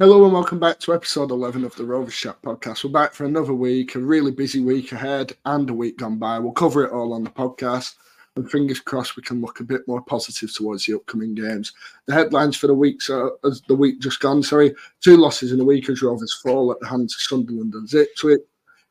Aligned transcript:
Hello 0.00 0.24
and 0.24 0.32
welcome 0.32 0.58
back 0.58 0.80
to 0.80 0.94
episode 0.94 1.30
11 1.30 1.62
of 1.62 1.76
the 1.76 1.84
Rovers 1.84 2.14
Chat 2.14 2.40
podcast. 2.40 2.82
We're 2.84 2.90
back 2.90 3.12
for 3.12 3.26
another 3.26 3.52
week, 3.52 3.96
a 3.96 3.98
really 3.98 4.30
busy 4.30 4.60
week 4.60 4.92
ahead 4.92 5.34
and 5.44 5.68
a 5.68 5.74
week 5.74 5.98
gone 5.98 6.16
by. 6.16 6.38
We'll 6.38 6.52
cover 6.52 6.86
it 6.86 6.90
all 6.90 7.12
on 7.12 7.22
the 7.22 7.28
podcast 7.28 7.96
and 8.34 8.50
fingers 8.50 8.80
crossed 8.80 9.16
we 9.16 9.22
can 9.22 9.42
look 9.42 9.60
a 9.60 9.64
bit 9.64 9.86
more 9.86 10.00
positive 10.00 10.54
towards 10.54 10.86
the 10.86 10.94
upcoming 10.94 11.34
games. 11.34 11.74
The 12.06 12.14
headlines 12.14 12.56
for 12.56 12.66
the 12.66 12.72
week, 12.72 13.02
so 13.02 13.36
as 13.44 13.60
the 13.68 13.74
week 13.74 14.00
just 14.00 14.20
gone, 14.20 14.42
sorry, 14.42 14.74
two 15.02 15.18
losses 15.18 15.52
in 15.52 15.60
a 15.60 15.64
week 15.64 15.90
as 15.90 16.00
Rovers 16.00 16.32
fall 16.32 16.72
at 16.72 16.80
the 16.80 16.88
hands 16.88 17.14
of 17.14 17.20
Sunderland 17.20 17.74
and 17.74 17.92
Ipswich. 17.92 18.40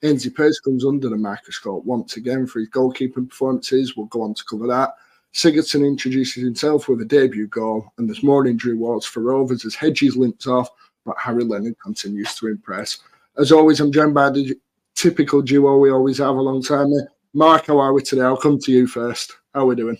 Ainsy 0.04 0.36
Pears 0.36 0.60
comes 0.60 0.86
under 0.86 1.10
the 1.10 1.18
microscope 1.18 1.86
once 1.86 2.18
again 2.18 2.46
for 2.46 2.60
his 2.60 2.70
goalkeeping 2.70 3.28
performances. 3.28 3.98
We'll 3.98 4.06
go 4.06 4.22
on 4.22 4.36
to 4.36 4.46
cover 4.48 4.68
that. 4.68 4.94
Sigurdsson 5.34 5.88
introduces 5.88 6.44
himself 6.44 6.88
with 6.88 7.02
a 7.02 7.06
debut 7.06 7.48
goal, 7.48 7.92
and 7.98 8.08
there's 8.08 8.22
more 8.22 8.46
injury 8.46 8.76
wars 8.76 9.06
for 9.06 9.22
Rovers 9.22 9.66
as 9.66 9.74
Hedges 9.74 10.16
limps 10.16 10.46
off 10.46 10.70
but 11.06 11.18
Harry 11.18 11.44
Leonard 11.44 11.80
continues 11.80 12.36
to 12.36 12.48
impress. 12.48 13.00
As 13.38 13.52
always, 13.52 13.80
I'm 13.80 13.92
joined 13.92 14.14
by 14.14 14.30
the 14.30 14.56
typical 14.96 15.42
duo 15.42 15.78
we 15.78 15.92
always 15.92 16.18
have 16.18 16.36
alongside 16.36 16.88
me. 16.88 17.00
Mark, 17.34 17.68
how 17.68 17.80
are 17.80 17.94
we 17.94 18.02
today? 18.02 18.24
I'll 18.24 18.38
come 18.38 18.60
to 18.60 18.72
you 18.72 18.88
first. 18.88 19.34
How 19.54 19.62
are 19.62 19.66
we 19.66 19.76
doing? 19.76 19.98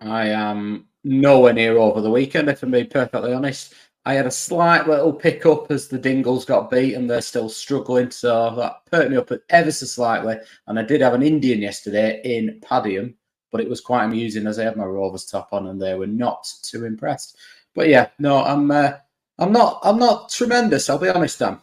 I 0.00 0.28
am 0.28 0.86
nowhere 1.04 1.52
near 1.52 1.78
over 1.78 2.00
the 2.00 2.10
weekend, 2.10 2.48
if 2.48 2.62
I'm 2.62 2.70
being 2.70 2.88
perfectly 2.88 3.32
honest. 3.32 3.74
I 4.04 4.14
had 4.14 4.26
a 4.26 4.30
slight 4.30 4.88
little 4.88 5.12
pickup 5.12 5.70
as 5.70 5.88
the 5.88 5.98
Dingles 5.98 6.44
got 6.44 6.70
beat 6.70 6.94
and 6.94 7.10
they're 7.10 7.20
still 7.20 7.48
struggling, 7.48 8.10
so 8.10 8.54
that 8.56 8.86
perked 8.90 9.10
me 9.10 9.16
up 9.16 9.30
ever 9.50 9.70
so 9.70 9.86
slightly. 9.86 10.36
And 10.66 10.78
I 10.78 10.82
did 10.82 11.00
have 11.00 11.14
an 11.14 11.22
Indian 11.22 11.60
yesterday 11.60 12.20
in 12.24 12.60
Padiham, 12.60 13.14
but 13.50 13.60
it 13.60 13.68
was 13.68 13.80
quite 13.80 14.04
amusing 14.04 14.46
as 14.46 14.58
I 14.58 14.64
had 14.64 14.76
my 14.76 14.84
Rovers 14.84 15.26
top 15.26 15.48
on 15.52 15.66
and 15.66 15.80
they 15.80 15.94
were 15.94 16.06
not 16.06 16.50
too 16.62 16.84
impressed. 16.84 17.36
But 17.74 17.88
yeah, 17.88 18.08
no, 18.18 18.42
I'm 18.42 18.70
uh, 18.70 18.92
I'm 19.38 19.52
not. 19.52 19.80
I'm 19.82 19.98
not 19.98 20.30
tremendous. 20.30 20.90
I'll 20.90 20.98
be 20.98 21.08
honest, 21.08 21.38
Dan. 21.38 21.58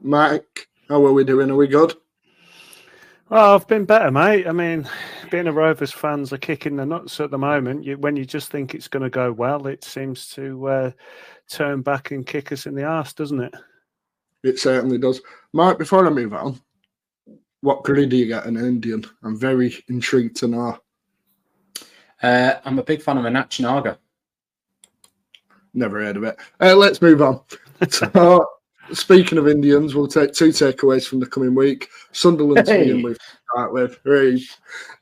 Mike, 0.00 0.68
how 0.88 1.04
are 1.04 1.12
we 1.12 1.24
doing? 1.24 1.50
Are 1.50 1.56
we 1.56 1.66
good? 1.66 1.94
Well, 3.28 3.54
I've 3.54 3.66
been 3.68 3.84
better, 3.84 4.10
mate. 4.10 4.46
I 4.46 4.52
mean, 4.52 4.88
being 5.30 5.46
a 5.46 5.52
Rovers 5.52 5.92
fans 5.92 6.32
are 6.32 6.38
kicking 6.38 6.76
the 6.76 6.86
nuts 6.86 7.20
at 7.20 7.30
the 7.30 7.38
moment. 7.38 7.84
You, 7.84 7.96
when 7.98 8.16
you 8.16 8.24
just 8.24 8.50
think 8.50 8.74
it's 8.74 8.88
going 8.88 9.04
to 9.04 9.10
go 9.10 9.30
well, 9.30 9.66
it 9.66 9.84
seems 9.84 10.28
to 10.30 10.66
uh, 10.66 10.90
turn 11.48 11.82
back 11.82 12.10
and 12.10 12.26
kick 12.26 12.50
us 12.50 12.66
in 12.66 12.74
the 12.74 12.84
arse, 12.84 13.12
doesn't 13.12 13.40
it? 13.40 13.54
It 14.42 14.58
certainly 14.58 14.98
does. 14.98 15.20
Mike, 15.52 15.78
before 15.78 16.06
I 16.06 16.10
move 16.10 16.32
on, 16.32 16.60
what 17.60 17.84
curry 17.84 18.06
do 18.06 18.16
you 18.16 18.26
get 18.26 18.46
in 18.46 18.56
Indian? 18.56 19.04
I'm 19.22 19.38
very 19.38 19.76
intrigued 19.88 20.36
to 20.38 20.48
know. 20.48 20.78
Uh, 22.22 22.54
I'm 22.64 22.78
a 22.78 22.84
big 22.84 23.02
fan 23.02 23.18
of 23.18 23.24
a 23.24 23.28
Nachinaga. 23.28 23.98
Never 25.74 26.00
heard 26.00 26.16
of 26.16 26.24
it. 26.24 26.36
Uh, 26.60 26.74
let's 26.74 27.00
move 27.00 27.22
on. 27.22 27.40
so, 27.88 28.46
speaking 28.92 29.38
of 29.38 29.48
Indians, 29.48 29.94
we'll 29.94 30.08
take 30.08 30.32
two 30.32 30.48
takeaways 30.48 31.06
from 31.06 31.20
the 31.20 31.26
coming 31.26 31.54
week. 31.54 31.88
Sunderland 32.12 32.66
hey. 32.66 32.88
to 32.88 33.02
with. 33.02 33.18
Start 33.52 33.72
with. 33.72 33.98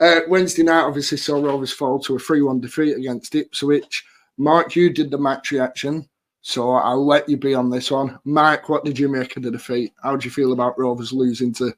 Uh, 0.00 0.20
Wednesday 0.28 0.62
night, 0.62 0.84
obviously, 0.84 1.18
saw 1.18 1.42
Rovers 1.42 1.72
fall 1.72 1.98
to 2.00 2.16
a 2.16 2.18
3 2.18 2.42
1 2.42 2.60
defeat 2.60 2.96
against 2.96 3.34
Ipswich. 3.34 4.04
Mark, 4.36 4.76
you 4.76 4.90
did 4.90 5.10
the 5.10 5.18
match 5.18 5.50
reaction, 5.50 6.08
so 6.42 6.70
I'll 6.70 7.04
let 7.04 7.28
you 7.28 7.36
be 7.36 7.54
on 7.54 7.70
this 7.70 7.90
one. 7.90 8.18
Mike, 8.24 8.68
what 8.68 8.84
did 8.84 8.98
you 8.98 9.08
make 9.08 9.36
of 9.36 9.42
the 9.42 9.50
defeat? 9.50 9.92
How 10.02 10.16
do 10.16 10.24
you 10.24 10.30
feel 10.30 10.52
about 10.52 10.78
Rovers 10.78 11.12
losing 11.12 11.52
to, 11.54 11.74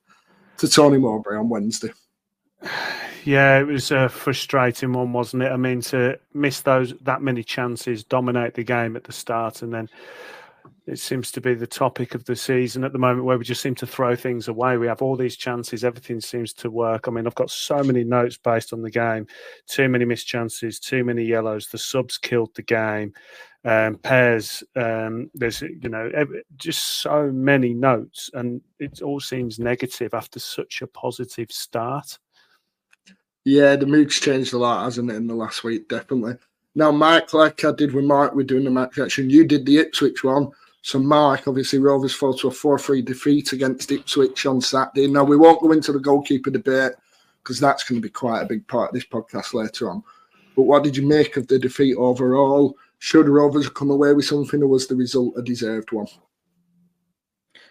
to 0.58 0.68
Tony 0.68 0.98
Mowbray 0.98 1.38
on 1.38 1.48
Wednesday? 1.48 1.90
Yeah, 3.24 3.58
it 3.58 3.66
was 3.66 3.90
a 3.90 4.08
frustrating 4.08 4.92
one, 4.92 5.12
wasn't 5.12 5.42
it? 5.42 5.52
I 5.52 5.56
mean, 5.56 5.80
to 5.82 6.18
miss 6.32 6.60
those 6.60 6.94
that 7.02 7.22
many 7.22 7.42
chances, 7.42 8.04
dominate 8.04 8.54
the 8.54 8.64
game 8.64 8.96
at 8.96 9.04
the 9.04 9.12
start, 9.12 9.62
and 9.62 9.72
then 9.72 9.88
it 10.86 10.98
seems 10.98 11.30
to 11.32 11.40
be 11.40 11.54
the 11.54 11.66
topic 11.66 12.14
of 12.14 12.24
the 12.24 12.34
season 12.34 12.82
at 12.82 12.92
the 12.92 12.98
moment 12.98 13.24
where 13.24 13.36
we 13.38 13.44
just 13.44 13.60
seem 13.60 13.74
to 13.76 13.86
throw 13.86 14.16
things 14.16 14.48
away. 14.48 14.76
We 14.76 14.86
have 14.86 15.02
all 15.02 15.16
these 15.16 15.36
chances, 15.36 15.84
everything 15.84 16.20
seems 16.20 16.52
to 16.54 16.70
work. 16.70 17.06
I 17.06 17.10
mean, 17.10 17.26
I've 17.26 17.34
got 17.34 17.50
so 17.50 17.82
many 17.82 18.04
notes 18.04 18.38
based 18.38 18.72
on 18.72 18.82
the 18.82 18.90
game. 18.90 19.26
Too 19.66 19.88
many 19.88 20.04
missed 20.04 20.26
chances, 20.26 20.80
too 20.80 21.04
many 21.04 21.24
yellows. 21.24 21.68
The 21.68 21.78
subs 21.78 22.16
killed 22.16 22.54
the 22.54 22.62
game. 22.62 23.12
Um, 23.64 23.96
Pears, 23.98 24.64
um, 24.76 25.30
there's 25.34 25.60
you 25.60 25.90
know 25.90 26.10
just 26.56 27.02
so 27.02 27.30
many 27.30 27.74
notes, 27.74 28.30
and 28.32 28.62
it 28.78 29.02
all 29.02 29.20
seems 29.20 29.58
negative 29.58 30.14
after 30.14 30.38
such 30.38 30.80
a 30.80 30.86
positive 30.86 31.52
start. 31.52 32.18
Yeah, 33.44 33.76
the 33.76 33.86
mood's 33.86 34.20
changed 34.20 34.52
a 34.52 34.58
lot, 34.58 34.84
hasn't 34.84 35.10
it, 35.10 35.16
in 35.16 35.26
the 35.26 35.34
last 35.34 35.64
week, 35.64 35.88
definitely. 35.88 36.34
Now, 36.74 36.92
Mike, 36.92 37.32
like 37.32 37.64
I 37.64 37.72
did 37.72 37.92
with 37.92 38.04
Mark, 38.04 38.34
we're 38.34 38.42
doing 38.44 38.64
the 38.64 38.70
match 38.70 38.98
action. 38.98 39.30
You 39.30 39.44
did 39.44 39.66
the 39.66 39.78
Ipswich 39.78 40.22
one. 40.22 40.50
So, 40.82 40.98
Mark, 40.98 41.48
obviously, 41.48 41.78
Rovers 41.78 42.14
fall 42.14 42.34
to 42.34 42.48
a 42.48 42.50
4 42.50 42.78
3 42.78 43.02
defeat 43.02 43.52
against 43.52 43.90
Ipswich 43.90 44.46
on 44.46 44.60
Saturday. 44.60 45.06
Now, 45.08 45.24
we 45.24 45.36
won't 45.36 45.60
go 45.60 45.72
into 45.72 45.92
the 45.92 45.98
goalkeeper 45.98 46.50
debate 46.50 46.92
because 47.42 47.58
that's 47.58 47.84
going 47.84 48.00
to 48.00 48.06
be 48.06 48.12
quite 48.12 48.42
a 48.42 48.46
big 48.46 48.66
part 48.68 48.90
of 48.90 48.94
this 48.94 49.06
podcast 49.06 49.54
later 49.54 49.90
on. 49.90 50.02
But 50.54 50.62
what 50.62 50.84
did 50.84 50.96
you 50.96 51.06
make 51.06 51.36
of 51.36 51.46
the 51.48 51.58
defeat 51.58 51.96
overall? 51.96 52.76
Should 52.98 53.28
Rovers 53.28 53.68
come 53.70 53.90
away 53.90 54.12
with 54.12 54.26
something, 54.26 54.62
or 54.62 54.68
was 54.68 54.86
the 54.86 54.94
result 54.94 55.38
a 55.38 55.42
deserved 55.42 55.92
one? 55.92 56.06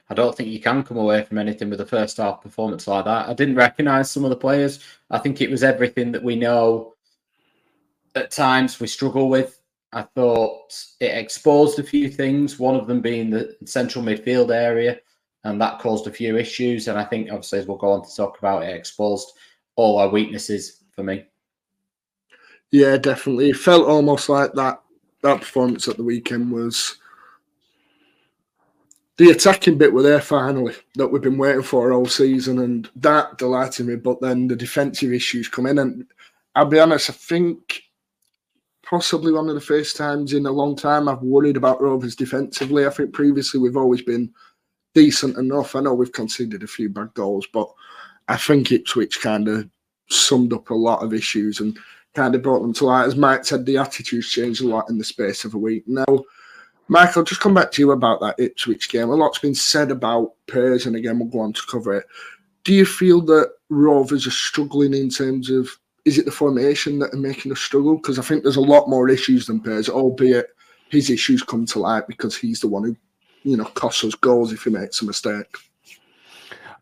I 0.09 0.15
don't 0.15 0.35
think 0.35 0.49
you 0.49 0.59
can 0.59 0.83
come 0.83 0.97
away 0.97 1.23
from 1.23 1.37
anything 1.37 1.69
with 1.69 1.81
a 1.81 1.85
first 1.85 2.17
half 2.17 2.41
performance 2.41 2.87
like 2.87 3.05
that. 3.05 3.29
I 3.29 3.33
didn't 3.33 3.55
recognise 3.55 4.11
some 4.11 4.23
of 4.23 4.31
the 4.31 4.35
players. 4.35 4.83
I 5.11 5.19
think 5.19 5.39
it 5.39 5.51
was 5.51 5.63
everything 5.63 6.11
that 6.13 6.23
we 6.23 6.35
know 6.35 6.95
at 8.15 8.31
times 8.31 8.79
we 8.79 8.87
struggle 8.87 9.29
with. 9.29 9.61
I 9.93 10.01
thought 10.01 10.75
it 10.99 11.15
exposed 11.17 11.79
a 11.79 11.83
few 11.83 12.09
things, 12.09 12.59
one 12.59 12.75
of 12.75 12.87
them 12.87 13.01
being 13.01 13.29
the 13.29 13.55
central 13.65 14.03
midfield 14.03 14.53
area, 14.53 14.99
and 15.43 15.59
that 15.61 15.79
caused 15.79 16.07
a 16.07 16.11
few 16.11 16.37
issues. 16.37 16.87
And 16.87 16.97
I 16.97 17.03
think, 17.03 17.29
obviously, 17.29 17.59
as 17.59 17.67
we'll 17.67 17.77
go 17.77 17.91
on 17.91 18.03
to 18.03 18.15
talk 18.15 18.37
about, 18.39 18.63
it 18.63 18.75
exposed 18.75 19.31
all 19.75 19.97
our 19.97 20.09
weaknesses 20.09 20.83
for 20.91 21.03
me. 21.03 21.25
Yeah, 22.71 22.97
definitely. 22.97 23.49
It 23.49 23.57
felt 23.57 23.87
almost 23.87 24.29
like 24.29 24.53
that 24.53 24.81
that 25.21 25.41
performance 25.41 25.87
at 25.87 25.97
the 25.97 26.03
weekend 26.03 26.51
was 26.51 26.98
the 29.19 29.31
attacking 29.31 29.77
bit 29.77 29.91
were 29.91 30.01
there 30.01 30.21
finally 30.21 30.73
that 30.95 31.09
we've 31.09 31.21
been 31.21 31.37
waiting 31.37 31.61
for 31.61 31.91
all 31.91 32.05
season, 32.05 32.59
and 32.59 32.89
that 32.95 33.37
delighted 33.37 33.85
me. 33.85 33.97
But 33.97 34.21
then 34.21 34.47
the 34.47 34.55
defensive 34.55 35.11
issues 35.11 35.49
come 35.49 35.65
in, 35.65 35.77
and 35.77 36.05
I'll 36.55 36.63
be 36.63 36.79
honest, 36.79 37.09
I 37.09 37.13
think 37.13 37.83
possibly 38.85 39.33
one 39.33 39.49
of 39.49 39.55
the 39.55 39.61
first 39.61 39.97
times 39.97 40.31
in 40.31 40.45
a 40.45 40.51
long 40.51 40.73
time 40.73 41.09
I've 41.09 41.21
worried 41.21 41.57
about 41.57 41.81
Rovers 41.81 42.15
defensively. 42.15 42.87
I 42.87 42.91
think 42.91 43.11
previously 43.11 43.59
we've 43.59 43.75
always 43.75 44.01
been 44.01 44.33
decent 44.95 45.37
enough. 45.37 45.75
I 45.75 45.81
know 45.81 45.93
we've 45.93 46.13
conceded 46.13 46.63
a 46.63 46.67
few 46.67 46.87
bad 46.87 47.13
goals, 47.13 47.45
but 47.51 47.69
I 48.29 48.37
think 48.37 48.71
Ipswich 48.71 49.19
kind 49.19 49.49
of 49.49 49.69
summed 50.09 50.53
up 50.53 50.69
a 50.69 50.73
lot 50.73 51.03
of 51.03 51.13
issues 51.13 51.59
and 51.59 51.77
kind 52.15 52.35
of 52.35 52.41
brought 52.41 52.61
them 52.61 52.73
to 52.75 52.85
light. 52.85 53.05
As 53.05 53.17
Mike 53.17 53.43
said, 53.43 53.65
the 53.65 53.77
attitudes 53.77 54.31
changed 54.31 54.63
a 54.63 54.67
lot 54.67 54.89
in 54.89 54.97
the 54.97 55.03
space 55.03 55.43
of 55.43 55.55
a 55.55 55.57
week. 55.57 55.83
Now 55.87 56.23
Michael, 56.91 57.23
just 57.23 57.39
come 57.39 57.53
back 57.53 57.71
to 57.71 57.81
you 57.83 57.91
about 57.91 58.19
that 58.19 58.39
Ipswich 58.39 58.89
game. 58.89 59.09
A 59.09 59.15
lot's 59.15 59.37
been 59.37 59.53
said 59.53 59.91
about 59.91 60.33
Pears, 60.47 60.87
and 60.87 60.95
again, 60.95 61.19
we'll 61.19 61.29
go 61.29 61.39
on 61.39 61.53
to 61.53 61.61
cover 61.69 61.93
it. 61.93 62.05
Do 62.63 62.73
you 62.73 62.83
feel 62.83 63.21
that 63.21 63.51
Rovers 63.69 64.25
are 64.25 64.31
struggling 64.31 64.95
in 64.95 65.09
terms 65.09 65.51
of 65.51 65.69
is 66.05 66.17
it 66.17 66.25
the 66.25 66.31
formation 66.31 66.97
that 66.99 67.13
are 67.13 67.17
making 67.17 67.51
us 67.51 67.59
struggle? 67.59 67.97
Because 67.97 68.17
I 68.17 68.23
think 68.23 68.41
there's 68.41 68.55
a 68.55 68.61
lot 68.61 68.89
more 68.89 69.07
issues 69.07 69.45
than 69.45 69.59
Pears, 69.59 69.87
albeit 69.87 70.47
his 70.89 71.11
issues 71.11 71.43
come 71.43 71.67
to 71.67 71.79
light 71.79 72.07
because 72.07 72.35
he's 72.35 72.59
the 72.59 72.67
one 72.67 72.83
who, 72.83 72.95
you 73.43 73.55
know, 73.55 73.65
costs 73.65 74.03
us 74.03 74.15
goals 74.15 74.51
if 74.51 74.63
he 74.63 74.71
makes 74.71 75.01
a 75.03 75.05
mistake. 75.05 75.57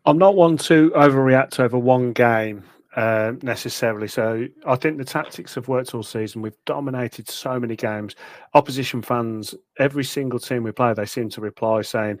I'm 0.06 0.16
not 0.16 0.36
one 0.36 0.56
to 0.58 0.90
overreact 0.96 1.60
over 1.60 1.76
one 1.76 2.14
game 2.14 2.64
uh, 2.96 3.32
necessarily. 3.42 4.08
So 4.08 4.46
I 4.66 4.76
think 4.76 4.96
the 4.96 5.04
tactics 5.04 5.54
have 5.54 5.68
worked 5.68 5.94
all 5.94 6.02
season. 6.02 6.40
We've 6.40 6.56
dominated 6.64 7.28
so 7.28 7.60
many 7.60 7.76
games. 7.76 8.16
Opposition 8.54 9.02
fans, 9.02 9.54
every 9.78 10.04
single 10.04 10.38
team 10.38 10.62
we 10.62 10.72
play, 10.72 10.94
they 10.94 11.04
seem 11.04 11.28
to 11.30 11.40
reply 11.40 11.82
saying, 11.82 12.18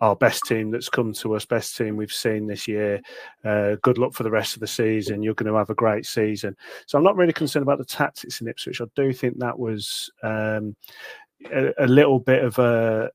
"Our 0.00 0.12
oh, 0.12 0.14
best 0.14 0.44
team 0.44 0.70
that's 0.70 0.90
come 0.90 1.14
to 1.14 1.34
us, 1.34 1.46
best 1.46 1.76
team 1.76 1.96
we've 1.96 2.12
seen 2.12 2.46
this 2.46 2.68
year. 2.68 3.00
Uh, 3.44 3.76
good 3.82 3.98
luck 3.98 4.12
for 4.12 4.22
the 4.22 4.30
rest 4.30 4.54
of 4.54 4.60
the 4.60 4.66
season. 4.66 5.22
You're 5.22 5.34
going 5.34 5.50
to 5.50 5.58
have 5.58 5.70
a 5.70 5.74
great 5.74 6.04
season." 6.04 6.54
So 6.86 6.98
I'm 6.98 7.04
not 7.04 7.16
really 7.16 7.32
concerned 7.32 7.62
about 7.62 7.78
the 7.78 7.84
tactics 7.84 8.40
in 8.40 8.48
Ipswich. 8.48 8.80
I 8.80 8.86
do 8.94 9.12
think 9.12 9.38
that 9.38 9.58
was 9.58 10.10
um, 10.22 10.76
a, 11.50 11.72
a 11.78 11.86
little 11.86 12.20
bit 12.20 12.44
of 12.44 12.58
a 12.58 13.10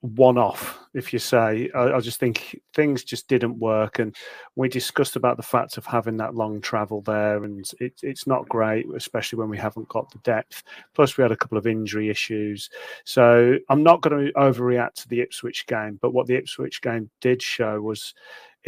one 0.00 0.38
off, 0.38 0.78
if 0.94 1.12
you 1.12 1.18
say. 1.18 1.70
I, 1.74 1.94
I, 1.94 2.00
just 2.00 2.20
think 2.20 2.60
things 2.74 3.02
just 3.02 3.26
didn't 3.26 3.58
work. 3.58 3.98
And 3.98 4.14
we 4.54 4.68
discussed 4.68 5.16
about 5.16 5.36
the 5.36 5.42
fact 5.42 5.76
of 5.76 5.86
having 5.86 6.16
that 6.18 6.34
long 6.34 6.60
travel 6.60 7.00
there, 7.02 7.42
and 7.42 7.68
it, 7.80 7.94
it's 8.02 8.26
not 8.26 8.48
great, 8.48 8.86
especially 8.94 9.38
when 9.38 9.48
we 9.48 9.58
haven't 9.58 9.88
got 9.88 10.10
the 10.10 10.18
depth. 10.18 10.62
Plus, 10.94 11.16
we 11.16 11.22
had 11.22 11.32
a 11.32 11.36
couple 11.36 11.58
of 11.58 11.66
injury 11.66 12.10
issues. 12.10 12.70
So 13.04 13.56
I'm 13.68 13.82
not 13.82 14.00
going 14.00 14.26
to 14.26 14.32
overreact 14.34 14.94
to 14.94 15.08
the 15.08 15.20
Ipswich 15.20 15.66
game, 15.66 15.98
but 16.00 16.12
what 16.12 16.26
the 16.26 16.36
Ipswich 16.36 16.80
game 16.80 17.10
did 17.20 17.42
show 17.42 17.80
was 17.80 18.14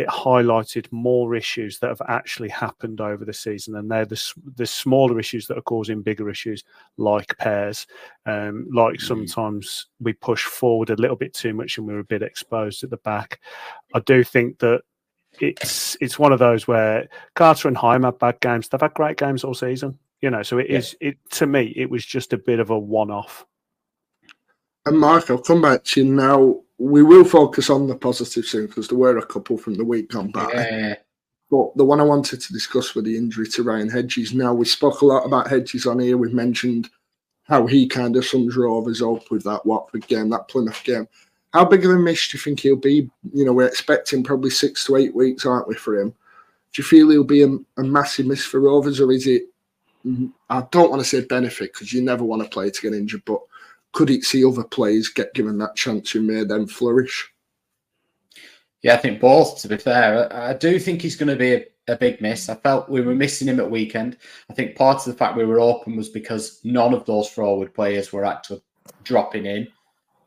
it 0.01 0.09
highlighted 0.09 0.91
more 0.91 1.35
issues 1.35 1.79
that 1.79 1.89
have 1.89 2.03
actually 2.09 2.49
happened 2.49 3.01
over 3.01 3.25
the 3.25 3.33
season, 3.33 3.77
and 3.77 3.91
they're 3.91 4.07
the 4.07 4.21
the 4.57 4.67
smaller 4.67 5.19
issues 5.19 5.47
that 5.47 5.59
are 5.59 5.63
causing 5.63 6.03
bigger 6.03 6.31
issues, 6.31 6.65
like 6.97 7.37
Pears. 7.39 7.87
Um, 8.27 8.67
like 8.73 8.97
mm. 8.97 9.03
sometimes 9.03 9.87
we 10.01 10.15
push 10.15 10.45
forward 10.45 10.91
a 10.91 10.97
little 10.97 11.17
bit 11.17 11.35
too 11.35 11.53
much, 11.53 11.77
and 11.77 11.87
we're 11.87 11.99
a 11.99 12.05
bit 12.05 12.23
exposed 12.23 12.83
at 12.83 12.91
the 12.91 12.97
back. 12.99 13.41
I 13.95 14.01
do 14.01 14.25
think 14.25 14.59
that 14.61 14.83
it's 15.39 15.97
it's 16.01 16.19
one 16.19 16.33
of 16.33 16.39
those 16.39 16.67
where 16.67 17.09
Carter 17.35 17.69
and 17.69 17.77
Hyam 17.77 18.05
had 18.05 18.19
bad 18.19 18.41
games. 18.41 18.69
They've 18.69 18.81
had 18.81 18.95
great 18.95 19.19
games 19.19 19.45
all 19.45 19.55
season, 19.55 19.99
you 20.21 20.31
know. 20.31 20.43
So 20.43 20.59
it 20.59 20.71
yeah. 20.71 20.79
is 20.79 20.97
it 21.01 21.19
to 21.33 21.47
me. 21.47 21.73
It 21.77 21.91
was 21.91 22.05
just 22.05 22.33
a 22.33 22.39
bit 22.39 22.59
of 22.59 22.71
a 22.71 22.79
one-off. 22.79 23.45
And 24.87 24.99
Mark, 24.99 25.31
I'll 25.31 25.39
come 25.39 25.61
back 25.61 25.85
to 25.85 26.03
you 26.03 26.11
now. 26.11 26.61
We 26.81 27.03
will 27.03 27.25
focus 27.25 27.69
on 27.69 27.87
the 27.87 27.95
positive 27.95 28.47
soon 28.47 28.67
because 28.67 28.89
there 28.89 28.97
were 28.97 29.19
a 29.19 29.27
couple 29.27 29.59
from 29.59 29.75
the 29.75 29.85
week 29.85 30.11
gone 30.11 30.31
by. 30.31 30.51
Yeah. 30.53 30.95
But 31.51 31.77
the 31.77 31.85
one 31.85 32.01
I 32.01 32.05
wanted 32.05 32.41
to 32.41 32.53
discuss 32.55 32.95
with 32.95 33.05
the 33.05 33.17
injury 33.17 33.47
to 33.49 33.63
Ryan 33.63 33.91
Hedges. 33.91 34.33
Now 34.33 34.55
we 34.55 34.65
spoke 34.65 35.03
a 35.03 35.07
lot 35.07 35.27
about 35.27 35.51
Hedges 35.51 35.87
on 35.87 35.99
here. 35.99 36.17
We've 36.17 36.33
mentioned 36.33 36.89
how 37.43 37.67
he 37.67 37.87
kind 37.87 38.17
of 38.17 38.25
sums 38.25 38.57
Rovers 38.57 39.03
up 39.03 39.31
with 39.31 39.43
that 39.45 39.67
Watford 39.67 40.07
game, 40.07 40.31
that 40.31 40.49
Plymouth 40.49 40.83
game. 40.85 41.07
How 41.53 41.65
big 41.65 41.85
of 41.85 41.91
a 41.91 41.99
miss 41.99 42.29
do 42.29 42.37
you 42.37 42.41
think 42.41 42.61
he'll 42.61 42.77
be? 42.77 43.11
You 43.35 43.45
know, 43.45 43.53
we're 43.53 43.67
expecting 43.67 44.23
probably 44.23 44.51
six 44.51 44.87
to 44.87 44.97
eight 44.97 45.15
weeks, 45.15 45.45
aren't 45.45 45.67
we, 45.67 45.75
for 45.75 46.01
him? 46.01 46.11
Do 46.11 46.81
you 46.81 46.85
feel 46.85 47.11
he'll 47.11 47.25
be 47.25 47.43
a, 47.43 47.49
a 47.77 47.83
massive 47.83 48.27
miss 48.27 48.45
for 48.45 48.61
Rovers, 48.61 49.01
or 49.01 49.11
is 49.11 49.27
it? 49.27 49.43
Mm, 50.07 50.33
I 50.49 50.65
don't 50.71 50.91
want 50.91 51.03
to 51.03 51.09
say 51.09 51.23
benefit 51.25 51.73
because 51.73 51.93
you 51.93 52.01
never 52.01 52.25
want 52.25 52.43
a 52.43 52.49
player 52.49 52.71
to 52.71 52.81
get 52.81 52.95
injured, 52.95 53.23
but 53.27 53.41
could 53.93 54.11
it 54.11 54.25
see 54.25 54.45
other 54.45 54.65
players 54.65 55.09
get 55.09 55.35
given 55.35 55.59
that 55.59 55.77
chance 55.77 56.11
who 56.11 56.23
may 56.23 56.45
then 56.45 56.67
flourish? 56.67 57.29
Yeah, 58.83 58.95
I 58.95 58.99
think 58.99 59.21
both. 59.21 59.61
To 59.63 59.69
be 59.69 59.77
fair, 59.77 60.33
I, 60.33 60.55
do 60.55 60.79
think 60.79 61.03
he's 61.03 61.17
going 61.17 61.29
to 61.29 61.37
be 61.37 61.53
a, 61.55 61.65
a, 61.89 61.97
big 61.97 62.21
miss. 62.21 62.49
I 62.49 62.55
felt 62.55 62.89
we 62.89 63.03
were 63.03 63.15
missing 63.15 63.49
him 63.49 63.61
at 63.61 63.71
weekend. 63.71 64.17
I 64.49 64.55
think 64.55 64.75
part 64.75 64.99
of 64.99 65.05
the 65.05 65.19
fact 65.19 65.37
we 65.37 65.45
were 65.45 65.61
open 65.61 65.97
was 65.97 66.09
because 66.09 66.61
none 66.65 66.95
of 66.95 67.05
those 67.05 67.29
forward 67.29 67.75
players 67.75 68.13
were 68.13 68.25
actually 68.25 68.63
dropping 69.05 69.45
in. 69.45 69.69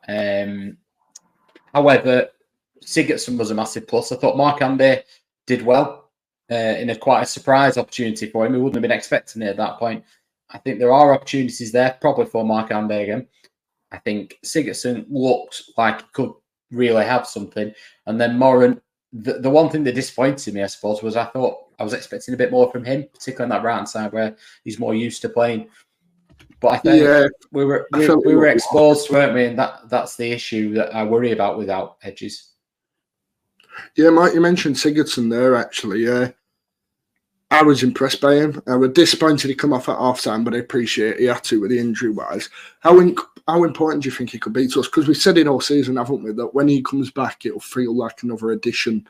Um, 0.07 0.77
However, 1.73 2.29
Sigurdsson 2.85 3.37
was 3.37 3.51
a 3.51 3.55
massive 3.55 3.87
plus. 3.87 4.11
I 4.11 4.15
thought 4.15 4.37
Markanday 4.37 5.03
did 5.45 5.63
well 5.63 6.11
uh, 6.51 6.55
in 6.55 6.89
a 6.91 6.95
quite 6.95 7.23
a 7.23 7.25
surprise 7.25 7.77
opportunity 7.77 8.29
for 8.29 8.45
him. 8.45 8.53
He 8.53 8.59
wouldn't 8.59 8.75
have 8.75 8.81
been 8.81 8.91
expecting 8.91 9.41
it 9.41 9.47
at 9.47 9.57
that 9.57 9.79
point. 9.79 10.03
I 10.51 10.59
think 10.59 10.77
there 10.77 10.93
are 10.93 11.13
opportunities 11.13 11.71
there, 11.71 11.97
probably 11.99 12.25
for 12.25 12.43
Markanday 12.43 13.03
again. 13.03 13.27
I 13.93 13.97
think 13.99 14.39
Sigurdsson 14.43 15.05
looked 15.09 15.63
like 15.77 16.01
he 16.01 16.07
could 16.13 16.33
really 16.71 17.05
have 17.05 17.27
something. 17.27 17.73
And 18.07 18.19
then 18.19 18.37
Moran, 18.37 18.81
the, 19.13 19.39
the 19.39 19.49
one 19.49 19.69
thing 19.69 19.83
that 19.85 19.95
disappointed 19.95 20.53
me, 20.53 20.63
I 20.63 20.67
suppose, 20.67 21.01
was 21.01 21.15
I 21.15 21.25
thought 21.25 21.59
I 21.79 21.83
was 21.83 21.93
expecting 21.93 22.33
a 22.33 22.37
bit 22.37 22.51
more 22.51 22.71
from 22.71 22.83
him, 22.83 23.05
particularly 23.13 23.43
on 23.53 23.61
that 23.61 23.65
right 23.65 23.75
hand 23.75 23.87
side 23.87 24.11
where 24.11 24.35
he's 24.63 24.79
more 24.79 24.95
used 24.95 25.21
to 25.21 25.29
playing 25.29 25.69
but 26.63 26.71
I 26.71 26.77
think 26.77 27.03
yeah, 27.03 27.27
we 27.51 27.65
were 27.65 27.87
we, 27.91 28.07
we 28.25 28.35
were 28.35 28.47
exposed, 28.47 29.09
weren't 29.09 29.33
we? 29.33 29.45
And 29.47 29.59
that 29.59 29.89
that's 29.89 30.15
the 30.15 30.31
issue 30.31 30.73
that 30.75 30.95
I 30.95 31.03
worry 31.03 31.33
about 31.33 31.57
without 31.57 31.97
edges. 32.03 32.53
Yeah, 33.97 34.11
Mike, 34.11 34.33
you 34.33 34.39
mentioned 34.39 34.77
Sigurdsson 34.77 35.29
there. 35.29 35.57
Actually, 35.57 36.05
yeah, 36.05 36.29
I 37.53 37.61
was 37.61 37.83
impressed 37.83 38.19
by 38.19 38.33
him. 38.33 38.63
I 38.65 38.75
was 38.75 38.93
disappointed 38.93 39.47
he 39.47 39.53
come 39.53 39.73
off 39.73 39.87
at 39.87 39.99
half 39.99 40.21
time, 40.21 40.43
but 40.43 40.55
I 40.55 40.57
appreciate 40.57 41.19
he 41.19 41.25
had 41.25 41.43
to 41.43 41.61
with 41.61 41.69
the 41.69 41.77
injury 41.77 42.09
wise. 42.09 42.49
How 42.79 42.99
in, 42.99 43.15
how 43.47 43.63
important 43.63 44.01
do 44.01 44.09
you 44.09 44.15
think 44.15 44.31
he 44.31 44.39
could 44.39 44.53
be 44.53 44.67
to 44.69 44.79
us? 44.79 44.87
Because 44.87 45.07
we 45.07 45.13
said 45.13 45.37
it 45.37 45.45
all 45.45 45.61
season, 45.61 45.97
haven't 45.97 46.23
we? 46.23 46.31
That 46.31 46.55
when 46.55 46.67
he 46.67 46.81
comes 46.81 47.11
back, 47.11 47.45
it'll 47.45 47.59
feel 47.59 47.95
like 47.95 48.23
another 48.23 48.53
addition 48.53 49.07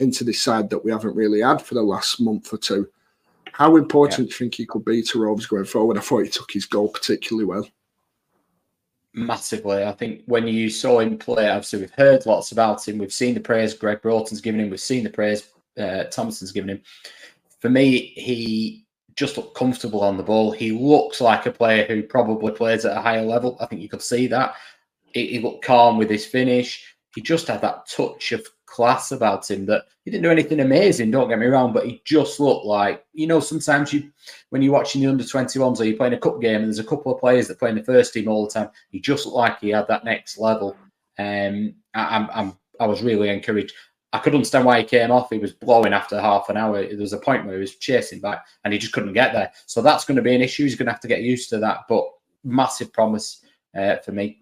into 0.00 0.24
this 0.24 0.42
side 0.42 0.68
that 0.70 0.84
we 0.84 0.90
haven't 0.90 1.14
really 1.14 1.42
had 1.42 1.62
for 1.62 1.74
the 1.74 1.82
last 1.82 2.20
month 2.20 2.52
or 2.52 2.58
two. 2.58 2.88
How 3.52 3.76
important 3.76 4.18
yeah. 4.18 4.24
do 4.24 4.30
you 4.30 4.36
think 4.36 4.56
he 4.56 4.66
could 4.66 4.84
be 4.84 5.00
to 5.02 5.22
Robes 5.22 5.46
going 5.46 5.64
forward? 5.64 5.96
I 5.96 6.00
thought 6.00 6.24
he 6.24 6.28
took 6.28 6.50
his 6.50 6.66
goal 6.66 6.88
particularly 6.88 7.46
well. 7.46 7.68
Massively. 9.14 9.84
I 9.84 9.92
think 9.92 10.22
when 10.26 10.48
you 10.48 10.70
saw 10.70 10.98
him 10.98 11.18
play, 11.18 11.48
obviously 11.48 11.82
we've 11.82 11.90
heard 11.92 12.26
lots 12.26 12.50
about 12.50 12.86
him. 12.86 12.98
We've 12.98 13.12
seen 13.12 13.34
the 13.34 13.40
praise 13.40 13.74
Greg 13.74 14.02
Broughton's 14.02 14.40
given 14.40 14.60
him. 14.60 14.70
We've 14.70 14.80
seen 14.80 15.04
the 15.04 15.10
praise 15.10 15.50
uh, 15.78 16.04
Thompson's 16.04 16.52
given 16.52 16.70
him. 16.70 16.82
For 17.66 17.70
me, 17.70 18.12
he 18.14 18.86
just 19.16 19.36
looked 19.36 19.56
comfortable 19.56 20.00
on 20.00 20.16
the 20.16 20.22
ball. 20.22 20.52
He 20.52 20.70
looks 20.70 21.20
like 21.20 21.46
a 21.46 21.50
player 21.50 21.84
who 21.84 22.04
probably 22.04 22.52
plays 22.52 22.84
at 22.84 22.96
a 22.96 23.00
higher 23.00 23.24
level. 23.24 23.56
I 23.58 23.66
think 23.66 23.82
you 23.82 23.88
could 23.88 24.02
see 24.02 24.28
that. 24.28 24.54
He, 25.02 25.26
he 25.26 25.38
looked 25.40 25.64
calm 25.64 25.98
with 25.98 26.08
his 26.08 26.24
finish. 26.24 26.94
He 27.16 27.22
just 27.22 27.48
had 27.48 27.60
that 27.62 27.88
touch 27.88 28.30
of 28.30 28.46
class 28.66 29.10
about 29.10 29.50
him 29.50 29.66
that 29.66 29.86
he 30.04 30.12
didn't 30.12 30.22
do 30.22 30.30
anything 30.30 30.60
amazing, 30.60 31.10
don't 31.10 31.28
get 31.28 31.40
me 31.40 31.46
wrong, 31.46 31.72
but 31.72 31.86
he 31.86 32.00
just 32.04 32.38
looked 32.38 32.66
like, 32.66 33.04
you 33.14 33.26
know, 33.26 33.40
sometimes 33.40 33.92
you, 33.92 34.12
when 34.50 34.62
you're 34.62 34.72
watching 34.72 35.00
the 35.00 35.08
under 35.08 35.24
21s 35.24 35.80
or 35.80 35.84
you're 35.86 35.96
playing 35.96 36.14
a 36.14 36.18
cup 36.18 36.40
game 36.40 36.60
and 36.60 36.66
there's 36.66 36.78
a 36.78 36.84
couple 36.84 37.12
of 37.12 37.18
players 37.18 37.48
that 37.48 37.58
play 37.58 37.70
in 37.70 37.74
the 37.74 37.82
first 37.82 38.14
team 38.14 38.28
all 38.28 38.44
the 38.44 38.52
time, 38.52 38.70
he 38.90 39.00
just 39.00 39.26
looked 39.26 39.38
like 39.38 39.58
he 39.58 39.70
had 39.70 39.88
that 39.88 40.04
next 40.04 40.38
level. 40.38 40.76
Um, 41.18 41.74
I, 41.94 42.16
I'm, 42.16 42.28
I'm, 42.32 42.58
I 42.78 42.86
was 42.86 43.02
really 43.02 43.28
encouraged. 43.28 43.74
I 44.16 44.18
could 44.18 44.34
understand 44.34 44.64
why 44.64 44.78
he 44.78 44.84
came 44.84 45.10
off. 45.10 45.28
He 45.28 45.38
was 45.38 45.52
blowing 45.52 45.92
after 45.92 46.18
half 46.18 46.48
an 46.48 46.56
hour. 46.56 46.82
There 46.82 46.96
was 46.96 47.12
a 47.12 47.18
point 47.18 47.44
where 47.44 47.56
he 47.56 47.60
was 47.60 47.76
chasing 47.76 48.18
back 48.18 48.46
and 48.64 48.72
he 48.72 48.78
just 48.78 48.94
couldn't 48.94 49.12
get 49.12 49.34
there. 49.34 49.52
So 49.66 49.82
that's 49.82 50.06
going 50.06 50.16
to 50.16 50.22
be 50.22 50.34
an 50.34 50.40
issue. 50.40 50.64
He's 50.64 50.74
going 50.74 50.86
to 50.86 50.92
have 50.92 51.00
to 51.02 51.08
get 51.08 51.20
used 51.20 51.50
to 51.50 51.58
that. 51.58 51.80
But 51.86 52.04
massive 52.42 52.94
promise 52.94 53.44
uh, 53.76 53.96
for 53.96 54.12
me. 54.12 54.40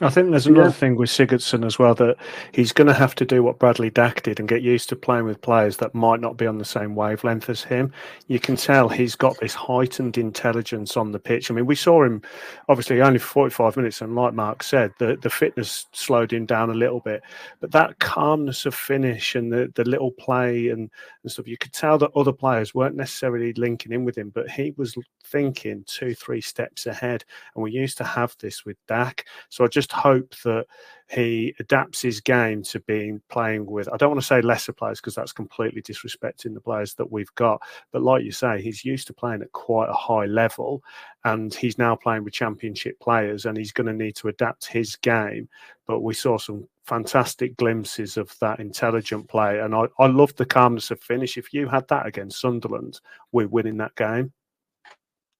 I 0.00 0.10
think 0.10 0.30
there's 0.30 0.48
another 0.48 0.66
yeah. 0.66 0.72
thing 0.72 0.96
with 0.96 1.08
Sigurdsson 1.08 1.64
as 1.64 1.78
well 1.78 1.94
that 1.94 2.16
he's 2.50 2.72
going 2.72 2.88
to 2.88 2.94
have 2.94 3.14
to 3.14 3.24
do 3.24 3.44
what 3.44 3.60
Bradley 3.60 3.90
Dack 3.90 4.24
did 4.24 4.40
and 4.40 4.48
get 4.48 4.60
used 4.60 4.88
to 4.88 4.96
playing 4.96 5.24
with 5.24 5.40
players 5.40 5.76
that 5.76 5.94
might 5.94 6.18
not 6.18 6.36
be 6.36 6.48
on 6.48 6.58
the 6.58 6.64
same 6.64 6.96
wavelength 6.96 7.48
as 7.48 7.62
him. 7.62 7.92
You 8.26 8.40
can 8.40 8.56
tell 8.56 8.88
he's 8.88 9.14
got 9.14 9.38
this 9.38 9.54
heightened 9.54 10.18
intelligence 10.18 10.96
on 10.96 11.12
the 11.12 11.20
pitch. 11.20 11.48
I 11.48 11.54
mean, 11.54 11.66
we 11.66 11.76
saw 11.76 12.02
him 12.02 12.22
obviously 12.68 13.00
only 13.02 13.20
for 13.20 13.28
45 13.28 13.76
minutes, 13.76 14.00
and 14.00 14.16
like 14.16 14.34
Mark 14.34 14.64
said, 14.64 14.92
the, 14.98 15.16
the 15.22 15.30
fitness 15.30 15.86
slowed 15.92 16.32
him 16.32 16.44
down 16.44 16.70
a 16.70 16.74
little 16.74 17.00
bit, 17.00 17.22
but 17.60 17.70
that 17.70 18.00
calmness 18.00 18.66
of 18.66 18.74
finish 18.74 19.36
and 19.36 19.52
the, 19.52 19.70
the 19.76 19.84
little 19.84 20.10
play 20.10 20.70
and, 20.70 20.90
and 21.22 21.30
stuff, 21.30 21.46
you 21.46 21.56
could 21.56 21.72
tell 21.72 21.98
that 21.98 22.10
other 22.16 22.32
players 22.32 22.74
weren't 22.74 22.96
necessarily 22.96 23.52
linking 23.52 23.92
in 23.92 24.04
with 24.04 24.18
him, 24.18 24.30
but 24.30 24.50
he 24.50 24.74
was 24.76 24.96
thinking 25.24 25.84
two, 25.86 26.14
three 26.14 26.40
steps 26.40 26.86
ahead. 26.86 27.24
And 27.54 27.62
we 27.62 27.70
used 27.70 27.96
to 27.98 28.04
have 28.04 28.34
this 28.40 28.64
with 28.64 28.76
Dack. 28.88 29.24
So 29.50 29.64
I 29.64 29.68
just 29.68 29.83
hope 29.92 30.34
that 30.44 30.66
he 31.10 31.54
adapts 31.60 32.00
his 32.00 32.20
game 32.20 32.62
to 32.62 32.80
being 32.80 33.20
playing 33.28 33.66
with, 33.66 33.92
I 33.92 33.96
don't 33.96 34.10
want 34.10 34.20
to 34.20 34.26
say 34.26 34.40
lesser 34.40 34.72
players 34.72 35.00
because 35.00 35.14
that's 35.14 35.32
completely 35.32 35.82
disrespecting 35.82 36.54
the 36.54 36.60
players 36.60 36.94
that 36.94 37.10
we've 37.10 37.34
got. 37.34 37.60
But 37.92 38.02
like 38.02 38.24
you 38.24 38.32
say, 38.32 38.60
he's 38.60 38.84
used 38.84 39.06
to 39.08 39.12
playing 39.12 39.42
at 39.42 39.52
quite 39.52 39.88
a 39.88 39.94
high 39.94 40.26
level 40.26 40.82
and 41.24 41.54
he's 41.54 41.78
now 41.78 41.94
playing 41.94 42.24
with 42.24 42.32
championship 42.32 42.98
players 43.00 43.46
and 43.46 43.56
he's 43.56 43.72
going 43.72 43.86
to 43.86 43.92
need 43.92 44.16
to 44.16 44.28
adapt 44.28 44.66
his 44.66 44.96
game. 44.96 45.48
But 45.86 46.00
we 46.00 46.14
saw 46.14 46.38
some 46.38 46.66
fantastic 46.84 47.56
glimpses 47.56 48.16
of 48.16 48.34
that 48.40 48.60
intelligent 48.60 49.28
play. 49.28 49.60
And 49.60 49.74
I, 49.74 49.84
I 49.98 50.06
love 50.06 50.34
the 50.36 50.46
calmness 50.46 50.90
of 50.90 51.00
finish. 51.00 51.36
If 51.36 51.52
you 51.52 51.68
had 51.68 51.86
that 51.88 52.06
against 52.06 52.40
Sunderland, 52.40 53.00
we're 53.32 53.48
winning 53.48 53.76
that 53.78 53.94
game. 53.94 54.32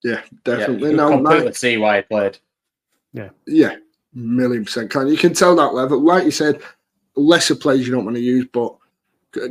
Yeah, 0.03 0.21
definitely. 0.45 0.91
Yeah, 0.91 0.97
no, 0.97 1.11
completely 1.11 1.45
Mike, 1.47 1.57
see 1.57 1.77
why 1.79 1.97
he 1.97 2.03
played. 2.03 2.39
Yeah, 3.15 3.31
yeah, 3.47 3.77
million 4.15 4.65
percent. 4.65 4.91
Can 4.91 5.09
you 5.09 5.17
can 5.17 5.35
tell 5.35 5.55
that 5.57 5.75
level? 5.75 6.01
Like 6.01 6.25
you 6.25 6.31
said, 6.31 6.61
lesser 7.17 7.55
players 7.55 7.87
you 7.87 7.93
don't 7.93 8.05
want 8.05 8.17
to 8.17 8.23
use, 8.23 8.47
but 8.53 8.75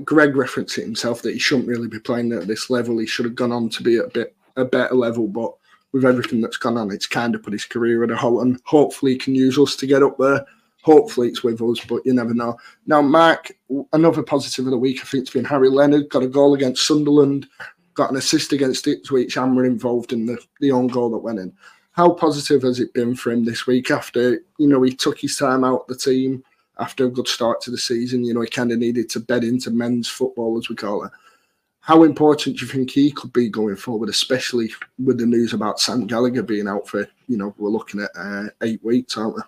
Greg 0.04 0.36
referenced 0.36 0.78
it 0.78 0.84
himself 0.84 1.22
that 1.22 1.34
he 1.34 1.40
shouldn't 1.40 1.68
really 1.68 1.88
be 1.88 2.00
playing 2.00 2.32
at 2.32 2.48
this 2.48 2.70
level. 2.70 2.98
He 2.98 3.06
should 3.06 3.26
have 3.26 3.36
gone 3.36 3.52
on 3.52 3.70
to 3.70 3.84
be 3.84 3.98
a 3.98 4.08
bit 4.08 4.36
a 4.56 4.66
better 4.66 4.96
level, 4.96 5.28
but 5.28 5.54
with 5.92 6.06
everything 6.06 6.42
that's 6.42 6.58
gone 6.58 6.78
on, 6.78 6.92
it's 6.92 7.08
kind 7.08 7.36
of 7.36 7.44
put 7.44 7.54
his 7.54 7.66
career 7.66 8.04
at 8.04 8.12
a 8.12 8.16
halt. 8.16 8.44
And 8.44 8.60
hopefully, 8.66 9.14
he 9.14 9.18
can 9.18 9.36
use 9.36 9.58
us 9.58 9.76
to 9.78 9.88
get 9.88 10.04
up 10.04 10.18
there. 10.18 10.46
Hopefully, 10.84 11.30
it's 11.30 11.44
with 11.44 11.62
us, 11.62 11.84
but 11.86 12.06
you 12.06 12.14
never 12.14 12.34
know. 12.34 12.58
Now, 12.88 13.02
Mark, 13.02 13.52
another 13.94 14.22
positive 14.22 14.66
of 14.66 14.72
the 14.72 14.78
week, 14.78 15.00
I 15.02 15.06
think, 15.06 15.24
it's 15.24 15.32
been 15.32 15.46
Harry 15.46 15.70
Leonard 15.70 16.10
got 16.10 16.24
a 16.24 16.28
goal 16.28 16.54
against 16.54 16.86
Sunderland 16.86 17.48
got 17.94 18.12
an 18.12 18.18
assist 18.18 18.54
against 18.54 18.88
Ipswich 18.88 19.38
and 19.38 19.56
were 19.56 19.66
involved 19.66 20.14
in 20.14 20.26
the, 20.26 20.38
the 20.60 20.72
own 20.72 20.88
goal 20.88 21.10
that 21.12 21.20
went 21.20 21.40
in. 21.40 21.54
How 21.94 22.10
positive 22.12 22.64
has 22.64 22.80
it 22.80 22.94
been 22.94 23.16
for 23.16 23.32
him 23.32 23.46
this 23.46 23.68
week 23.68 23.92
after, 23.92 24.42
you 24.58 24.68
know, 24.68 24.82
he 24.82 24.92
took 24.92 25.20
his 25.20 25.38
time 25.38 25.64
out 25.64 25.88
the 25.88 25.96
team 25.96 26.44
after 26.80 27.06
a 27.06 27.10
good 27.10 27.28
start 27.28 27.62
to 27.62 27.72
the 27.72 27.78
season? 27.78 28.24
You 28.24 28.34
know, 28.34 28.42
he 28.42 28.48
kind 28.48 28.72
of 28.72 28.80
needed 28.80 29.10
to 29.12 29.20
bed 29.20 29.44
into 29.44 29.70
men's 29.70 30.10
football, 30.10 30.58
as 30.58 30.70
we 30.70 30.76
call 30.76 31.04
it. 31.04 31.12
How 31.82 32.04
important 32.04 32.58
do 32.58 32.66
you 32.66 32.72
think 32.72 32.90
he 32.90 33.12
could 33.12 33.32
be 33.32 33.48
going 33.48 33.76
forward, 33.76 34.10
especially 34.10 34.74
with 34.98 35.20
the 35.20 35.26
news 35.28 35.54
about 35.54 35.80
Sam 35.80 36.08
Gallagher 36.08 36.42
being 36.42 36.68
out 36.68 36.88
for, 36.88 37.08
you 37.28 37.38
know, 37.38 37.54
we're 37.60 37.70
looking 37.70 38.02
at 38.02 38.10
uh, 38.16 38.46
eight 38.64 38.84
weeks, 38.84 39.16
aren't 39.16 39.36
we? 39.36 39.42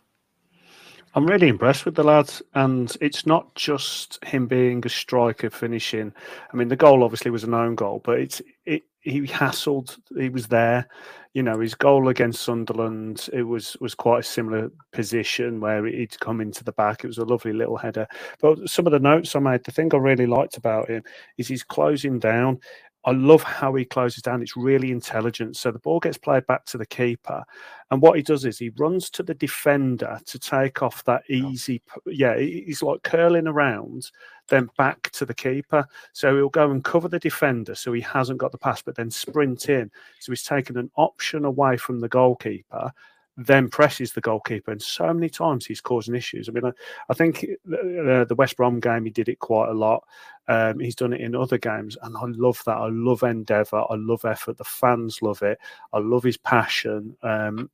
I'm 1.16 1.26
really 1.26 1.48
impressed 1.48 1.86
with 1.86 1.96
the 1.96 2.04
lads, 2.04 2.42
and 2.56 2.94
it's 3.00 3.26
not 3.26 3.56
just 3.56 4.22
him 4.26 4.48
being 4.48 4.86
a 4.86 4.90
striker 4.90 5.50
finishing. 5.50 6.14
I 6.52 6.58
mean, 6.58 6.68
the 6.68 6.76
goal 6.76 7.06
obviously 7.06 7.32
was 7.32 7.46
an 7.46 7.54
own 7.54 7.76
goal, 7.76 8.02
but 8.04 8.20
it's 8.20 8.42
it. 8.66 8.84
He 9.00 9.22
hassled. 9.22 9.98
He 10.18 10.30
was 10.30 10.48
there. 10.48 10.90
You 11.34 11.44
know, 11.44 11.60
his 11.60 11.74
goal 11.74 12.10
against 12.10 12.42
Sunderland, 12.42 13.30
it 13.32 13.44
was 13.44 13.78
was 13.80 13.96
quite 13.96 14.20
a 14.20 14.24
similar 14.24 14.70
position 14.92 15.62
where 15.62 15.86
he'd 15.86 16.20
come 16.20 16.42
into 16.42 16.66
the 16.66 16.74
back. 16.74 17.04
It 17.04 17.08
was 17.08 17.20
a 17.20 17.26
lovely 17.26 17.54
little 17.54 17.78
header. 17.78 18.08
But 18.42 18.68
some 18.68 18.86
of 18.86 18.92
the 18.92 19.00
notes 19.00 19.36
I 19.38 19.40
made, 19.40 19.64
the 19.64 19.72
thing 19.72 19.92
I 19.94 19.98
really 19.98 20.26
liked 20.26 20.58
about 20.58 20.90
him 20.90 21.04
is 21.38 21.48
he's 21.48 21.64
closing 21.64 22.20
down. 22.20 22.60
I 23.06 23.12
love 23.12 23.44
how 23.44 23.76
he 23.76 23.86
closes 23.86 24.24
down. 24.24 24.42
It's 24.42 24.58
really 24.58 24.92
intelligent. 24.92 25.58
So 25.58 25.72
the 25.72 25.80
ball 25.80 26.00
gets 26.00 26.18
played 26.18 26.48
back 26.48 26.66
to 26.66 26.78
the 26.78 26.88
keeper. 26.88 27.44
And 27.92 28.02
what 28.02 28.18
he 28.18 28.24
does 28.24 28.46
is 28.46 28.58
he 28.58 28.72
runs 28.78 29.12
to 29.12 29.22
the 29.22 29.36
defender 29.36 30.20
to 30.26 30.40
take 30.40 30.82
off 30.82 31.04
that 31.04 31.22
easy. 31.30 31.84
Yeah, 32.08 32.36
he's 32.38 32.82
like 32.82 33.04
curling 33.04 33.48
around, 33.48 34.10
then 34.50 34.70
back 34.76 35.12
to 35.12 35.26
the 35.26 35.36
keeper. 35.36 35.86
So 36.14 36.36
he'll 36.36 36.50
go 36.50 36.72
and 36.72 36.84
cover 36.84 37.08
the 37.08 37.20
defender 37.20 37.76
so 37.76 37.94
he 37.94 38.02
hasn't 38.02 38.40
got 38.40 38.52
the 38.52 38.58
pass, 38.58 38.82
but 38.82 38.96
then 38.96 39.12
sprint 39.12 39.70
in. 39.70 39.92
So 40.20 40.32
he's 40.32 40.44
taken 40.44 40.76
an 40.76 40.90
option 40.96 41.46
away 41.46 41.78
from 41.78 42.00
the 42.00 42.10
goalkeeper 42.10 42.92
then 43.38 43.70
presses 43.70 44.14
the 44.14 44.22
goalkeeper, 44.22 44.72
and 44.72 44.82
so 44.82 45.14
many 45.14 45.30
times 45.30 45.66
he's 45.66 45.82
causing 45.82 46.16
issues. 46.16 46.48
I 46.48 46.54
mean, 46.54 46.66
I, 46.66 46.72
I 47.10 47.14
think 47.14 47.44
uh, 47.68 48.24
the 48.26 48.36
West 48.38 48.56
Brom 48.56 48.80
game 48.80 49.06
he 49.06 49.12
did 49.12 49.30
it 49.30 49.40
quite 49.40 49.70
a 49.70 49.74
lot. 49.74 50.04
Um, 50.48 50.80
he's 50.80 50.96
done 50.96 51.12
it 51.12 51.22
in 51.22 51.36
other 51.36 51.58
games, 51.58 51.98
and 52.02 52.16
I 52.16 52.26
love 52.26 52.62
that. 52.66 52.78
I 52.78 52.88
love 52.90 53.24
endeavour. 53.24 53.84
I 53.90 53.96
love 53.96 54.26
effort. 54.26 54.58
The 54.58 54.64
fans 54.64 55.22
love 55.22 55.42
it. 55.42 55.58
I 55.92 56.00
love 56.00 56.24
his 56.24 56.38
passion. 56.38 57.18
Um, 57.24 57.70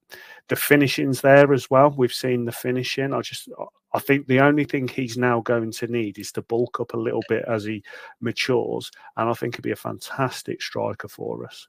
the 0.47 0.55
finishing's 0.55 1.21
there 1.21 1.53
as 1.53 1.69
well. 1.69 1.93
We've 1.95 2.13
seen 2.13 2.45
the 2.45 2.51
finishing. 2.51 3.13
I 3.13 3.21
just, 3.21 3.49
I 3.93 3.99
think 3.99 4.27
the 4.27 4.39
only 4.39 4.63
thing 4.63 4.87
he's 4.87 5.17
now 5.17 5.41
going 5.41 5.71
to 5.73 5.87
need 5.87 6.17
is 6.17 6.31
to 6.33 6.41
bulk 6.41 6.79
up 6.79 6.93
a 6.93 6.99
little 6.99 7.23
bit 7.27 7.43
as 7.47 7.65
he 7.65 7.83
matures, 8.21 8.89
and 9.17 9.29
I 9.29 9.33
think 9.33 9.55
he'd 9.55 9.63
be 9.63 9.71
a 9.71 9.75
fantastic 9.75 10.61
striker 10.61 11.07
for 11.07 11.45
us. 11.45 11.67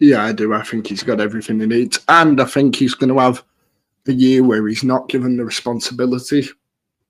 Yeah, 0.00 0.24
I 0.24 0.32
do. 0.32 0.54
I 0.54 0.62
think 0.62 0.86
he's 0.86 1.02
got 1.02 1.20
everything 1.20 1.60
he 1.60 1.66
needs. 1.66 2.00
And 2.08 2.40
I 2.40 2.46
think 2.46 2.74
he's 2.74 2.94
going 2.94 3.14
to 3.14 3.20
have 3.20 3.44
a 4.08 4.12
year 4.12 4.42
where 4.42 4.66
he's 4.66 4.82
not 4.82 5.08
given 5.10 5.36
the 5.36 5.44
responsibility 5.44 6.48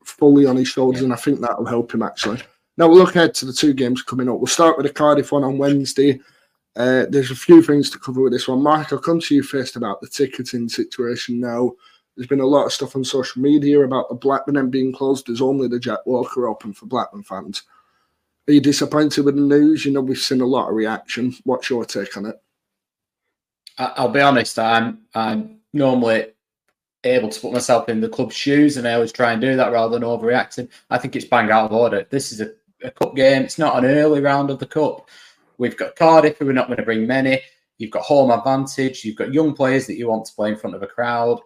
fully 0.04 0.44
on 0.44 0.56
his 0.56 0.68
shoulders. 0.68 1.00
Yeah. 1.00 1.04
And 1.04 1.12
I 1.12 1.16
think 1.16 1.40
that 1.40 1.56
will 1.56 1.66
help 1.66 1.94
him 1.94 2.02
actually. 2.02 2.42
Now 2.76 2.88
we'll 2.88 2.98
look 2.98 3.14
ahead 3.14 3.34
to 3.34 3.46
the 3.46 3.52
two 3.52 3.74
games 3.74 4.02
coming 4.02 4.28
up. 4.28 4.38
We'll 4.38 4.46
start 4.46 4.76
with 4.76 4.86
the 4.86 4.92
Cardiff 4.92 5.32
one 5.32 5.44
on 5.44 5.56
Wednesday. 5.58 6.20
Uh, 6.76 7.06
there's 7.08 7.30
a 7.30 7.36
few 7.36 7.62
things 7.62 7.90
to 7.90 7.98
cover 7.98 8.22
with 8.22 8.32
this 8.32 8.48
one. 8.48 8.62
Mark, 8.62 8.92
I'll 8.92 8.98
come 8.98 9.20
to 9.20 9.34
you 9.34 9.42
first 9.42 9.76
about 9.76 10.00
the 10.00 10.08
ticketing 10.08 10.68
situation 10.68 11.40
now. 11.40 11.72
There's 12.16 12.28
been 12.28 12.40
a 12.40 12.46
lot 12.46 12.66
of 12.66 12.72
stuff 12.72 12.96
on 12.96 13.04
social 13.04 13.40
media 13.40 13.80
about 13.80 14.08
the 14.08 14.14
Blackburn 14.14 14.56
end 14.56 14.70
being 14.70 14.92
closed. 14.92 15.26
There's 15.26 15.40
only 15.40 15.68
the 15.68 15.78
Jack 15.78 16.04
Walker 16.06 16.48
open 16.48 16.72
for 16.72 16.86
Blackburn 16.86 17.22
fans. 17.22 17.62
Are 18.48 18.52
you 18.52 18.60
disappointed 18.60 19.24
with 19.24 19.36
the 19.36 19.42
news? 19.42 19.84
You 19.84 19.92
know, 19.92 20.00
we've 20.00 20.18
seen 20.18 20.40
a 20.40 20.46
lot 20.46 20.68
of 20.68 20.74
reaction. 20.74 21.34
What's 21.44 21.70
your 21.70 21.84
take 21.84 22.16
on 22.16 22.26
it? 22.26 22.36
I'll 23.80 24.08
be 24.08 24.20
honest. 24.20 24.58
I'm 24.58 25.00
I'm 25.14 25.42
mm. 25.42 25.56
normally 25.72 26.26
able 27.04 27.30
to 27.30 27.40
put 27.40 27.52
myself 27.52 27.88
in 27.88 28.00
the 28.00 28.08
club's 28.08 28.36
shoes, 28.36 28.76
and 28.76 28.86
I 28.86 28.94
always 28.94 29.12
try 29.12 29.32
and 29.32 29.40
do 29.40 29.56
that 29.56 29.72
rather 29.72 29.98
than 29.98 30.08
overreacting. 30.08 30.68
I 30.90 30.98
think 30.98 31.16
it's 31.16 31.24
bang 31.24 31.50
out 31.50 31.66
of 31.66 31.72
order. 31.72 32.06
This 32.10 32.32
is 32.32 32.40
a, 32.40 32.52
a 32.82 32.90
cup 32.90 33.16
game. 33.16 33.42
It's 33.42 33.58
not 33.58 33.82
an 33.82 33.90
early 33.90 34.20
round 34.20 34.50
of 34.50 34.58
the 34.58 34.66
cup. 34.66 35.08
We've 35.58 35.76
got 35.76 35.96
Cardiff, 35.96 36.38
who 36.38 36.48
are 36.48 36.54
not 36.54 36.68
going 36.68 36.78
to 36.78 36.84
bring 36.84 37.06
many. 37.06 37.40
You've 37.78 37.90
got 37.90 38.02
home 38.02 38.30
advantage. 38.30 39.04
You've 39.04 39.16
got 39.16 39.32
young 39.32 39.54
players 39.54 39.86
that 39.86 39.96
you 39.96 40.08
want 40.08 40.26
to 40.26 40.34
play 40.34 40.50
in 40.50 40.56
front 40.56 40.76
of 40.76 40.82
a 40.82 40.86
crowd. 40.86 41.40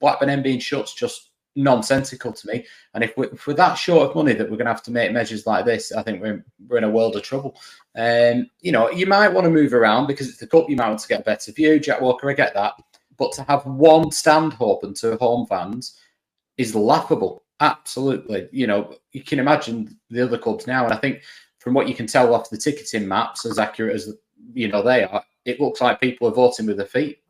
Blackburn 0.00 0.42
being 0.42 0.60
shut's 0.60 0.94
just 0.94 1.30
nonsensical 1.56 2.32
to 2.32 2.46
me. 2.46 2.64
And 2.94 3.02
if 3.02 3.16
we're, 3.16 3.32
if 3.32 3.46
we're 3.46 3.54
that 3.54 3.74
short 3.74 4.08
of 4.08 4.14
money 4.14 4.34
that 4.34 4.44
we're 4.44 4.56
going 4.56 4.66
to 4.66 4.72
have 4.72 4.82
to 4.84 4.92
make 4.92 5.10
measures 5.10 5.46
like 5.46 5.64
this, 5.64 5.90
I 5.90 6.02
think 6.02 6.22
we're, 6.22 6.44
we're 6.68 6.78
in 6.78 6.84
a 6.84 6.90
world 6.90 7.16
of 7.16 7.22
trouble. 7.22 7.58
Um, 7.96 8.48
you 8.60 8.72
know, 8.72 8.90
you 8.90 9.06
might 9.06 9.28
want 9.28 9.46
to 9.46 9.50
move 9.50 9.72
around 9.72 10.06
because 10.06 10.28
it's 10.28 10.38
the 10.38 10.46
cup. 10.46 10.68
You 10.68 10.76
might 10.76 10.88
want 10.88 11.00
to 11.00 11.08
get 11.08 11.22
a 11.22 11.24
better 11.24 11.50
view. 11.52 11.80
Jack 11.80 12.00
Walker, 12.00 12.30
I 12.30 12.34
get 12.34 12.54
that. 12.54 12.74
But 13.16 13.32
to 13.32 13.42
have 13.44 13.64
one 13.64 14.10
stand 14.10 14.54
open 14.60 14.94
to 14.94 15.16
home 15.16 15.46
fans 15.46 15.98
is 16.58 16.74
laughable. 16.74 17.42
Absolutely. 17.60 18.48
You 18.52 18.66
know, 18.66 18.94
you 19.12 19.22
can 19.22 19.38
imagine 19.38 19.98
the 20.10 20.22
other 20.22 20.38
clubs 20.38 20.66
now. 20.66 20.84
And 20.84 20.92
I 20.92 20.98
think 20.98 21.22
from 21.58 21.72
what 21.72 21.88
you 21.88 21.94
can 21.94 22.06
tell 22.06 22.34
off 22.34 22.50
the 22.50 22.58
ticketing 22.58 23.08
maps, 23.08 23.46
as 23.46 23.58
accurate 23.58 23.94
as, 23.94 24.12
you 24.52 24.68
know, 24.68 24.82
they 24.82 25.04
are, 25.04 25.24
it 25.46 25.58
looks 25.60 25.80
like 25.80 26.00
people 26.00 26.28
are 26.28 26.32
voting 26.32 26.66
with 26.66 26.76
their 26.76 26.86
feet. 26.86 27.20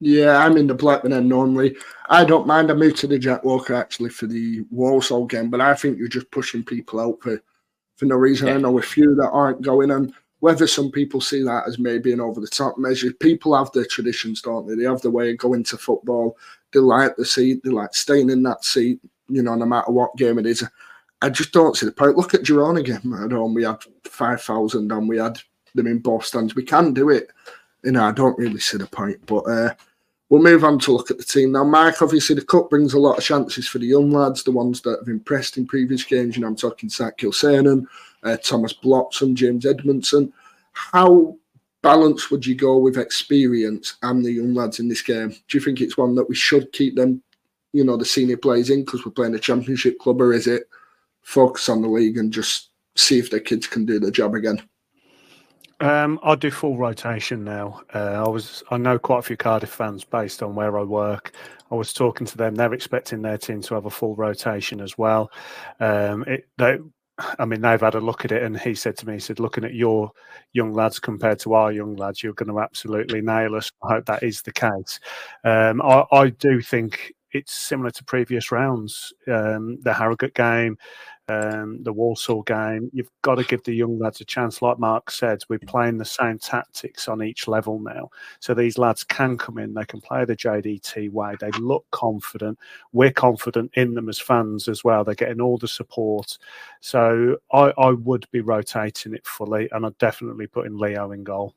Yeah, 0.00 0.38
I'm 0.38 0.56
in 0.56 0.66
the 0.66 0.74
Blackburn 0.74 1.12
end 1.12 1.28
normally. 1.28 1.76
I 2.08 2.24
don't 2.24 2.46
mind. 2.46 2.70
I 2.70 2.74
moved 2.74 2.96
to 2.98 3.06
the 3.06 3.18
Jack 3.18 3.44
Walker 3.44 3.74
actually 3.74 4.08
for 4.08 4.26
the 4.26 4.64
Walsall 4.70 5.26
game, 5.26 5.50
but 5.50 5.60
I 5.60 5.74
think 5.74 5.98
you're 5.98 6.08
just 6.08 6.30
pushing 6.30 6.64
people 6.64 7.00
out 7.00 7.20
for, 7.20 7.40
for 7.96 8.06
no 8.06 8.16
reason. 8.16 8.48
Yeah. 8.48 8.54
I 8.54 8.58
know 8.58 8.78
a 8.78 8.82
few 8.82 9.14
that 9.16 9.28
aren't 9.30 9.60
going, 9.60 9.90
and 9.90 10.12
whether 10.40 10.66
some 10.66 10.90
people 10.90 11.20
see 11.20 11.42
that 11.42 11.64
as 11.68 11.78
maybe 11.78 12.12
an 12.12 12.20
over 12.20 12.40
the 12.40 12.46
top 12.46 12.78
measure, 12.78 13.12
people 13.12 13.54
have 13.54 13.70
their 13.72 13.84
traditions, 13.84 14.40
don't 14.40 14.66
they? 14.66 14.74
They 14.74 14.84
have 14.84 15.02
the 15.02 15.10
way 15.10 15.32
of 15.32 15.36
going 15.36 15.64
to 15.64 15.76
football. 15.76 16.38
They 16.72 16.80
like 16.80 17.16
the 17.16 17.26
seat, 17.26 17.62
they 17.62 17.70
like 17.70 17.94
staying 17.94 18.30
in 18.30 18.42
that 18.44 18.64
seat, 18.64 19.00
you 19.28 19.42
know, 19.42 19.54
no 19.54 19.66
matter 19.66 19.92
what 19.92 20.16
game 20.16 20.38
it 20.38 20.46
is. 20.46 20.64
I 21.20 21.28
just 21.28 21.52
don't 21.52 21.76
see 21.76 21.84
the 21.84 21.92
point. 21.92 22.16
Look 22.16 22.32
at 22.32 22.42
Girona 22.42 22.80
again 22.80 23.02
at 23.22 23.32
home. 23.32 23.52
We 23.52 23.64
had 23.64 23.76
5,000 24.04 24.90
and 24.90 25.08
we 25.08 25.18
had 25.18 25.38
them 25.74 25.88
in 25.88 25.98
both 25.98 26.24
stands. 26.24 26.54
We 26.54 26.62
can 26.62 26.94
do 26.94 27.10
it. 27.10 27.28
You 27.84 27.92
know, 27.92 28.04
I 28.04 28.12
don't 28.12 28.38
really 28.38 28.60
see 28.60 28.78
the 28.78 28.86
point, 28.86 29.18
but. 29.26 29.40
uh 29.40 29.74
We'll 30.30 30.42
move 30.42 30.62
on 30.62 30.78
to 30.80 30.92
look 30.92 31.10
at 31.10 31.18
the 31.18 31.24
team 31.24 31.52
now. 31.52 31.64
Mike, 31.64 32.00
obviously, 32.00 32.36
the 32.36 32.44
cup 32.44 32.70
brings 32.70 32.94
a 32.94 33.00
lot 33.00 33.18
of 33.18 33.24
chances 33.24 33.66
for 33.66 33.78
the 33.80 33.86
young 33.86 34.12
lads, 34.12 34.44
the 34.44 34.52
ones 34.52 34.80
that 34.82 35.00
have 35.00 35.08
impressed 35.08 35.56
in 35.56 35.66
previous 35.66 36.04
games. 36.04 36.36
You 36.36 36.42
know, 36.42 36.46
I'm 36.46 36.56
talking 36.56 36.88
Zach 36.88 37.18
Gilsenan, 37.18 37.84
uh, 38.22 38.36
Thomas 38.36 38.72
Bloxham, 38.72 39.34
James 39.34 39.66
Edmondson. 39.66 40.32
How 40.70 41.36
balanced 41.82 42.30
would 42.30 42.46
you 42.46 42.54
go 42.54 42.78
with 42.78 42.96
experience 42.96 43.96
and 44.02 44.24
the 44.24 44.30
young 44.30 44.54
lads 44.54 44.78
in 44.78 44.86
this 44.86 45.02
game? 45.02 45.30
Do 45.30 45.58
you 45.58 45.60
think 45.60 45.80
it's 45.80 45.98
one 45.98 46.14
that 46.14 46.28
we 46.28 46.36
should 46.36 46.70
keep 46.70 46.94
them, 46.94 47.20
you 47.72 47.82
know, 47.82 47.96
the 47.96 48.04
senior 48.04 48.36
players 48.36 48.70
in 48.70 48.84
because 48.84 49.04
we're 49.04 49.10
playing 49.10 49.34
a 49.34 49.38
championship 49.40 49.98
club, 49.98 50.22
or 50.22 50.32
is 50.32 50.46
it 50.46 50.68
focus 51.22 51.68
on 51.68 51.82
the 51.82 51.88
league 51.88 52.18
and 52.18 52.32
just 52.32 52.70
see 52.96 53.18
if 53.18 53.30
the 53.30 53.40
kids 53.40 53.66
can 53.66 53.84
do 53.84 53.98
the 53.98 54.12
job 54.12 54.36
again? 54.36 54.62
Um, 55.80 56.20
I 56.22 56.34
do 56.34 56.50
full 56.50 56.76
rotation 56.76 57.42
now. 57.42 57.80
Uh, 57.94 58.24
I 58.24 58.28
was 58.28 58.62
I 58.70 58.76
know 58.76 58.98
quite 58.98 59.20
a 59.20 59.22
few 59.22 59.36
Cardiff 59.36 59.70
fans 59.70 60.04
based 60.04 60.42
on 60.42 60.54
where 60.54 60.78
I 60.78 60.82
work. 60.82 61.32
I 61.70 61.74
was 61.74 61.94
talking 61.94 62.26
to 62.26 62.36
them; 62.36 62.54
they're 62.54 62.74
expecting 62.74 63.22
their 63.22 63.38
team 63.38 63.62
to 63.62 63.74
have 63.74 63.86
a 63.86 63.90
full 63.90 64.14
rotation 64.14 64.80
as 64.80 64.98
well. 64.98 65.30
Um, 65.78 66.24
it, 66.24 66.46
they, 66.58 66.78
I 67.38 67.44
mean, 67.46 67.62
they've 67.62 67.80
had 67.80 67.94
a 67.94 68.00
look 68.00 68.26
at 68.26 68.32
it, 68.32 68.42
and 68.42 68.58
he 68.60 68.74
said 68.74 68.96
to 68.98 69.06
me, 69.06 69.14
he 69.14 69.20
said, 69.20 69.40
looking 69.40 69.64
at 69.64 69.74
your 69.74 70.10
young 70.52 70.72
lads 70.72 70.98
compared 70.98 71.38
to 71.40 71.54
our 71.54 71.72
young 71.72 71.96
lads, 71.96 72.22
you're 72.22 72.34
going 72.34 72.50
to 72.50 72.60
absolutely 72.60 73.22
nail 73.22 73.54
us. 73.54 73.70
I 73.82 73.94
hope 73.94 74.06
that 74.06 74.22
is 74.22 74.42
the 74.42 74.52
case. 74.52 75.00
Um, 75.44 75.80
I, 75.82 76.04
I 76.12 76.28
do 76.30 76.60
think 76.60 77.14
it's 77.32 77.52
similar 77.52 77.90
to 77.90 78.04
previous 78.04 78.50
rounds. 78.50 79.12
Um, 79.28 79.78
the 79.82 79.92
Harrogate 79.92 80.34
game, 80.34 80.76
um, 81.28 81.82
the 81.82 81.92
Walsall 81.92 82.42
game, 82.42 82.90
you've 82.92 83.10
got 83.22 83.36
to 83.36 83.44
give 83.44 83.62
the 83.62 83.74
young 83.74 83.98
lads 83.98 84.20
a 84.20 84.24
chance. 84.24 84.62
Like 84.62 84.78
Mark 84.78 85.10
said, 85.10 85.42
we're 85.48 85.60
playing 85.60 85.98
the 85.98 86.04
same 86.04 86.38
tactics 86.38 87.08
on 87.08 87.22
each 87.22 87.46
level 87.46 87.78
now. 87.78 88.10
So 88.40 88.52
these 88.52 88.78
lads 88.78 89.04
can 89.04 89.38
come 89.38 89.58
in, 89.58 89.74
they 89.74 89.84
can 89.84 90.00
play 90.00 90.24
the 90.24 90.36
JDT 90.36 91.10
way, 91.10 91.36
they 91.40 91.50
look 91.52 91.86
confident. 91.92 92.58
We're 92.92 93.12
confident 93.12 93.70
in 93.74 93.94
them 93.94 94.08
as 94.08 94.18
fans 94.18 94.66
as 94.66 94.82
well. 94.82 95.04
They're 95.04 95.14
getting 95.14 95.40
all 95.40 95.58
the 95.58 95.68
support. 95.68 96.36
So 96.80 97.36
I, 97.52 97.72
I 97.78 97.90
would 97.92 98.28
be 98.32 98.40
rotating 98.40 99.14
it 99.14 99.26
fully, 99.26 99.68
and 99.72 99.86
I'd 99.86 99.98
definitely 99.98 100.48
put 100.48 100.66
in 100.66 100.76
Leo 100.76 101.12
in 101.12 101.22
goal. 101.22 101.54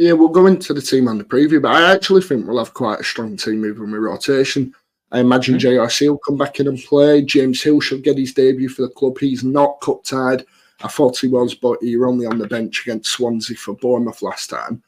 Yeah, 0.00 0.12
we'll 0.12 0.30
go 0.30 0.46
into 0.46 0.72
the 0.72 0.80
team 0.80 1.08
on 1.08 1.18
the 1.18 1.24
preview, 1.24 1.60
but 1.60 1.72
I 1.74 1.92
actually 1.92 2.22
think 2.22 2.46
we'll 2.46 2.56
have 2.56 2.72
quite 2.72 3.00
a 3.00 3.04
strong 3.04 3.36
team 3.36 3.60
moving 3.60 3.90
with 3.90 4.00
rotation. 4.00 4.74
I 5.12 5.20
imagine 5.20 5.58
mm-hmm. 5.58 5.68
JRC 5.68 6.08
will 6.08 6.16
come 6.26 6.38
back 6.38 6.58
in 6.58 6.68
and 6.68 6.78
play. 6.78 7.20
James 7.20 7.62
Hill 7.62 7.82
should 7.82 8.02
get 8.02 8.16
his 8.16 8.32
debut 8.32 8.70
for 8.70 8.80
the 8.80 8.88
club. 8.88 9.18
He's 9.18 9.44
not 9.44 9.78
cup 9.82 10.02
tied. 10.04 10.46
I 10.82 10.88
thought 10.88 11.18
he 11.18 11.28
was, 11.28 11.54
but 11.54 11.82
he 11.82 11.98
were 11.98 12.06
only 12.06 12.24
on 12.24 12.38
the 12.38 12.46
bench 12.46 12.80
against 12.80 13.10
Swansea 13.10 13.58
for 13.58 13.74
Bournemouth 13.74 14.22
last 14.22 14.48
time. 14.48 14.82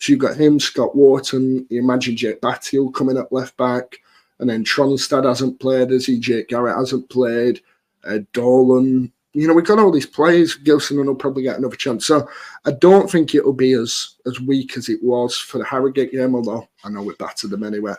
So 0.00 0.12
you've 0.12 0.20
got 0.20 0.36
him, 0.36 0.60
Scott 0.60 0.94
Wharton. 0.94 1.66
You 1.70 1.80
imagine 1.80 2.14
Jake 2.14 2.42
Batty 2.42 2.78
will 2.78 2.92
come 2.92 3.08
in 3.08 3.16
at 3.16 3.32
left 3.32 3.56
back. 3.56 3.96
And 4.38 4.50
then 4.50 4.64
Tronstad 4.64 5.24
hasn't 5.24 5.60
played, 5.60 5.92
as 5.92 6.04
he? 6.04 6.18
Jake 6.18 6.48
Garrett 6.48 6.76
hasn't 6.76 7.08
played. 7.08 7.62
Uh, 8.04 8.18
Dolan. 8.34 9.12
You 9.38 9.46
know, 9.46 9.54
we've 9.54 9.64
got 9.64 9.78
all 9.78 9.92
these 9.92 10.06
players. 10.06 10.54
Gilson 10.54 11.04
will 11.04 11.14
probably 11.14 11.44
get 11.44 11.58
another 11.58 11.76
chance. 11.76 12.06
So 12.06 12.28
I 12.64 12.72
don't 12.72 13.10
think 13.10 13.34
it'll 13.34 13.52
be 13.52 13.72
as 13.72 14.16
as 14.26 14.40
weak 14.40 14.76
as 14.76 14.88
it 14.88 15.02
was 15.02 15.36
for 15.36 15.58
the 15.58 15.64
Harrogate 15.64 16.12
game, 16.12 16.34
although 16.34 16.68
I 16.84 16.90
know 16.90 17.02
we 17.02 17.14
battered 17.14 17.50
them 17.50 17.62
anyway. 17.62 17.94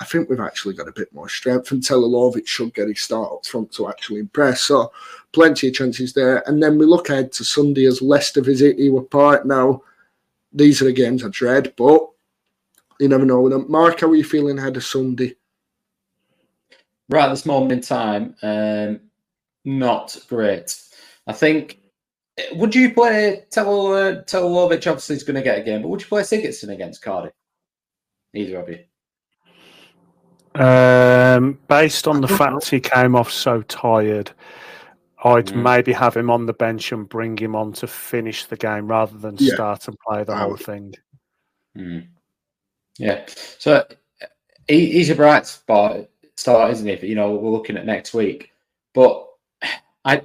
I 0.00 0.04
think 0.04 0.28
we've 0.28 0.40
actually 0.40 0.74
got 0.74 0.88
a 0.88 0.92
bit 0.92 1.12
more 1.14 1.28
strength, 1.28 1.70
and 1.70 1.82
Telalovic 1.82 2.46
should 2.46 2.74
get 2.74 2.88
his 2.88 3.00
start 3.00 3.32
up 3.32 3.46
front 3.46 3.72
to 3.72 3.88
actually 3.88 4.20
impress. 4.20 4.62
So, 4.62 4.92
plenty 5.32 5.68
of 5.68 5.74
chances 5.74 6.12
there. 6.12 6.42
And 6.48 6.62
then 6.62 6.76
we 6.76 6.86
look 6.86 7.08
ahead 7.08 7.30
to 7.32 7.44
Sunday 7.44 7.86
as 7.86 8.02
Leicester 8.02 8.42
visit 8.42 8.78
Ewood 8.78 9.10
Park. 9.10 9.46
Now, 9.46 9.82
these 10.52 10.82
are 10.82 10.86
the 10.86 10.92
games 10.92 11.24
I 11.24 11.28
dread, 11.28 11.72
but 11.76 12.08
you 12.98 13.08
never 13.08 13.24
know. 13.24 13.48
Mark, 13.68 14.00
how 14.00 14.08
are 14.08 14.16
you 14.16 14.24
feeling 14.24 14.58
ahead 14.58 14.76
of 14.76 14.84
Sunday? 14.84 15.36
right 17.12 17.28
this 17.28 17.46
moment 17.46 17.72
in 17.72 17.80
time, 17.80 18.34
um, 18.42 19.00
not 19.64 20.16
great. 20.28 20.80
I 21.26 21.32
think. 21.32 21.78
Would 22.52 22.74
you 22.74 22.94
play 22.94 23.44
Tel 23.50 23.92
uh, 23.92 24.22
Telalovic? 24.22 24.86
Obviously, 24.86 25.16
is 25.16 25.24
going 25.24 25.36
to 25.36 25.42
get 25.42 25.58
a 25.58 25.62
game, 25.62 25.82
but 25.82 25.88
would 25.88 26.00
you 26.00 26.06
play 26.06 26.22
Sigurdsson 26.22 26.72
against 26.72 27.02
Cardiff? 27.02 27.34
Either 28.34 28.60
of 28.60 28.68
you. 28.70 28.78
Um, 30.54 31.58
based 31.68 32.08
on 32.08 32.20
the 32.20 32.28
fact 32.38 32.68
he 32.68 32.80
came 32.80 33.14
off 33.14 33.30
so 33.30 33.62
tired, 33.62 34.32
I'd 35.24 35.46
mm. 35.46 35.62
maybe 35.62 35.92
have 35.92 36.16
him 36.16 36.30
on 36.30 36.46
the 36.46 36.52
bench 36.52 36.92
and 36.92 37.08
bring 37.08 37.36
him 37.36 37.54
on 37.54 37.72
to 37.74 37.86
finish 37.86 38.46
the 38.46 38.56
game 38.56 38.88
rather 38.88 39.16
than 39.16 39.36
yeah. 39.38 39.54
start 39.54 39.88
and 39.88 39.96
play 40.06 40.24
the 40.24 40.36
whole 40.36 40.56
thing. 40.56 40.94
Mm. 41.76 42.08
Yeah. 42.98 43.24
So 43.58 43.86
he, 44.68 44.92
he's 44.92 45.10
a 45.10 45.14
bright 45.14 45.46
spot 45.46 46.08
start, 46.36 46.72
isn't 46.72 46.86
he? 46.86 46.96
But 46.96 47.08
you 47.08 47.14
know, 47.14 47.32
we're 47.32 47.50
looking 47.50 47.76
at 47.76 47.86
next 47.86 48.14
week, 48.14 48.50
but 48.94 49.26
I 50.04 50.22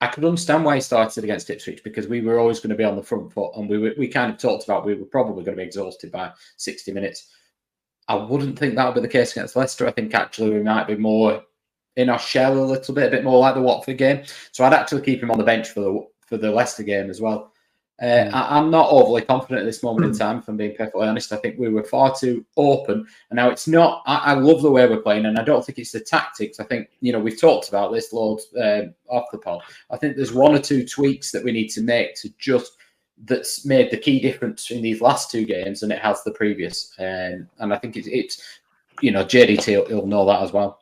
I 0.00 0.08
could 0.08 0.24
understand 0.24 0.64
why 0.64 0.74
he 0.74 0.80
started 0.80 1.24
against 1.24 1.48
Ipswich 1.48 1.82
because 1.82 2.06
we 2.06 2.20
were 2.20 2.38
always 2.38 2.60
going 2.60 2.70
to 2.70 2.76
be 2.76 2.84
on 2.84 2.96
the 2.96 3.02
front 3.02 3.32
foot, 3.32 3.52
and 3.56 3.68
we 3.68 3.78
were, 3.78 3.94
we 3.98 4.08
kind 4.08 4.30
of 4.30 4.38
talked 4.38 4.64
about 4.64 4.84
we 4.84 4.94
were 4.94 5.06
probably 5.06 5.42
going 5.44 5.56
to 5.56 5.62
be 5.62 5.66
exhausted 5.66 6.12
by 6.12 6.32
sixty 6.56 6.92
minutes. 6.92 7.32
I 8.08 8.14
wouldn't 8.14 8.58
think 8.58 8.74
that 8.74 8.86
would 8.86 8.94
be 8.94 9.00
the 9.00 9.08
case 9.08 9.32
against 9.32 9.56
Leicester. 9.56 9.86
I 9.86 9.92
think 9.92 10.14
actually 10.14 10.50
we 10.50 10.62
might 10.62 10.86
be 10.86 10.96
more 10.96 11.42
in 11.96 12.08
our 12.08 12.18
shell 12.18 12.56
a 12.56 12.60
little 12.60 12.94
bit, 12.94 13.08
a 13.08 13.10
bit 13.10 13.24
more 13.24 13.38
like 13.38 13.54
the 13.54 13.62
Watford 13.62 13.98
game. 13.98 14.22
So 14.52 14.64
I'd 14.64 14.74
actually 14.74 15.02
keep 15.02 15.22
him 15.22 15.30
on 15.30 15.38
the 15.38 15.44
bench 15.44 15.70
for 15.70 15.80
the 15.80 16.06
for 16.26 16.36
the 16.36 16.50
Leicester 16.50 16.82
game 16.82 17.10
as 17.10 17.20
well. 17.20 17.52
Uh, 18.00 18.30
I, 18.30 18.58
am 18.58 18.70
not 18.70 18.90
overly 18.90 19.22
confident 19.22 19.60
at 19.60 19.64
this 19.64 19.82
moment 19.82 20.04
in 20.04 20.12
time, 20.12 20.38
if 20.38 20.48
I'm 20.48 20.56
being 20.58 20.76
perfectly 20.76 21.06
honest. 21.06 21.32
I 21.32 21.36
think 21.36 21.58
we 21.58 21.70
were 21.70 21.82
far 21.82 22.14
too 22.14 22.44
open. 22.58 23.06
And 23.30 23.36
now 23.36 23.48
it's 23.48 23.66
not, 23.66 24.02
I, 24.06 24.16
I, 24.16 24.34
love 24.34 24.60
the 24.60 24.70
way 24.70 24.86
we're 24.86 25.00
playing, 25.00 25.24
and 25.24 25.38
I 25.38 25.42
don't 25.42 25.64
think 25.64 25.78
it's 25.78 25.92
the 25.92 26.00
tactics. 26.00 26.60
I 26.60 26.64
think, 26.64 26.90
you 27.00 27.10
know, 27.10 27.18
we've 27.18 27.40
talked 27.40 27.70
about 27.70 27.92
this 27.92 28.12
loads 28.12 28.48
um, 28.62 28.94
off 29.08 29.30
the 29.32 29.38
pod. 29.38 29.62
I 29.90 29.96
think 29.96 30.14
there's 30.14 30.34
one 30.34 30.54
or 30.54 30.58
two 30.58 30.86
tweaks 30.86 31.30
that 31.32 31.42
we 31.42 31.52
need 31.52 31.68
to 31.68 31.80
make 31.80 32.16
to 32.16 32.28
just 32.38 32.76
that's 33.24 33.64
made 33.64 33.90
the 33.90 33.96
key 33.96 34.20
difference 34.20 34.70
in 34.70 34.82
these 34.82 35.00
last 35.00 35.30
two 35.30 35.46
games 35.46 35.80
than 35.80 35.90
it 35.90 36.00
has 36.00 36.22
the 36.22 36.32
previous. 36.32 36.92
Um, 36.98 37.48
and 37.60 37.72
I 37.72 37.78
think 37.78 37.96
it's, 37.96 38.08
it's 38.08 38.42
you 39.00 39.10
know, 39.10 39.24
JDT 39.24 39.74
will, 39.74 39.86
he'll 39.88 40.06
know 40.06 40.26
that 40.26 40.42
as 40.42 40.52
well. 40.52 40.80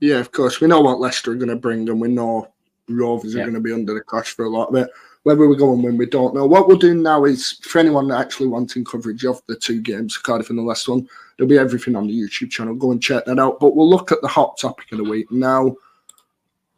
Yeah, 0.00 0.18
of 0.18 0.30
course. 0.30 0.60
We 0.60 0.68
know 0.68 0.80
what 0.82 1.00
Leicester 1.00 1.32
are 1.32 1.36
going 1.36 1.48
to 1.48 1.56
bring, 1.56 1.88
and 1.88 2.00
we 2.00 2.08
know 2.08 2.52
Rovers 2.88 3.34
yeah. 3.34 3.40
are 3.40 3.44
going 3.44 3.54
to 3.54 3.60
be 3.60 3.72
under 3.72 3.94
the 3.94 4.02
cosh 4.02 4.34
for 4.34 4.44
a 4.44 4.50
lot 4.50 4.68
of 4.68 4.74
it. 4.74 4.90
Whether 5.24 5.46
we 5.46 5.56
go 5.56 5.72
and 5.72 5.84
win, 5.84 5.96
we 5.96 6.06
don't 6.06 6.34
know. 6.34 6.46
What 6.46 6.66
we'll 6.66 6.76
do 6.76 6.94
now 6.94 7.24
is, 7.24 7.52
for 7.62 7.78
anyone 7.78 8.10
actually 8.10 8.48
wanting 8.48 8.84
coverage 8.84 9.24
of 9.24 9.40
the 9.46 9.54
two 9.54 9.80
games, 9.80 10.16
Cardiff 10.16 10.50
and 10.50 10.58
the 10.58 10.62
last 10.62 10.88
one, 10.88 11.08
there'll 11.36 11.48
be 11.48 11.58
everything 11.58 11.94
on 11.94 12.08
the 12.08 12.12
YouTube 12.12 12.50
channel. 12.50 12.74
Go 12.74 12.90
and 12.90 13.02
check 13.02 13.24
that 13.26 13.38
out. 13.38 13.60
But 13.60 13.76
we'll 13.76 13.88
look 13.88 14.10
at 14.10 14.20
the 14.20 14.28
hot 14.28 14.58
topic 14.58 14.90
of 14.90 14.98
the 14.98 15.04
week. 15.04 15.30
Now, 15.30 15.76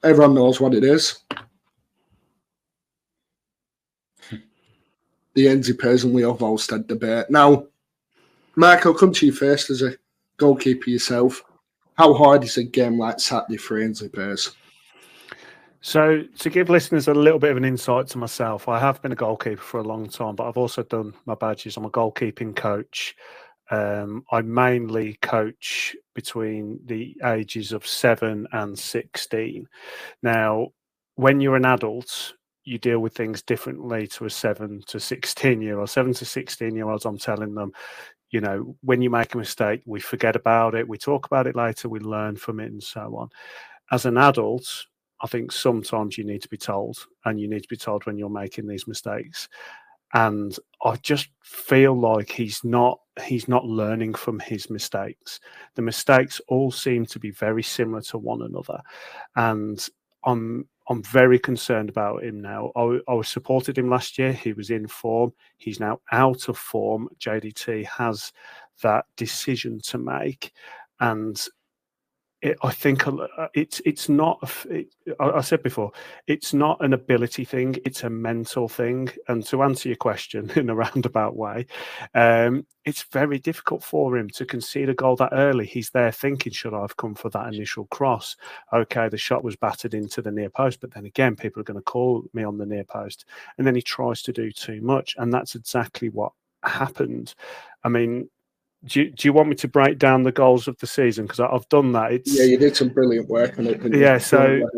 everyone 0.03 0.35
knows 0.35 0.61
what 0.61 0.75
it 0.75 0.85
is. 0.85 1.21
the 5.35 5.47
Enzi 5.47 5.77
Pears 5.77 6.05
and 6.05 6.15
Leo 6.15 6.35
Wahlstedt 6.35 6.87
debate. 6.87 7.29
Now, 7.29 7.67
Mark, 8.57 8.87
I'll 8.87 8.95
come 8.95 9.13
to 9.13 9.27
you 9.27 9.33
first 9.33 9.69
as 9.71 9.83
a 9.83 9.97
goalkeeper 10.37 10.91
yourself 10.91 11.43
how 11.95 12.13
hard 12.13 12.43
is 12.45 12.57
a 12.57 12.65
game 12.65 12.99
like 12.99 13.21
Saturday 13.21 13.57
for 13.57 13.81
Ainsley 13.81 14.09
Pears? 14.09 14.53
So, 15.87 16.23
to 16.39 16.49
give 16.49 16.71
listeners 16.71 17.09
a 17.09 17.13
little 17.13 17.39
bit 17.39 17.51
of 17.51 17.59
an 17.59 17.65
insight 17.67 18.07
to 18.07 18.19
myself, 18.19 18.71
I 18.71 18.79
have 18.79 19.03
been 19.03 19.13
a 19.13 19.15
goalkeeper 19.15 19.61
for 19.61 19.81
a 19.81 19.83
long 19.83 20.09
time, 20.09 20.35
but 20.35 20.49
I've 20.49 20.57
also 20.57 20.83
done 20.83 21.13
my 21.27 21.35
badges. 21.35 21.77
I'm 21.77 21.85
a 21.85 21.91
goalkeeping 21.91 22.57
coach. 22.57 23.15
Um, 23.71 24.25
I 24.33 24.41
mainly 24.41 25.19
coach 25.21 25.95
between 26.15 26.81
the 26.87 27.15
ages 27.27 27.73
of 27.73 27.87
seven 27.87 28.47
and 28.53 28.79
16. 28.79 29.69
Now, 30.23 30.69
when 31.17 31.43
you're 31.43 31.55
an 31.55 31.67
adult, 31.67 32.33
you 32.65 32.79
deal 32.79 33.01
with 33.01 33.15
things 33.15 33.43
differently 33.43 34.07
to 34.07 34.25
a 34.25 34.31
seven 34.31 34.81
to 34.87 34.99
16 34.99 35.61
year 35.61 35.81
old. 35.81 35.91
Seven 35.91 36.15
to 36.15 36.25
16 36.25 36.75
year 36.75 36.89
olds, 36.89 37.05
I'm 37.05 37.19
telling 37.19 37.55
them, 37.55 37.73
you 38.31 38.41
know, 38.41 38.75
when 38.81 39.03
you 39.03 39.11
make 39.11 39.35
a 39.35 39.39
mistake, 39.39 39.83
we 39.85 40.01
forget 40.01 40.35
about 40.35 40.75
it, 40.75 40.89
we 40.89 40.97
talk 40.97 41.27
about 41.27 41.47
it 41.47 41.57
later, 41.57 41.91
we 41.91 42.01
learn 42.01 42.37
from 42.37 42.59
it, 42.59 42.73
and 42.73 42.83
so 42.83 43.17
on. 43.19 43.29
As 43.93 44.07
an 44.07 44.17
adult, 44.17 44.87
I 45.25 45.27
think 45.27 45.53
sometimes 45.53 46.19
you 46.19 46.25
need 46.25 46.43
to 46.43 46.51
be 46.51 46.59
told, 46.59 46.99
and 47.25 47.41
you 47.41 47.49
need 47.49 47.63
to 47.63 47.69
be 47.69 47.79
told 47.79 48.05
when 48.05 48.19
you're 48.19 48.29
making 48.29 48.67
these 48.67 48.87
mistakes. 48.87 49.49
And 50.13 50.55
I 50.85 50.97
just 50.97 51.31
feel 51.43 51.99
like 51.99 52.31
he's 52.31 52.63
not 52.63 53.01
he's 53.25 53.49
not 53.49 53.65
learning 53.65 54.15
from 54.15 54.39
his 54.39 54.69
mistakes. 54.69 55.41
The 55.77 55.83
mistakes 55.83 56.43
all 56.49 56.71
seem 56.71 57.07
to 57.07 57.19
be 57.19 57.31
very 57.31 57.63
similar 57.63 58.03
to 58.03 58.19
one 58.19 58.43
another, 58.43 58.83
and 59.35 59.89
I'm 60.27 60.69
I'm 60.91 61.03
very 61.03 61.39
concerned 61.39 61.89
about 61.89 62.23
him 62.23 62.43
now. 62.43 62.71
I, 62.77 62.99
I 63.09 63.23
supported 63.23 63.79
him 63.79 63.89
last 63.89 64.19
year. 64.19 64.35
He 64.35 64.53
was 64.53 64.69
in 64.69 64.87
form. 64.87 65.33
He's 65.57 65.81
now 65.81 66.03
out 66.13 66.51
of 66.51 66.59
form. 66.59 67.09
JDT 67.19 67.87
has 67.87 68.31
that 68.83 69.07
decision 69.17 69.81
to 69.85 69.97
make, 69.97 70.53
and 71.01 71.43
it, 72.45 72.59
I 72.63 72.73
think 72.73 73.07
uh, 73.09 73.49
it's 73.55 73.81
it's 73.87 74.11
not. 74.11 74.39
It, 74.71 74.95
I 75.19 75.41
said 75.41 75.63
before, 75.63 75.93
it's 76.27 76.53
not 76.53 76.85
an 76.85 76.93
ability 76.93 77.47
thing; 77.47 77.77
it's 77.87 78.03
a 78.03 78.11
mental 78.11 78.69
thing. 78.69 79.09
And 79.29 79.45
to 79.47 79.63
answer 79.63 79.89
your 79.89 79.97
question 79.97 80.51
in 80.57 80.69
a 80.69 80.75
roundabout 80.75 81.37
way, 81.37 81.67
um, 82.15 82.67
it's 82.85 83.05
very 83.05 83.39
difficult 83.39 83.83
for 83.83 84.19
him 84.19 84.29
to 84.31 84.45
concede 84.45 84.91
a 84.91 84.95
goal 84.95 85.17
that 85.17 85.31
early. 85.33 85.65
He's 85.65 85.89
there 85.89 86.13
thinking, 86.13 86.53
"Should 86.53 86.75
I 86.75 86.83
have 86.83 86.99
come 86.99 87.15
for 87.15 87.31
that 87.31 87.53
initial 87.53 87.87
cross?" 87.87 88.37
Okay, 88.75 89.09
the 89.09 89.17
shot 89.17 89.43
was 89.43 89.57
battered 89.57 89.95
into 89.95 90.21
the 90.21 90.31
near 90.31 90.51
post, 90.51 90.81
but 90.83 90.93
then 90.93 91.07
again, 91.07 91.37
people 91.37 91.61
are 91.61 91.65
going 91.65 91.81
to 91.81 91.83
call 91.83 92.25
me 92.35 92.45
on 92.45 92.59
the 92.59 92.67
near 92.67 92.85
post, 92.85 93.25
and 93.57 93.67
then 93.67 93.75
he 93.75 93.83
tries 93.83 94.21
to 94.21 94.33
do 94.33 94.53
too 94.53 94.83
much, 94.83 95.15
and 95.17 95.33
that's 95.33 95.55
exactly 95.55 96.11
what 96.11 96.33
happened. 96.63 97.35
I 97.85 97.89
mean, 97.89 98.29
do 98.87 99.01
you, 99.01 99.11
do 99.11 99.29
you 99.29 99.33
want 99.33 99.49
me 99.49 99.55
to 99.57 99.69
break 99.69 99.99
down 99.99 100.23
the 100.23 100.33
goals 100.33 100.69
of 100.69 100.79
the 100.79 100.87
season? 100.87 101.27
Because 101.27 101.41
I've 101.41 101.69
done 101.69 101.93
that. 101.93 102.13
It's, 102.13 102.39
yeah, 102.39 102.45
you 102.45 102.59
did 102.59 102.77
some 102.77 102.89
brilliant 102.89 103.29
work 103.29 103.59
on 103.59 103.67
it. 103.67 103.95
Yeah, 103.95 104.19
so 104.19 104.69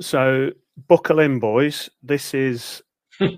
so 0.00 0.50
buckle 0.88 1.20
in, 1.20 1.40
boys. 1.40 1.90
This 2.02 2.34
is 2.34 2.82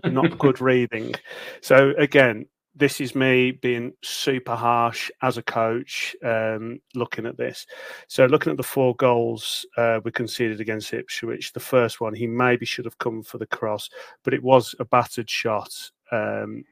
not 0.05 0.38
good 0.38 0.61
reading. 0.61 1.14
So 1.61 1.94
again, 1.98 2.46
this 2.75 3.01
is 3.01 3.14
me 3.14 3.51
being 3.51 3.92
super 4.03 4.55
harsh 4.55 5.11
as 5.20 5.37
a 5.37 5.42
coach, 5.42 6.16
um, 6.25 6.81
looking 6.94 7.27
at 7.27 7.37
this. 7.37 7.66
So 8.09 8.25
looking 8.27 8.51
at 8.51 8.57
the 8.57 8.62
four 8.62 8.96
goals 8.96 9.66
uh, 9.77 10.01
we 10.05 10.11
conceded 10.11 10.61
against 10.61 10.94
Ipswich, 10.94 11.53
the 11.53 11.61
first 11.61 12.01
one 12.01 12.14
he 12.14 12.27
maybe 12.27 12.64
should 12.64 12.87
have 12.87 12.98
come 12.98 13.22
for 13.22 13.38
the 13.38 13.46
cross, 13.46 13.90
but 14.25 14.35
it 14.35 14.42
was 14.42 14.75
a 14.81 14.85
battered 14.85 15.29
shot. 15.29 15.72
Um, 16.11 16.64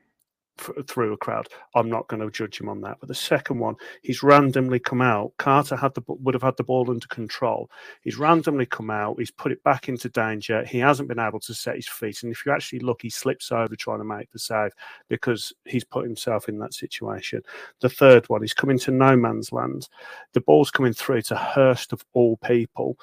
through 0.86 1.12
a 1.12 1.16
crowd. 1.16 1.48
I'm 1.74 1.88
not 1.88 2.08
going 2.08 2.20
to 2.20 2.30
judge 2.30 2.60
him 2.60 2.68
on 2.68 2.80
that. 2.82 2.98
But 3.00 3.08
the 3.08 3.14
second 3.14 3.58
one, 3.58 3.76
he's 4.02 4.22
randomly 4.22 4.78
come 4.78 5.00
out. 5.00 5.32
Carter 5.38 5.76
had 5.76 5.94
the 5.94 6.02
would 6.06 6.34
have 6.34 6.42
had 6.42 6.56
the 6.56 6.64
ball 6.64 6.90
under 6.90 7.06
control. 7.06 7.70
He's 8.02 8.18
randomly 8.18 8.66
come 8.66 8.90
out. 8.90 9.18
He's 9.18 9.30
put 9.30 9.52
it 9.52 9.62
back 9.64 9.88
into 9.88 10.08
danger. 10.08 10.64
He 10.64 10.78
hasn't 10.78 11.08
been 11.08 11.18
able 11.18 11.40
to 11.40 11.54
set 11.54 11.76
his 11.76 11.88
feet. 11.88 12.22
And 12.22 12.32
if 12.32 12.44
you 12.44 12.52
actually 12.52 12.80
look, 12.80 13.02
he 13.02 13.10
slips 13.10 13.52
over 13.52 13.74
trying 13.76 13.98
to 13.98 14.04
make 14.04 14.30
the 14.30 14.38
save 14.38 14.72
because 15.08 15.52
he's 15.64 15.84
put 15.84 16.04
himself 16.04 16.48
in 16.48 16.58
that 16.58 16.74
situation. 16.74 17.42
The 17.80 17.88
third 17.88 18.28
one, 18.28 18.42
he's 18.42 18.54
coming 18.54 18.78
to 18.80 18.90
no 18.90 19.16
man's 19.16 19.52
land. 19.52 19.88
The 20.32 20.40
ball's 20.40 20.70
coming 20.70 20.92
through 20.92 21.22
to 21.22 21.36
Hirst 21.36 21.92
of 21.92 22.04
all 22.12 22.36
people 22.38 22.98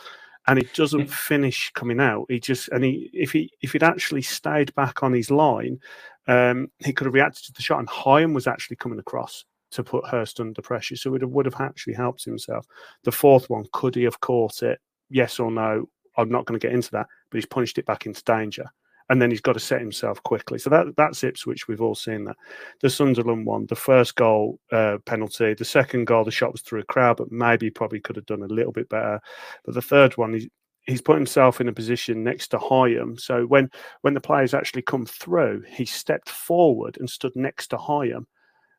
and 0.47 0.57
it 0.57 0.73
doesn't 0.73 1.09
finish 1.09 1.71
coming 1.73 1.99
out. 1.99 2.25
He 2.29 2.39
just 2.39 2.69
and 2.69 2.83
he 2.83 3.09
if 3.13 3.31
he 3.31 3.51
if 3.61 3.73
he'd 3.73 3.83
actually 3.83 4.21
stayed 4.21 4.73
back 4.75 5.03
on 5.03 5.13
his 5.13 5.29
line 5.29 5.79
um, 6.27 6.69
he 6.79 6.93
could 6.93 7.05
have 7.05 7.13
reacted 7.13 7.45
to 7.45 7.53
the 7.53 7.61
shot, 7.61 7.79
and 7.79 7.87
Hyam 7.87 8.33
was 8.33 8.47
actually 8.47 8.77
coming 8.77 8.99
across 8.99 9.45
to 9.71 9.83
put 9.83 10.07
Hirst 10.07 10.39
under 10.39 10.61
pressure, 10.61 10.95
so 10.95 11.13
it 11.15 11.29
would 11.29 11.45
have 11.45 11.59
actually 11.59 11.93
helped 11.93 12.23
himself. 12.23 12.65
The 13.03 13.11
fourth 13.11 13.49
one, 13.49 13.65
could 13.73 13.95
he 13.95 14.03
have 14.03 14.19
caught 14.21 14.63
it? 14.63 14.79
Yes 15.09 15.39
or 15.39 15.51
no? 15.51 15.89
I'm 16.17 16.29
not 16.29 16.45
going 16.45 16.59
to 16.59 16.65
get 16.65 16.73
into 16.73 16.91
that, 16.91 17.07
but 17.29 17.37
he's 17.37 17.45
punched 17.45 17.77
it 17.77 17.85
back 17.85 18.05
into 18.05 18.23
danger, 18.23 18.65
and 19.09 19.21
then 19.21 19.29
he's 19.29 19.41
got 19.41 19.53
to 19.53 19.59
set 19.59 19.79
himself 19.79 20.21
quickly. 20.23 20.57
So 20.57 20.69
that 20.69 20.95
that's 20.97 21.23
Ipswich. 21.23 21.67
We've 21.67 21.81
all 21.81 21.95
seen 21.95 22.25
that. 22.25 22.35
The 22.81 22.89
Sunderland 22.89 23.45
one, 23.45 23.65
the 23.67 23.75
first 23.75 24.15
goal 24.15 24.59
uh, 24.71 24.97
penalty, 25.05 25.53
the 25.53 25.65
second 25.65 26.05
goal, 26.05 26.23
the 26.23 26.31
shot 26.31 26.51
was 26.51 26.61
through 26.61 26.81
a 26.81 26.85
crowd, 26.85 27.17
but 27.17 27.31
maybe 27.31 27.69
probably 27.69 27.99
could 27.99 28.15
have 28.15 28.25
done 28.25 28.43
a 28.43 28.47
little 28.47 28.71
bit 28.71 28.89
better. 28.89 29.19
But 29.65 29.75
the 29.75 29.81
third 29.81 30.17
one, 30.17 30.33
he, 30.33 30.49
he's 30.88 31.02
put 31.02 31.17
himself 31.17 31.62
in 31.62 31.67
a 31.67 31.73
position 31.73 32.23
next 32.23 32.47
to 32.50 32.58
Hyam. 32.58 33.19
So 33.19 33.45
when 33.45 33.69
when 34.02 34.13
the 34.13 34.21
players 34.21 34.54
actually 34.54 34.82
come 34.82 35.06
through, 35.06 35.63
he 35.67 35.86
stepped 35.86 36.30
forward 36.30 36.97
and 37.00 37.10
stood 37.10 37.36
next 37.36 37.67
to 37.67 37.78
Hyam. 37.78 38.26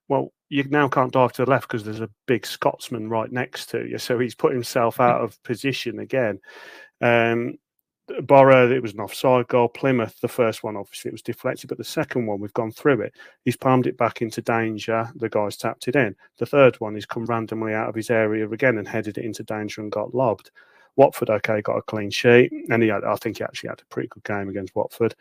Well, 0.09 0.33
you 0.49 0.65
now 0.65 0.89
can't 0.89 1.13
dive 1.13 1.35
to 1.35 1.45
the 1.45 1.51
left 1.51 1.69
because 1.69 1.85
there's 1.85 2.01
a 2.01 2.11
big 2.27 2.47
Scotsman 2.47 3.11
right 3.11 3.31
next 3.31 3.67
to 3.71 3.87
you. 3.87 3.99
So 3.99 4.19
he's 4.19 4.35
put 4.35 4.55
himself 4.55 5.01
out 5.01 5.21
of 5.21 5.41
position 5.43 5.99
again. 5.99 6.41
Um, 7.03 7.59
Borough, 8.23 8.73
it 8.73 8.81
was 8.81 8.95
an 8.95 9.01
offside 9.01 9.49
goal. 9.49 9.69
Plymouth, 9.69 10.19
the 10.23 10.29
first 10.29 10.65
one, 10.65 10.79
obviously, 10.79 11.11
it 11.11 11.13
was 11.13 11.21
deflected, 11.21 11.69
but 11.69 11.77
the 11.77 11.85
second 11.85 12.25
one, 12.25 12.41
we've 12.41 12.55
gone 12.55 12.73
through 12.73 13.03
it. 13.03 13.13
He's 13.45 13.59
palmed 13.59 13.87
it 13.87 13.99
back 13.99 14.23
into 14.23 14.41
danger. 14.41 15.11
The 15.17 15.29
guy's 15.29 15.59
tapped 15.59 15.89
it 15.89 15.97
in. 15.97 16.17
The 16.39 16.47
third 16.47 16.77
one, 16.81 16.95
he's 16.95 17.05
come 17.05 17.27
randomly 17.27 17.75
out 17.75 17.91
of 17.91 17.95
his 17.95 18.09
area 18.09 18.49
again 18.49 18.79
and 18.79 18.89
headed 18.89 19.19
it 19.19 19.27
into 19.27 19.43
danger 19.43 19.83
and 19.83 19.93
got 19.93 20.15
lobbed. 20.15 20.51
Watford, 20.97 21.31
okay, 21.31 21.61
got 21.63 21.77
a 21.77 21.83
clean 21.83 22.11
sheet, 22.11 22.53
and 22.71 22.83
he 22.83 22.89
had, 22.89 23.05
I 23.05 23.17
think 23.17 23.39
he 23.39 23.45
actually 23.45 23.71
had 23.71 23.81
a 23.81 23.95
pretty 23.95 24.09
good 24.09 24.25
game 24.25 24.49
against 24.49 24.75
Watford. 24.75 25.15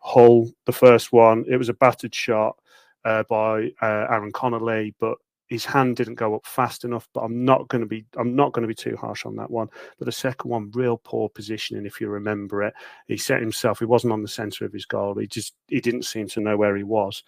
Hull, 0.00 0.50
the 0.66 0.72
first 0.72 1.12
one, 1.12 1.44
it 1.48 1.56
was 1.56 1.68
a 1.68 1.74
battered 1.74 2.14
shot 2.14 2.56
uh, 3.04 3.22
by 3.24 3.72
uh, 3.82 4.06
Aaron 4.10 4.32
Connolly, 4.32 4.94
but 4.98 5.18
his 5.50 5.64
hand 5.64 5.96
didn't 5.96 6.14
go 6.14 6.36
up 6.36 6.46
fast 6.46 6.84
enough, 6.84 7.08
but 7.12 7.22
I'm 7.22 7.44
not 7.44 7.66
going 7.68 7.80
to 7.80 7.86
be 7.86 8.04
I'm 8.16 8.36
not 8.36 8.52
going 8.52 8.62
to 8.62 8.68
be 8.68 8.74
too 8.74 8.96
harsh 8.96 9.26
on 9.26 9.34
that 9.36 9.50
one. 9.50 9.68
But 9.98 10.06
the 10.06 10.12
second 10.12 10.48
one, 10.48 10.70
real 10.72 10.96
poor 10.96 11.28
positioning, 11.28 11.86
if 11.86 12.00
you 12.00 12.08
remember 12.08 12.62
it. 12.62 12.72
He 13.08 13.16
set 13.16 13.40
himself. 13.40 13.80
He 13.80 13.84
wasn't 13.84 14.12
on 14.12 14.22
the 14.22 14.28
centre 14.28 14.64
of 14.64 14.72
his 14.72 14.86
goal. 14.86 15.16
He 15.16 15.26
just 15.26 15.54
he 15.66 15.80
didn't 15.80 16.04
seem 16.04 16.28
to 16.28 16.40
know 16.40 16.56
where 16.56 16.76
he 16.76 16.84
was. 16.84 17.24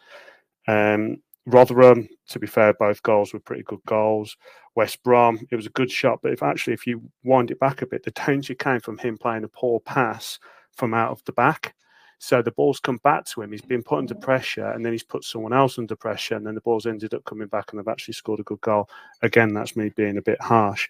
Um, 0.68 1.20
Rotherham, 1.46 2.09
to 2.28 2.38
be 2.38 2.46
fair, 2.46 2.72
both 2.74 3.02
goals 3.02 3.33
were 3.33 3.40
pretty 3.40 3.64
good 3.64 3.81
goals. 3.87 4.37
West 4.74 5.02
Brom, 5.02 5.40
it 5.50 5.57
was 5.57 5.66
a 5.66 5.70
good 5.70 5.90
shot, 5.90 6.20
but 6.22 6.33
if 6.33 6.42
actually 6.42 6.72
if 6.72 6.87
you 6.87 7.02
wind 7.24 7.50
it 7.50 7.59
back 7.59 7.83
a 7.83 7.87
bit, 7.87 8.05
the 8.05 8.11
danger 8.12 8.55
came 8.55 8.81
from 8.81 8.98
him 8.98 9.18
playing 9.18 9.44
a 9.44 9.48
poor 9.48 9.81
pass 9.81 10.38
from 10.72 10.94
out 10.94 11.11
of 11.11 11.22
the 11.24 11.33
back. 11.33 11.74
So 12.18 12.40
the 12.40 12.52
ball's 12.52 12.78
come 12.78 13.00
back 13.02 13.24
to 13.26 13.42
him. 13.42 13.50
He's 13.50 13.61
been 13.61 13.83
put 13.83 13.98
under 13.98 14.14
pressure, 14.14 14.70
and 14.70 14.85
then 14.85 14.92
he's 14.92 15.02
put 15.02 15.24
someone 15.24 15.52
else 15.52 15.76
under 15.78 15.96
pressure, 15.96 16.37
and 16.37 16.46
then 16.46 16.55
the 16.55 16.61
ball's 16.61 16.87
ended 16.87 17.14
up 17.14 17.24
coming 17.24 17.48
back, 17.48 17.72
and 17.72 17.81
they've 17.81 17.88
actually 17.88 18.14
scored 18.14 18.38
a 18.38 18.44
good 18.44 18.61
goal. 18.61 18.88
Again, 19.22 19.52
that's 19.52 19.74
me 19.74 19.90
being 19.96 20.18
a 20.18 20.22
bit 20.22 20.40
harsh, 20.40 20.88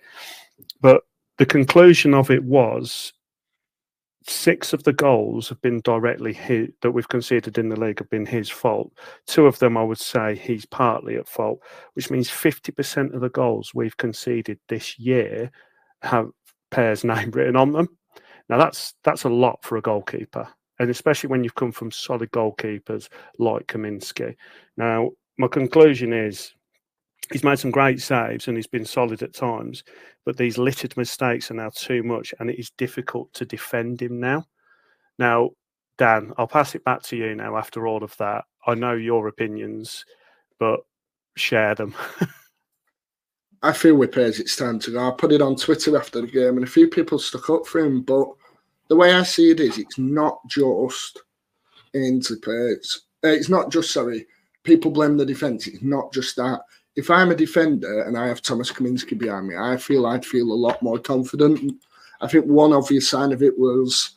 but 0.82 1.02
the 1.38 1.46
conclusion 1.46 2.12
of 2.12 2.30
it 2.30 2.44
was 2.44 3.14
six 4.26 4.72
of 4.72 4.82
the 4.84 4.92
goals 4.92 5.48
have 5.48 5.60
been 5.60 5.80
directly 5.80 6.32
hit 6.32 6.74
that 6.80 6.92
we've 6.92 7.08
conceded 7.08 7.58
in 7.58 7.68
the 7.68 7.78
league 7.78 7.98
have 7.98 8.10
been 8.10 8.26
his 8.26 8.48
fault. 8.48 8.92
Two 9.26 9.46
of 9.46 9.58
them, 9.58 9.76
I 9.76 9.82
would 9.82 9.98
say, 9.98 10.36
he's 10.36 10.66
partly 10.66 11.16
at 11.16 11.28
fault, 11.28 11.60
which 11.94 12.10
means 12.10 12.28
50% 12.28 13.14
of 13.14 13.20
the 13.20 13.30
goals 13.30 13.72
we've 13.74 13.96
conceded 13.96 14.58
this 14.68 14.98
year 14.98 15.50
have 16.02 16.28
Pear's 16.70 17.04
name 17.04 17.30
written 17.30 17.56
on 17.56 17.72
them. 17.72 17.88
Now 18.48 18.58
that's 18.58 18.94
that's 19.04 19.24
a 19.24 19.28
lot 19.28 19.64
for 19.64 19.76
a 19.76 19.82
goalkeeper 19.82 20.48
and 20.82 20.90
especially 20.90 21.28
when 21.28 21.44
you've 21.44 21.54
come 21.54 21.70
from 21.70 21.92
solid 21.92 22.30
goalkeepers 22.32 23.08
like 23.38 23.68
Kaminski. 23.68 24.34
Now, 24.76 25.10
my 25.38 25.46
conclusion 25.46 26.12
is 26.12 26.54
he's 27.32 27.44
made 27.44 27.58
some 27.58 27.70
great 27.70 28.00
saves 28.00 28.48
and 28.48 28.56
he's 28.56 28.66
been 28.66 28.84
solid 28.84 29.22
at 29.22 29.34
times, 29.34 29.84
but 30.24 30.36
these 30.36 30.58
littered 30.58 30.96
mistakes 30.96 31.50
are 31.50 31.54
now 31.54 31.70
too 31.74 32.02
much 32.02 32.34
and 32.38 32.50
it 32.50 32.58
is 32.58 32.70
difficult 32.70 33.32
to 33.34 33.44
defend 33.44 34.00
him 34.00 34.20
now. 34.20 34.46
Now, 35.18 35.50
Dan, 35.98 36.32
I'll 36.38 36.46
pass 36.46 36.74
it 36.74 36.84
back 36.84 37.02
to 37.04 37.16
you 37.16 37.34
now 37.34 37.56
after 37.56 37.86
all 37.86 38.02
of 38.02 38.16
that. 38.16 38.44
I 38.66 38.74
know 38.74 38.94
your 38.94 39.28
opinions, 39.28 40.04
but 40.58 40.80
share 41.36 41.74
them. 41.74 41.94
I 43.64 43.72
feel 43.72 43.94
with 43.94 44.12
Pears 44.12 44.40
it's 44.40 44.56
time 44.56 44.80
to 44.80 44.90
go. 44.90 45.08
I 45.08 45.12
put 45.12 45.32
it 45.32 45.40
on 45.42 45.54
Twitter 45.54 45.96
after 45.96 46.20
the 46.20 46.26
game 46.26 46.56
and 46.56 46.64
a 46.64 46.70
few 46.70 46.88
people 46.88 47.18
stuck 47.18 47.48
up 47.48 47.66
for 47.66 47.78
him, 47.78 48.02
but 48.02 48.26
the 48.88 48.96
way 48.96 49.14
I 49.14 49.22
see 49.22 49.50
it 49.50 49.60
is, 49.60 49.78
it's 49.78 49.98
not 49.98 50.38
just 50.48 51.22
into 51.94 52.36
It's, 52.46 53.02
uh, 53.24 53.28
it's 53.28 53.48
not 53.48 53.70
just 53.70 53.92
sorry. 53.92 54.26
People 54.64 54.90
blame 54.90 55.16
the 55.16 55.26
defense. 55.26 55.66
It's 55.66 55.82
not 55.82 56.12
just 56.12 56.36
that. 56.36 56.60
If 56.94 57.10
I'm 57.10 57.30
a 57.30 57.34
defender 57.34 58.02
and 58.02 58.18
I 58.18 58.26
have 58.28 58.42
Thomas 58.42 58.70
Kaminski 58.70 59.16
behind 59.16 59.48
me, 59.48 59.56
I 59.56 59.76
feel 59.76 60.06
I'd 60.06 60.26
feel 60.26 60.52
a 60.52 60.54
lot 60.54 60.82
more 60.82 60.98
confident. 60.98 61.74
I 62.20 62.28
think 62.28 62.46
one 62.46 62.72
obvious 62.72 63.08
sign 63.08 63.32
of 63.32 63.42
it 63.42 63.58
was, 63.58 64.10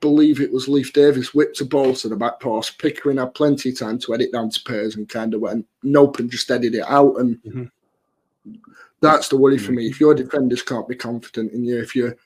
believe 0.00 0.40
it 0.40 0.52
was 0.52 0.68
Leif 0.68 0.92
Davis 0.92 1.34
whipped 1.34 1.60
a 1.60 1.64
ball 1.64 1.94
to 1.94 2.08
the 2.08 2.16
back 2.16 2.40
post. 2.40 2.78
Pickering 2.78 3.18
had 3.18 3.34
plenty 3.34 3.70
of 3.70 3.78
time 3.78 3.98
to 4.00 4.14
edit 4.14 4.32
down 4.32 4.50
to 4.50 4.62
Pears 4.64 4.96
and 4.96 5.08
kind 5.08 5.34
of 5.34 5.40
went 5.40 5.66
nope 5.82 6.18
and 6.18 6.30
just 6.30 6.50
edited 6.50 6.80
it 6.80 6.86
out. 6.88 7.16
And 7.16 7.36
mm-hmm. 7.42 8.54
that's 9.00 9.28
the 9.28 9.36
worry 9.36 9.58
for 9.58 9.72
me. 9.72 9.86
If 9.86 10.00
your 10.00 10.14
defenders 10.14 10.62
can't 10.62 10.88
be 10.88 10.96
confident 10.96 11.52
in 11.52 11.64
you, 11.64 11.78
if 11.78 11.94
you're 11.94 12.16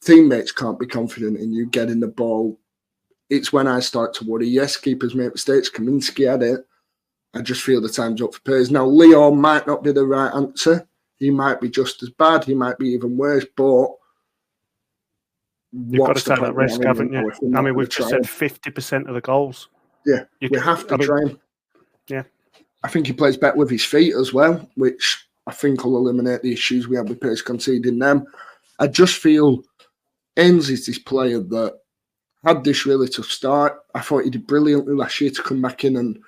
teammates 0.00 0.52
can't 0.52 0.78
be 0.78 0.86
confident 0.86 1.38
in 1.38 1.52
you 1.52 1.66
getting 1.66 2.00
the 2.00 2.08
ball, 2.08 2.58
it's 3.30 3.52
when 3.52 3.66
I 3.66 3.80
start 3.80 4.14
to 4.14 4.24
worry. 4.24 4.48
Yes, 4.48 4.76
keepers 4.76 5.14
make 5.14 5.32
mistakes. 5.32 5.70
Kaminski 5.70 6.30
had 6.30 6.42
it. 6.42 6.66
I 7.34 7.42
just 7.42 7.62
feel 7.62 7.80
the 7.80 7.88
time's 7.88 8.22
up 8.22 8.34
for 8.34 8.40
players. 8.40 8.70
Now, 8.70 8.86
Leo 8.86 9.30
might 9.30 9.66
not 9.66 9.84
be 9.84 9.92
the 9.92 10.06
right 10.06 10.32
answer. 10.34 10.88
He 11.18 11.30
might 11.30 11.60
be 11.60 11.68
just 11.68 12.02
as 12.02 12.10
bad. 12.10 12.44
He 12.44 12.54
might 12.54 12.78
be 12.78 12.88
even 12.88 13.16
worse. 13.16 13.44
But 13.56 13.88
you've 15.72 16.06
got 16.06 16.16
to 16.16 16.24
take 16.24 16.40
that 16.40 16.54
risk, 16.54 16.82
haven't 16.82 17.12
you? 17.12 17.30
I 17.56 17.60
mean, 17.60 17.74
we've 17.74 17.88
just 17.88 18.08
said 18.08 18.28
fifty 18.28 18.70
percent 18.70 19.08
of 19.08 19.14
the 19.14 19.20
goals. 19.20 19.68
Yeah, 20.06 20.24
you 20.40 20.48
we 20.50 20.58
have 20.58 20.86
to 20.88 20.94
I 20.94 20.96
try 20.98 21.20
him. 21.22 21.40
Yeah, 22.08 22.22
I 22.82 22.88
think 22.88 23.06
he 23.06 23.12
plays 23.12 23.36
better 23.36 23.56
with 23.56 23.68
his 23.68 23.84
feet 23.84 24.14
as 24.14 24.32
well, 24.32 24.66
which 24.76 25.28
I 25.46 25.52
think 25.52 25.84
will 25.84 25.98
eliminate 25.98 26.42
the 26.42 26.52
issues 26.52 26.88
we 26.88 26.96
have 26.96 27.08
with 27.08 27.20
players 27.20 27.42
conceding 27.42 27.98
them. 27.98 28.24
I 28.78 28.86
just 28.86 29.16
feel 29.16 29.62
Ends 30.36 30.70
is 30.70 30.86
this 30.86 30.98
player 30.98 31.40
that 31.40 31.80
had 32.44 32.62
this 32.62 32.86
really 32.86 33.08
tough 33.08 33.26
start. 33.26 33.80
I 33.94 34.00
thought 34.00 34.24
he 34.24 34.30
did 34.30 34.46
brilliantly 34.46 34.94
last 34.94 35.20
year 35.20 35.30
to 35.30 35.42
come 35.42 35.60
back 35.60 35.84
in 35.84 35.96
and 35.96 36.18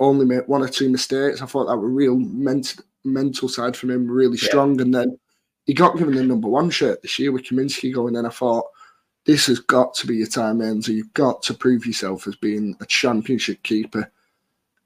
only 0.00 0.24
made 0.24 0.48
one 0.48 0.62
or 0.62 0.68
two 0.68 0.88
mistakes. 0.88 1.42
I 1.42 1.46
thought 1.46 1.66
that 1.66 1.76
were 1.76 1.88
real 1.88 2.16
ment- 2.16 2.80
mental 3.04 3.48
side 3.48 3.76
from 3.76 3.90
him, 3.90 4.10
really 4.10 4.38
yeah. 4.40 4.48
strong. 4.48 4.80
And 4.80 4.94
then 4.94 5.18
he 5.66 5.74
got 5.74 5.96
given 5.96 6.14
the 6.14 6.24
number 6.24 6.48
one 6.48 6.70
shirt 6.70 7.02
this 7.02 7.18
year 7.18 7.30
with 7.30 7.44
Kaminski 7.44 7.94
going 7.94 8.16
in. 8.16 8.26
I 8.26 8.30
thought, 8.30 8.64
this 9.26 9.46
has 9.46 9.60
got 9.60 9.94
to 9.94 10.06
be 10.06 10.16
your 10.16 10.26
time, 10.26 10.58
Enzo. 10.58 10.88
You've 10.88 11.12
got 11.14 11.42
to 11.42 11.54
prove 11.54 11.86
yourself 11.86 12.26
as 12.26 12.34
being 12.36 12.74
a 12.80 12.86
championship 12.86 13.62
keeper. 13.62 14.10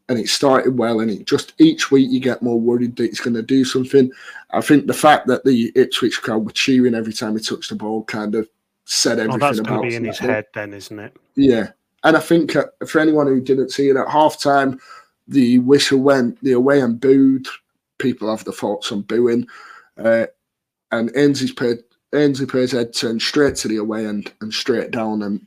And 0.09 0.19
it 0.19 0.29
started 0.29 0.77
well, 0.77 1.01
and 1.01 1.11
it 1.11 1.27
just 1.27 1.55
each 1.59 1.91
week 1.91 2.11
you 2.11 2.21
get 2.21 2.43
more 2.43 2.61
worried 2.61 2.97
that 2.97 3.07
he's 3.07 3.21
going 3.21 3.35
to 3.35 3.43
do 3.43 3.65
something. 3.65 4.11
I 4.51 4.61
think 4.61 4.87
the 4.87 4.93
fact 4.93 5.29
that 5.29 5.45
the 5.45 5.73
Ipswich 5.75 6.21
crowd 6.21 6.45
were 6.45 6.53
cheering 6.53 6.95
every 6.95 7.15
time 7.15 7.35
he 7.35 7.43
touched 7.43 7.71
the 7.71 7.77
ball 7.77 8.05
kind 8.05 8.35
of 8.35 8.47
said 8.85 9.19
everything 9.19 9.43
oh, 9.43 9.47
that's 9.47 9.59
about. 9.61 9.83
That's 9.83 9.95
in 9.95 10.05
his 10.05 10.19
head, 10.19 10.45
then, 10.53 10.75
isn't 10.75 10.99
it? 10.99 11.17
Yeah, 11.37 11.71
and 12.03 12.19
I 12.19 12.21
think 12.21 12.55
uh, 12.55 12.67
for 12.87 13.01
anyone 13.01 13.27
who 13.27 13.41
didn't 13.41 13.71
see 13.71 13.89
it 13.89 13.97
at 13.97 14.09
halftime, 14.09 14.79
the 15.29 15.59
whistle 15.61 16.01
went 16.01 16.43
the 16.43 16.53
away 16.53 16.81
and 16.81 17.01
booed. 17.01 17.47
People 17.99 18.31
have 18.31 18.45
the 18.45 18.53
thoughts 18.53 18.93
on 18.93 19.03
booing, 19.03 19.47
uh, 19.99 20.27
and 20.91 21.11
Ainsley's 21.17 21.55
Ainsley 22.15 22.69
head 22.69 22.93
turned 22.93 23.23
straight 23.23 23.57
to 23.57 23.69
the 23.69 23.77
away 23.77 24.07
end 24.07 24.33
and 24.41 24.53
straight 24.53 24.91
down, 24.91 25.23
and 25.23 25.45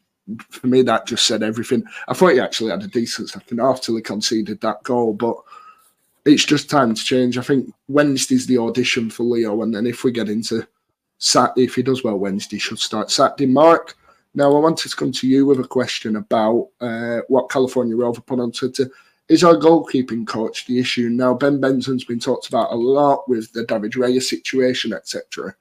for 0.49 0.67
me, 0.67 0.81
that 0.81 1.07
just 1.07 1.25
said 1.25 1.43
everything. 1.43 1.83
I 2.07 2.13
thought 2.13 2.33
he 2.33 2.39
actually 2.39 2.71
had 2.71 2.83
a 2.83 2.87
decent 2.87 3.29
second 3.29 3.59
half 3.59 3.81
till 3.81 3.95
he 3.95 4.01
conceded 4.01 4.59
that 4.61 4.83
goal, 4.83 5.13
but 5.13 5.37
it's 6.25 6.45
just 6.45 6.69
time 6.69 6.93
to 6.93 7.03
change. 7.03 7.37
I 7.37 7.41
think 7.41 7.73
Wednesday's 7.87 8.45
the 8.45 8.57
audition 8.57 9.09
for 9.09 9.23
Leo, 9.23 9.61
and 9.61 9.73
then 9.73 9.85
if 9.85 10.03
we 10.03 10.11
get 10.11 10.29
into 10.29 10.67
Saturday, 11.19 11.63
if 11.63 11.75
he 11.75 11.83
does 11.83 12.03
well 12.03 12.17
Wednesday, 12.17 12.57
should 12.57 12.79
start 12.79 13.09
Saturday. 13.09 13.45
Mark, 13.45 13.95
now 14.35 14.53
I 14.53 14.59
wanted 14.59 14.89
to 14.89 14.95
come 14.95 15.11
to 15.13 15.27
you 15.27 15.45
with 15.45 15.59
a 15.59 15.67
question 15.67 16.17
about 16.17 16.69
uh, 16.81 17.19
what 17.27 17.49
California 17.49 17.95
Rover 17.95 18.21
put 18.21 18.39
on 18.39 18.51
Twitter. 18.51 18.89
Is 19.29 19.43
our 19.43 19.55
goalkeeping 19.55 20.25
coach 20.25 20.65
the 20.65 20.79
issue? 20.79 21.09
Now, 21.09 21.33
Ben 21.33 21.59
Benson's 21.59 22.05
been 22.05 22.19
talked 22.19 22.47
about 22.47 22.71
a 22.71 22.75
lot 22.75 23.27
with 23.27 23.51
the 23.51 23.65
David 23.65 23.93
Raya 23.93 24.21
situation, 24.21 24.93
etc. 24.93 25.53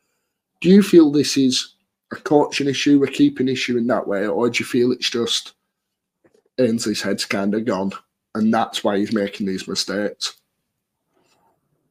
Do 0.61 0.69
you 0.69 0.83
feel 0.83 1.11
this 1.11 1.37
is 1.37 1.75
a 2.13 2.17
coaching 2.17 2.69
issue, 2.69 3.03
a 3.03 3.09
keeping 3.09 3.49
issue 3.49 3.77
in 3.77 3.87
that 3.89 4.07
way, 4.07 4.27
or 4.27 4.49
do 4.49 4.61
you 4.61 4.65
feel 4.65 4.93
it's 4.93 5.11
just 5.11 5.55
Ainsley's 6.59 7.03
head's 7.03 7.25
kind 7.25 7.55
of 7.55 7.65
gone 7.65 7.93
and 8.37 8.53
that's 8.53 8.85
why 8.85 8.99
he's 8.99 9.13
making 9.13 9.47
these 9.47 9.67
mistakes? 9.67 10.35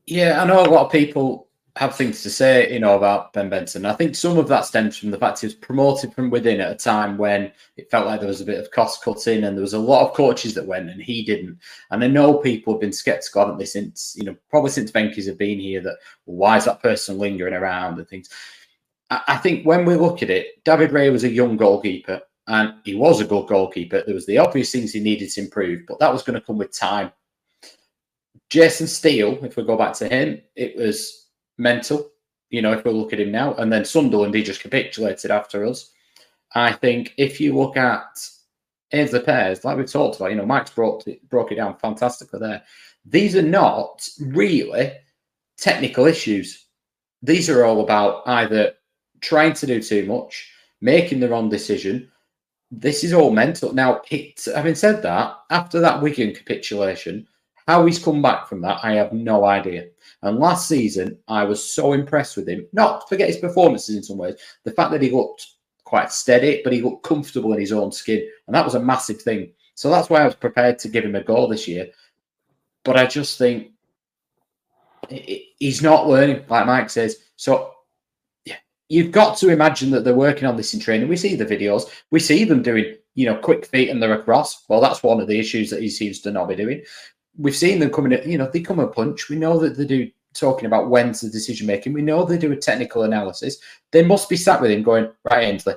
Yeah, 0.05 0.41
I 0.41 0.45
know 0.45 0.63
a 0.63 0.69
lot 0.69 0.85
of 0.85 0.91
people 0.91 1.44
have 1.77 1.95
things 1.95 2.23
to 2.23 2.29
say, 2.29 2.71
you 2.71 2.79
know, 2.79 2.95
about 2.95 3.33
Ben 3.33 3.49
Benson. 3.49 3.85
I 3.85 3.93
think 3.93 4.15
some 4.15 4.37
of 4.37 4.47
that 4.47 4.65
stems 4.65 4.97
from 4.97 5.11
the 5.11 5.17
fact 5.17 5.41
he 5.41 5.47
was 5.47 5.55
promoted 5.55 6.13
from 6.13 6.29
within 6.29 6.61
at 6.61 6.71
a 6.71 6.75
time 6.75 7.17
when 7.17 7.51
it 7.75 7.91
felt 7.91 8.05
like 8.05 8.21
there 8.21 8.29
was 8.29 8.39
a 8.39 8.45
bit 8.45 8.59
of 8.59 8.71
cost 8.71 9.03
cutting 9.03 9.43
and 9.43 9.57
there 9.57 9.61
was 9.61 9.73
a 9.73 9.79
lot 9.79 10.07
of 10.07 10.15
coaches 10.15 10.53
that 10.53 10.65
went 10.65 10.89
and 10.89 11.01
he 11.01 11.25
didn't. 11.25 11.59
And 11.91 12.01
I 12.01 12.07
know 12.07 12.37
people 12.37 12.73
have 12.73 12.81
been 12.81 12.93
skeptical, 12.93 13.41
haven't 13.41 13.57
they, 13.57 13.65
since, 13.65 14.15
you 14.17 14.23
know, 14.23 14.37
probably 14.49 14.69
since 14.69 14.89
Venky's 14.89 15.27
have 15.27 15.37
been 15.37 15.59
here 15.59 15.81
that 15.81 15.97
well, 16.25 16.37
why 16.37 16.57
is 16.57 16.63
that 16.63 16.81
person 16.81 17.17
lingering 17.17 17.53
around 17.53 17.99
and 17.99 18.07
things. 18.07 18.29
I 19.11 19.37
think 19.37 19.65
when 19.65 19.85
we 19.85 19.95
look 19.95 20.23
at 20.23 20.29
it, 20.29 20.63
David 20.63 20.91
Raya 20.91 21.11
was 21.11 21.25
a 21.25 21.29
young 21.29 21.57
goalkeeper 21.57 22.21
and 22.47 22.73
he 22.85 22.95
was 22.95 23.19
a 23.19 23.25
good 23.25 23.47
goalkeeper. 23.47 24.01
There 24.05 24.15
was 24.15 24.25
the 24.25 24.37
obvious 24.37 24.71
things 24.71 24.93
he 24.93 24.99
needed 25.01 25.29
to 25.31 25.41
improve, 25.41 25.81
but 25.87 25.99
that 25.99 26.11
was 26.11 26.23
going 26.23 26.39
to 26.39 26.45
come 26.45 26.57
with 26.57 26.71
time. 26.71 27.11
Jason 28.49 28.87
Steele, 28.87 29.43
if 29.43 29.57
we 29.57 29.63
go 29.63 29.77
back 29.77 29.93
to 29.95 30.07
him, 30.07 30.41
it 30.55 30.75
was 30.77 31.24
mental. 31.57 32.11
You 32.49 32.61
know, 32.61 32.73
if 32.73 32.85
we 32.85 32.91
look 32.91 33.13
at 33.13 33.19
him 33.19 33.31
now, 33.31 33.53
and 33.55 33.71
then 33.71 33.85
Sunderland, 33.85 34.33
he 34.33 34.43
just 34.43 34.61
capitulated 34.61 35.31
after 35.31 35.65
us. 35.65 35.91
I 36.53 36.71
think 36.71 37.13
if 37.17 37.41
you 37.41 37.55
look 37.57 37.75
at 37.75 38.19
the 38.91 39.23
Pears, 39.25 39.65
like 39.65 39.77
we've 39.77 39.91
talked 39.91 40.15
about, 40.15 40.29
you 40.29 40.37
know, 40.37 40.45
Mike's 40.45 40.71
brought 40.71 41.07
it, 41.07 41.27
broke 41.29 41.51
it 41.51 41.55
down 41.55 41.75
fantastically 41.77 42.39
there. 42.39 42.63
These 43.05 43.35
are 43.35 43.41
not 43.41 44.07
really 44.19 44.93
technical 45.57 46.05
issues. 46.05 46.65
These 47.21 47.49
are 47.49 47.65
all 47.65 47.81
about 47.81 48.23
either 48.27 48.73
trying 49.21 49.53
to 49.53 49.65
do 49.65 49.81
too 49.81 50.05
much, 50.05 50.51
making 50.81 51.19
the 51.19 51.29
wrong 51.29 51.49
decision. 51.49 52.09
This 52.71 53.03
is 53.03 53.13
all 53.13 53.31
mental. 53.31 53.73
Now, 53.73 54.01
it, 54.09 54.45
having 54.53 54.75
said 54.75 55.01
that, 55.03 55.37
after 55.49 55.79
that 55.81 56.01
Wigan 56.01 56.33
capitulation, 56.33 57.27
how 57.67 57.85
he's 57.85 58.03
come 58.03 58.21
back 58.21 58.47
from 58.47 58.61
that, 58.61 58.79
I 58.83 58.93
have 58.93 59.11
no 59.13 59.45
idea. 59.45 59.87
And 60.21 60.39
last 60.39 60.67
season, 60.67 61.17
I 61.27 61.43
was 61.43 61.63
so 61.63 61.93
impressed 61.93 62.37
with 62.37 62.47
him. 62.47 62.67
Not 62.73 63.09
forget 63.09 63.27
his 63.27 63.37
performances 63.37 63.95
in 63.95 64.03
some 64.03 64.17
ways, 64.17 64.35
the 64.63 64.71
fact 64.71 64.91
that 64.91 65.01
he 65.01 65.09
looked 65.11 65.47
quite 65.83 66.11
steady, 66.11 66.61
but 66.63 66.73
he 66.73 66.81
looked 66.81 67.03
comfortable 67.03 67.53
in 67.53 67.59
his 67.59 67.71
own 67.71 67.91
skin, 67.91 68.27
and 68.47 68.55
that 68.55 68.65
was 68.65 68.75
a 68.75 68.79
massive 68.79 69.21
thing. 69.21 69.51
So 69.75 69.89
that's 69.89 70.09
why 70.09 70.21
I 70.21 70.25
was 70.25 70.35
prepared 70.35 70.79
to 70.79 70.89
give 70.89 71.03
him 71.03 71.15
a 71.15 71.23
goal 71.23 71.47
this 71.47 71.67
year. 71.67 71.87
But 72.83 72.97
I 72.97 73.05
just 73.05 73.37
think 73.37 73.71
he's 75.09 75.81
not 75.81 76.07
learning, 76.07 76.45
like 76.49 76.65
Mike 76.65 76.89
says. 76.89 77.17
So 77.35 77.73
you've 78.89 79.11
got 79.11 79.37
to 79.37 79.49
imagine 79.49 79.89
that 79.91 80.03
they're 80.03 80.13
working 80.13 80.47
on 80.47 80.55
this 80.55 80.73
in 80.73 80.79
training. 80.79 81.07
We 81.07 81.17
see 81.17 81.35
the 81.35 81.45
videos, 81.45 81.89
we 82.11 82.19
see 82.19 82.43
them 82.45 82.61
doing, 82.61 82.95
you 83.15 83.25
know, 83.25 83.37
quick 83.37 83.65
feet 83.65 83.89
and 83.89 84.01
they're 84.01 84.19
across. 84.19 84.63
Well, 84.69 84.81
that's 84.81 85.03
one 85.03 85.19
of 85.19 85.27
the 85.27 85.39
issues 85.39 85.69
that 85.71 85.81
he 85.81 85.89
seems 85.89 86.19
to 86.21 86.31
not 86.31 86.47
be 86.47 86.55
doing. 86.55 86.83
We've 87.37 87.55
seen 87.55 87.79
them 87.79 87.91
coming, 87.91 88.13
at, 88.13 88.25
you 88.25 88.37
know, 88.37 88.49
they 88.49 88.61
come 88.61 88.79
a 88.79 88.87
punch. 88.87 89.29
We 89.29 89.35
know 89.35 89.59
that 89.59 89.77
they 89.77 89.85
do 89.85 90.09
talking 90.33 90.65
about 90.65 90.89
when's 90.89 91.21
the 91.21 91.29
decision 91.29 91.67
making. 91.67 91.93
We 91.93 92.01
know 92.01 92.23
they 92.23 92.37
do 92.37 92.51
a 92.51 92.57
technical 92.57 93.03
analysis. 93.03 93.57
They 93.91 94.03
must 94.03 94.29
be 94.29 94.37
sat 94.37 94.61
with 94.61 94.71
him 94.71 94.83
going, 94.83 95.09
right, 95.29 95.43
Ainsley, 95.43 95.75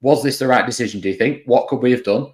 was 0.00 0.22
this 0.22 0.38
the 0.38 0.46
right 0.46 0.64
decision? 0.64 1.00
Do 1.00 1.08
you 1.08 1.14
think? 1.14 1.42
What 1.46 1.68
could 1.68 1.82
we 1.82 1.90
have 1.90 2.04
done? 2.04 2.32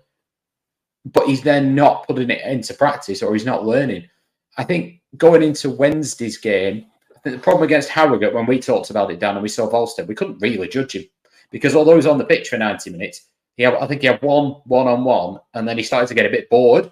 But 1.05 1.27
he's 1.27 1.43
then 1.43 1.75
not 1.75 2.07
putting 2.07 2.31
it 2.31 2.47
into 2.47 2.75
practice 2.75 3.23
or 3.23 3.33
he's 3.33 3.47
not 3.47 3.67
learning. 3.67 4.09
I 4.57 4.65
think 4.65 5.01
going 5.17 5.43
into 5.43 5.71
Wednesday's 5.71 6.39
game, 6.39 6.87
I 7.17 7.19
think 7.21 7.37
the 7.37 7.43
problem 7.43 7.65
against 7.65 7.89
Harrogate 7.89 8.35
when 8.35 8.47
we 8.47 8.59
talked 8.61 8.91
about 8.91 9.11
it, 9.11 9.19
Dan, 9.19 9.35
and 9.35 9.43
we 9.43 9.49
saw 9.49 9.69
Wahlstedt, 9.69 10.07
we 10.07 10.15
couldn't 10.15 10.41
really 10.41 10.69
judge 10.69 10.95
him 10.95 11.05
because 11.51 11.75
although 11.75 11.93
he 11.93 11.97
was 11.97 12.07
on 12.07 12.19
the 12.19 12.25
pitch 12.25 12.49
for 12.49 12.59
90 12.59 12.91
minutes, 12.91 13.29
he 13.57 13.63
had, 13.63 13.75
I 13.75 13.87
think 13.87 14.01
he 14.01 14.07
had 14.07 14.23
one 14.23 14.57
one 14.65 14.89
on 14.89 15.05
one, 15.05 15.39
and 15.55 15.69
then 15.69 15.77
he 15.77 15.85
started 15.85 16.07
to 16.09 16.15
get 16.15 16.27
a 16.27 16.31
bit 16.31 16.49
bored 16.49 16.91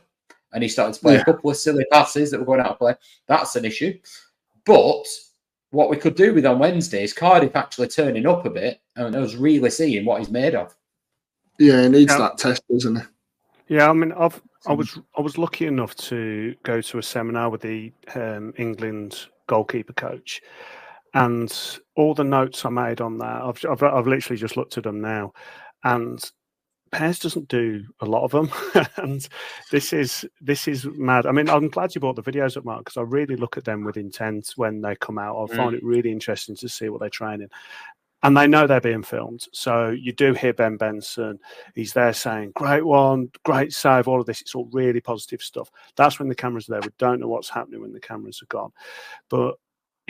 and 0.53 0.63
he 0.63 0.69
started 0.69 0.95
to 0.95 1.01
play 1.01 1.15
yeah. 1.15 1.21
a 1.21 1.25
couple 1.25 1.51
of 1.51 1.57
silly 1.57 1.85
passes 1.91 2.31
that 2.31 2.41
were 2.41 2.47
going 2.47 2.61
out 2.61 2.73
of 2.73 2.79
play. 2.79 2.95
That's 3.27 3.57
an 3.57 3.65
issue. 3.65 3.99
But 4.65 5.07
what 5.71 5.91
we 5.91 5.97
could 5.97 6.17
do 6.17 6.35
with 6.35 6.47
on 6.47 6.59
Wednesday 6.59 7.05
is 7.05 7.13
Cardiff 7.13 7.57
actually 7.57 7.89
turning 7.89 8.27
up 8.27 8.45
a 8.45 8.51
bit 8.51 8.81
and 8.97 9.15
us 9.15 9.35
really 9.35 9.71
seeing 9.71 10.05
what 10.05 10.19
he's 10.19 10.31
made 10.31 10.55
of. 10.55 10.75
Yeah, 11.59 11.83
he 11.83 11.89
needs 11.89 12.13
yeah. 12.13 12.19
that 12.19 12.39
test, 12.39 12.63
doesn't 12.69 12.97
he? 12.97 13.03
Yeah, 13.77 13.89
I 13.89 13.93
mean, 13.93 14.13
I've 14.13 14.41
I 14.67 14.73
was 14.73 14.99
I 15.17 15.21
was 15.21 15.39
lucky 15.39 15.67
enough 15.67 15.95
to 15.97 16.55
go 16.65 16.81
to 16.81 16.99
a 16.99 17.03
seminar 17.03 17.51
with 17.51 17.63
the 17.63 17.93
um, 18.15 18.53
England 18.59 19.27
goalkeeper 19.47 19.93
coach, 19.93 20.43
and 21.15 21.81
all 21.97 22.15
the 22.15 22.25
notes 22.25 22.65
I 22.65 22.71
made 22.71 23.01
on 23.01 23.19
that, 23.19 23.43
I've, 23.43 23.65
I've, 23.71 23.83
I've 23.83 24.07
literally 24.07 24.39
just 24.39 24.57
looked 24.57 24.77
at 24.77 24.85
them 24.85 25.01
now, 25.01 25.33
and 25.85 26.23
Pears 26.93 27.21
doesn't 27.21 27.49
do 27.49 27.85
a 28.01 28.07
lot 28.07 28.25
of 28.25 28.33
them, 28.33 28.51
and 28.97 29.29
this 29.71 29.93
is 29.93 30.27
this 30.41 30.67
is 30.67 30.87
mad. 30.87 31.27
I 31.27 31.33
mean, 31.33 31.49
I'm 31.49 31.69
glad 31.69 31.95
you 31.95 32.01
brought 32.01 32.17
the 32.17 32.23
videos 32.23 32.57
up, 32.57 32.65
Mark, 32.65 32.85
because 32.85 32.97
I 32.97 33.03
really 33.03 33.37
look 33.37 33.57
at 33.57 33.65
them 33.65 33.85
with 33.85 33.97
intent 33.97 34.53
when 34.57 34.81
they 34.81 34.97
come 34.97 35.19
out. 35.19 35.37
I 35.37 35.53
mm. 35.53 35.57
find 35.57 35.75
it 35.75 35.85
really 35.85 36.11
interesting 36.11 36.57
to 36.57 36.69
see 36.69 36.89
what 36.89 37.01
they're 37.01 37.09
training, 37.09 37.49
and 38.25 38.37
they 38.37 38.49
know 38.49 38.67
they're 38.67 38.81
being 38.81 39.05
filmed. 39.05 39.47
So 39.53 39.91
you 39.91 40.13
do 40.13 40.35
hear 40.35 40.53
Ben 40.53 40.77
Benson. 40.77 41.39
He's 41.77 41.93
there 41.93 42.13
saying, 42.13 42.53
"Great 42.57 42.85
one, 42.85 43.31
great 43.45 43.73
save." 43.73 44.09
All 44.09 44.21
of 44.21 44.27
this, 44.27 44.41
it's 44.41 44.57
all 44.57 44.69
really 44.73 45.01
positive 45.01 45.43
stuff. 45.43 45.71
That's 45.95 46.19
when 46.19 46.29
the 46.29 46.35
cameras 46.35 46.69
are 46.69 46.73
there. 46.73 46.81
We 46.83 46.95
don't 46.99 47.21
know 47.21 47.29
what's 47.29 47.51
happening 47.51 47.83
when 47.83 47.93
the 47.93 48.01
cameras 48.01 48.43
are 48.43 48.47
gone, 48.47 48.73
but 49.29 49.57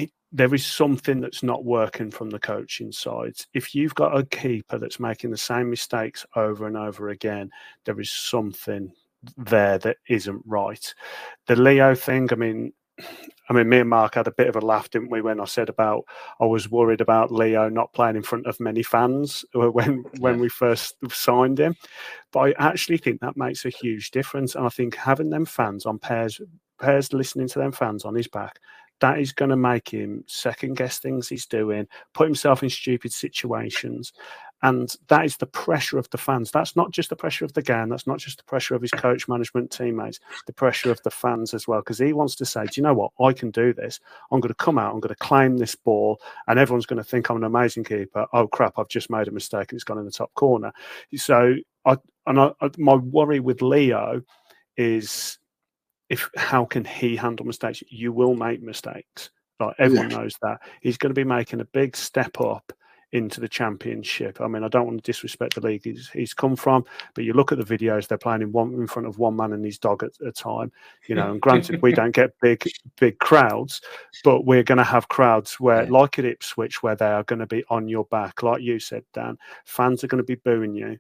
it, 0.01 0.11
there 0.33 0.55
is 0.55 0.65
something 0.65 1.21
that's 1.21 1.43
not 1.43 1.65
working 1.65 2.11
from 2.11 2.31
the 2.31 2.39
coaching 2.39 2.93
side. 2.93 3.35
If 3.53 3.75
you've 3.75 3.95
got 3.95 4.17
a 4.17 4.25
keeper 4.25 4.79
that's 4.79 5.01
making 5.01 5.31
the 5.31 5.37
same 5.37 5.69
mistakes 5.69 6.25
over 6.37 6.67
and 6.67 6.77
over 6.77 7.09
again, 7.09 7.51
there 7.85 8.01
is 8.01 8.11
something 8.11 8.93
there 9.37 9.79
that 9.79 9.99
isn't 10.09 10.43
right. 10.47 10.95
The 11.47 11.57
Leo 11.57 11.95
thing, 11.95 12.29
I 12.33 12.37
mean, 12.37 12.73
I 13.49 13.53
mean, 13.53 13.69
me 13.69 13.81
and 13.81 13.91
Mark 13.91 14.15
had 14.15 14.29
a 14.29 14.33
bit 14.33 14.47
of 14.47 14.55
a 14.55 14.61
laugh, 14.61 14.89
didn't 14.91 15.11
we, 15.11 15.23
when 15.23 15.41
I 15.41 15.45
said 15.45 15.69
about 15.69 16.05
I 16.41 16.45
was 16.45 16.71
worried 16.71 17.01
about 17.01 17.33
Leo 17.33 17.69
not 17.69 17.93
playing 17.93 18.15
in 18.15 18.23
front 18.23 18.47
of 18.47 18.61
many 18.61 18.85
fans 18.85 19.45
when 19.55 20.05
when 20.19 20.39
we 20.39 20.49
first 20.49 20.95
signed 21.11 21.59
him. 21.59 21.75
But 22.31 22.41
I 22.41 22.71
actually 22.71 22.99
think 22.99 23.21
that 23.21 23.37
makes 23.37 23.65
a 23.65 23.71
huge 23.71 24.13
difference, 24.13 24.55
and 24.55 24.65
I 24.65 24.69
think 24.69 24.95
having 24.95 25.31
them 25.31 25.45
fans 25.45 25.85
on 25.85 25.99
Pears 25.99 26.41
Pears 26.81 27.13
listening 27.13 27.49
to 27.49 27.59
them 27.59 27.73
fans 27.73 28.05
on 28.05 28.15
his 28.15 28.29
back 28.29 28.61
that 29.01 29.19
is 29.19 29.33
going 29.33 29.51
to 29.51 29.57
make 29.57 29.89
him 29.89 30.25
second 30.27 30.77
guess 30.77 30.99
things 30.99 31.29
he's 31.29 31.47
doing, 31.47 31.87
put 32.15 32.27
himself 32.27 32.63
in 32.63 32.71
stupid 32.71 33.13
situations. 33.13 34.13
And 34.63 34.95
that 35.09 35.25
is 35.25 35.39
the 35.39 35.47
pressure 35.47 35.97
of 35.97 36.11
the 36.11 36.19
fans. 36.19 36.51
That's 36.51 36.77
not 36.77 36.91
just 36.91 37.09
the 37.09 37.17
pressure 37.17 37.47
of 37.47 37.55
the 37.55 37.63
game. 37.63 37.89
That's 37.89 38.07
not 38.07 38.19
just 38.19 38.37
the 38.37 38.45
pressure 38.45 38.75
of 38.75 38.83
his 38.83 38.91
coach, 38.91 39.27
management, 39.27 39.71
teammates, 39.71 40.21
the 40.47 40.53
pressure 40.53 40.91
of 40.91 41.03
the 41.03 41.11
fans 41.11 41.55
as 41.55 41.67
well. 41.67 41.81
Because 41.81 41.99
he 41.99 42.13
wants 42.13 42.35
to 42.37 42.45
say, 42.45 42.65
do 42.67 42.73
you 42.75 42.83
know 42.83 42.93
what? 42.93 43.13
I 43.19 43.33
can 43.33 43.51
do 43.51 43.73
this. 43.73 44.01
I'm 44.31 44.41
going 44.41 44.51
to 44.51 44.55
come 44.55 44.79
out. 44.79 44.93
I'm 44.93 45.01
going 45.01 45.15
to 45.15 45.25
claim 45.25 45.57
this 45.57 45.75
ball. 45.75 46.21
And 46.47 46.59
everyone's 46.59 46.85
going 46.85 47.03
to 47.03 47.09
think 47.09 47.31
I'm 47.31 47.39
an 47.39 47.45
amazing 47.45 47.85
keeper. 47.85 48.27
Oh, 48.35 48.47
crap. 48.47 48.79
I've 48.79 48.89
just 48.89 49.09
made 49.09 49.29
a 49.29 49.33
mistake 49.33 49.73
and 49.73 49.79
it's 49.79 49.85
gone 49.85 49.99
in 49.99 50.05
the 50.05 50.11
top 50.11 50.35
corner. 50.35 50.73
So, 51.15 51.55
I, 51.87 51.97
and 52.27 52.39
I, 52.39 52.53
my 52.77 52.97
worry 52.97 53.41
with 53.41 53.63
Leo 53.63 54.21
is 54.77 55.39
if 56.11 56.29
how 56.37 56.65
can 56.65 56.85
he 56.85 57.17
handle 57.17 57.47
mistakes? 57.47 57.83
You 57.89 58.13
will 58.13 58.35
make 58.35 58.63
mistakes. 58.63 59.31
Like 59.61 59.77
everyone 59.79 60.11
yeah. 60.11 60.19
knows 60.19 60.37
that. 60.43 60.61
He's 60.83 60.99
going 60.99 61.11
to 61.11 61.15
be 61.15 61.25
making 61.25 61.61
a 61.61 61.65
big 61.67 61.97
step 61.97 62.41
up 62.41 62.73
into 63.13 63.41
the 63.41 63.49
championship. 63.49 64.41
I 64.41 64.47
mean, 64.47 64.63
I 64.63 64.69
don't 64.69 64.87
want 64.87 65.03
to 65.03 65.11
disrespect 65.11 65.55
the 65.55 65.61
league 65.61 65.83
he's, 65.85 66.09
he's 66.11 66.33
come 66.33 66.55
from, 66.55 66.85
but 67.15 67.25
you 67.25 67.33
look 67.33 67.51
at 67.51 67.59
the 67.59 67.65
videos, 67.65 68.07
they're 68.07 68.19
playing 68.19 68.43
in 68.43 68.53
one 68.53 68.73
in 68.75 68.87
front 68.87 69.09
of 69.09 69.19
one 69.19 69.37
man 69.37 69.53
and 69.53 69.65
his 69.65 69.79
dog 69.79 70.05
at 70.05 70.13
a 70.27 70.31
time. 70.33 70.71
You 71.09 71.17
know, 71.17 71.33
and 71.33 71.41
granted, 71.41 71.83
we 71.83 71.93
don't 71.93 72.15
get 72.15 72.39
big, 72.41 72.65
big 72.99 73.19
crowds, 73.19 73.81
but 74.23 74.45
we're 74.45 74.63
going 74.63 74.79
to 74.79 74.85
have 74.85 75.09
crowds 75.09 75.59
where, 75.59 75.85
yeah. 75.85 75.91
like 75.91 76.19
at 76.19 76.25
Ipswich, 76.25 76.83
where 76.83 76.97
they 76.97 77.07
are 77.07 77.25
going 77.25 77.41
to 77.41 77.47
be 77.47 77.65
on 77.69 77.89
your 77.89 78.05
back, 78.07 78.43
like 78.43 78.63
you 78.63 78.79
said, 78.79 79.05
Dan. 79.13 79.39
Fans 79.65 80.05
are 80.05 80.09
going 80.09 80.23
to 80.23 80.25
be 80.25 80.37
booing 80.37 80.75
you. 80.75 80.99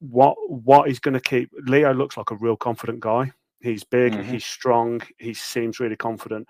What 0.00 0.36
what 0.48 0.88
is 0.88 1.00
going 1.00 1.14
to 1.14 1.20
keep 1.20 1.50
Leo 1.64 1.92
looks 1.92 2.16
like 2.16 2.30
a 2.30 2.36
real 2.36 2.56
confident 2.56 3.00
guy. 3.00 3.32
He's 3.60 3.84
big, 3.84 4.12
mm-hmm. 4.12 4.30
he's 4.30 4.44
strong, 4.44 5.00
he 5.18 5.34
seems 5.34 5.80
really 5.80 5.96
confident. 5.96 6.46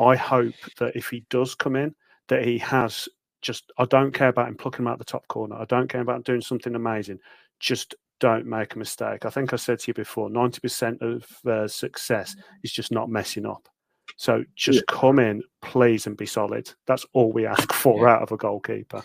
I 0.00 0.16
hope 0.16 0.54
that 0.78 0.96
if 0.96 1.08
he 1.08 1.24
does 1.30 1.54
come 1.54 1.76
in, 1.76 1.94
that 2.28 2.44
he 2.44 2.58
has 2.58 3.08
just 3.40 3.70
I 3.78 3.84
don't 3.84 4.12
care 4.12 4.28
about 4.28 4.48
him 4.48 4.56
plucking 4.56 4.80
him 4.84 4.88
out 4.88 4.98
the 4.98 5.04
top 5.04 5.26
corner. 5.28 5.56
I 5.56 5.64
don't 5.64 5.88
care 5.88 6.00
about 6.00 6.24
doing 6.24 6.40
something 6.40 6.74
amazing. 6.74 7.18
Just 7.60 7.94
don't 8.20 8.46
make 8.46 8.74
a 8.74 8.78
mistake. 8.78 9.24
I 9.24 9.30
think 9.30 9.52
I 9.52 9.56
said 9.56 9.78
to 9.80 9.88
you 9.88 9.94
before, 9.94 10.28
90% 10.28 11.00
of 11.02 11.46
uh, 11.46 11.68
success 11.68 12.34
is 12.62 12.72
just 12.72 12.90
not 12.90 13.08
messing 13.08 13.46
up. 13.46 13.68
So 14.16 14.44
just 14.56 14.82
yeah. 14.88 14.94
come 14.96 15.18
in, 15.18 15.42
please, 15.62 16.06
and 16.06 16.16
be 16.16 16.26
solid. 16.26 16.70
That's 16.86 17.06
all 17.12 17.32
we 17.32 17.46
ask 17.46 17.72
for 17.72 18.06
yeah. 18.06 18.14
out 18.14 18.22
of 18.22 18.32
a 18.32 18.36
goalkeeper. 18.36 19.02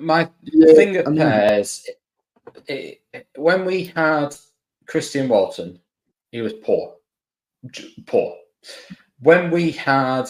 My 0.00 0.28
yeah, 0.42 0.74
thing 0.74 0.96
at 0.96 1.06
Pears, 1.06 1.88
it, 2.66 3.00
it, 3.12 3.28
when 3.36 3.64
we 3.64 3.84
had 3.84 4.34
Christian 4.86 5.28
Walton, 5.28 5.78
he 6.36 6.42
was 6.42 6.52
poor, 6.52 6.94
poor. 8.06 8.36
When 9.20 9.50
we 9.50 9.70
had 9.70 10.26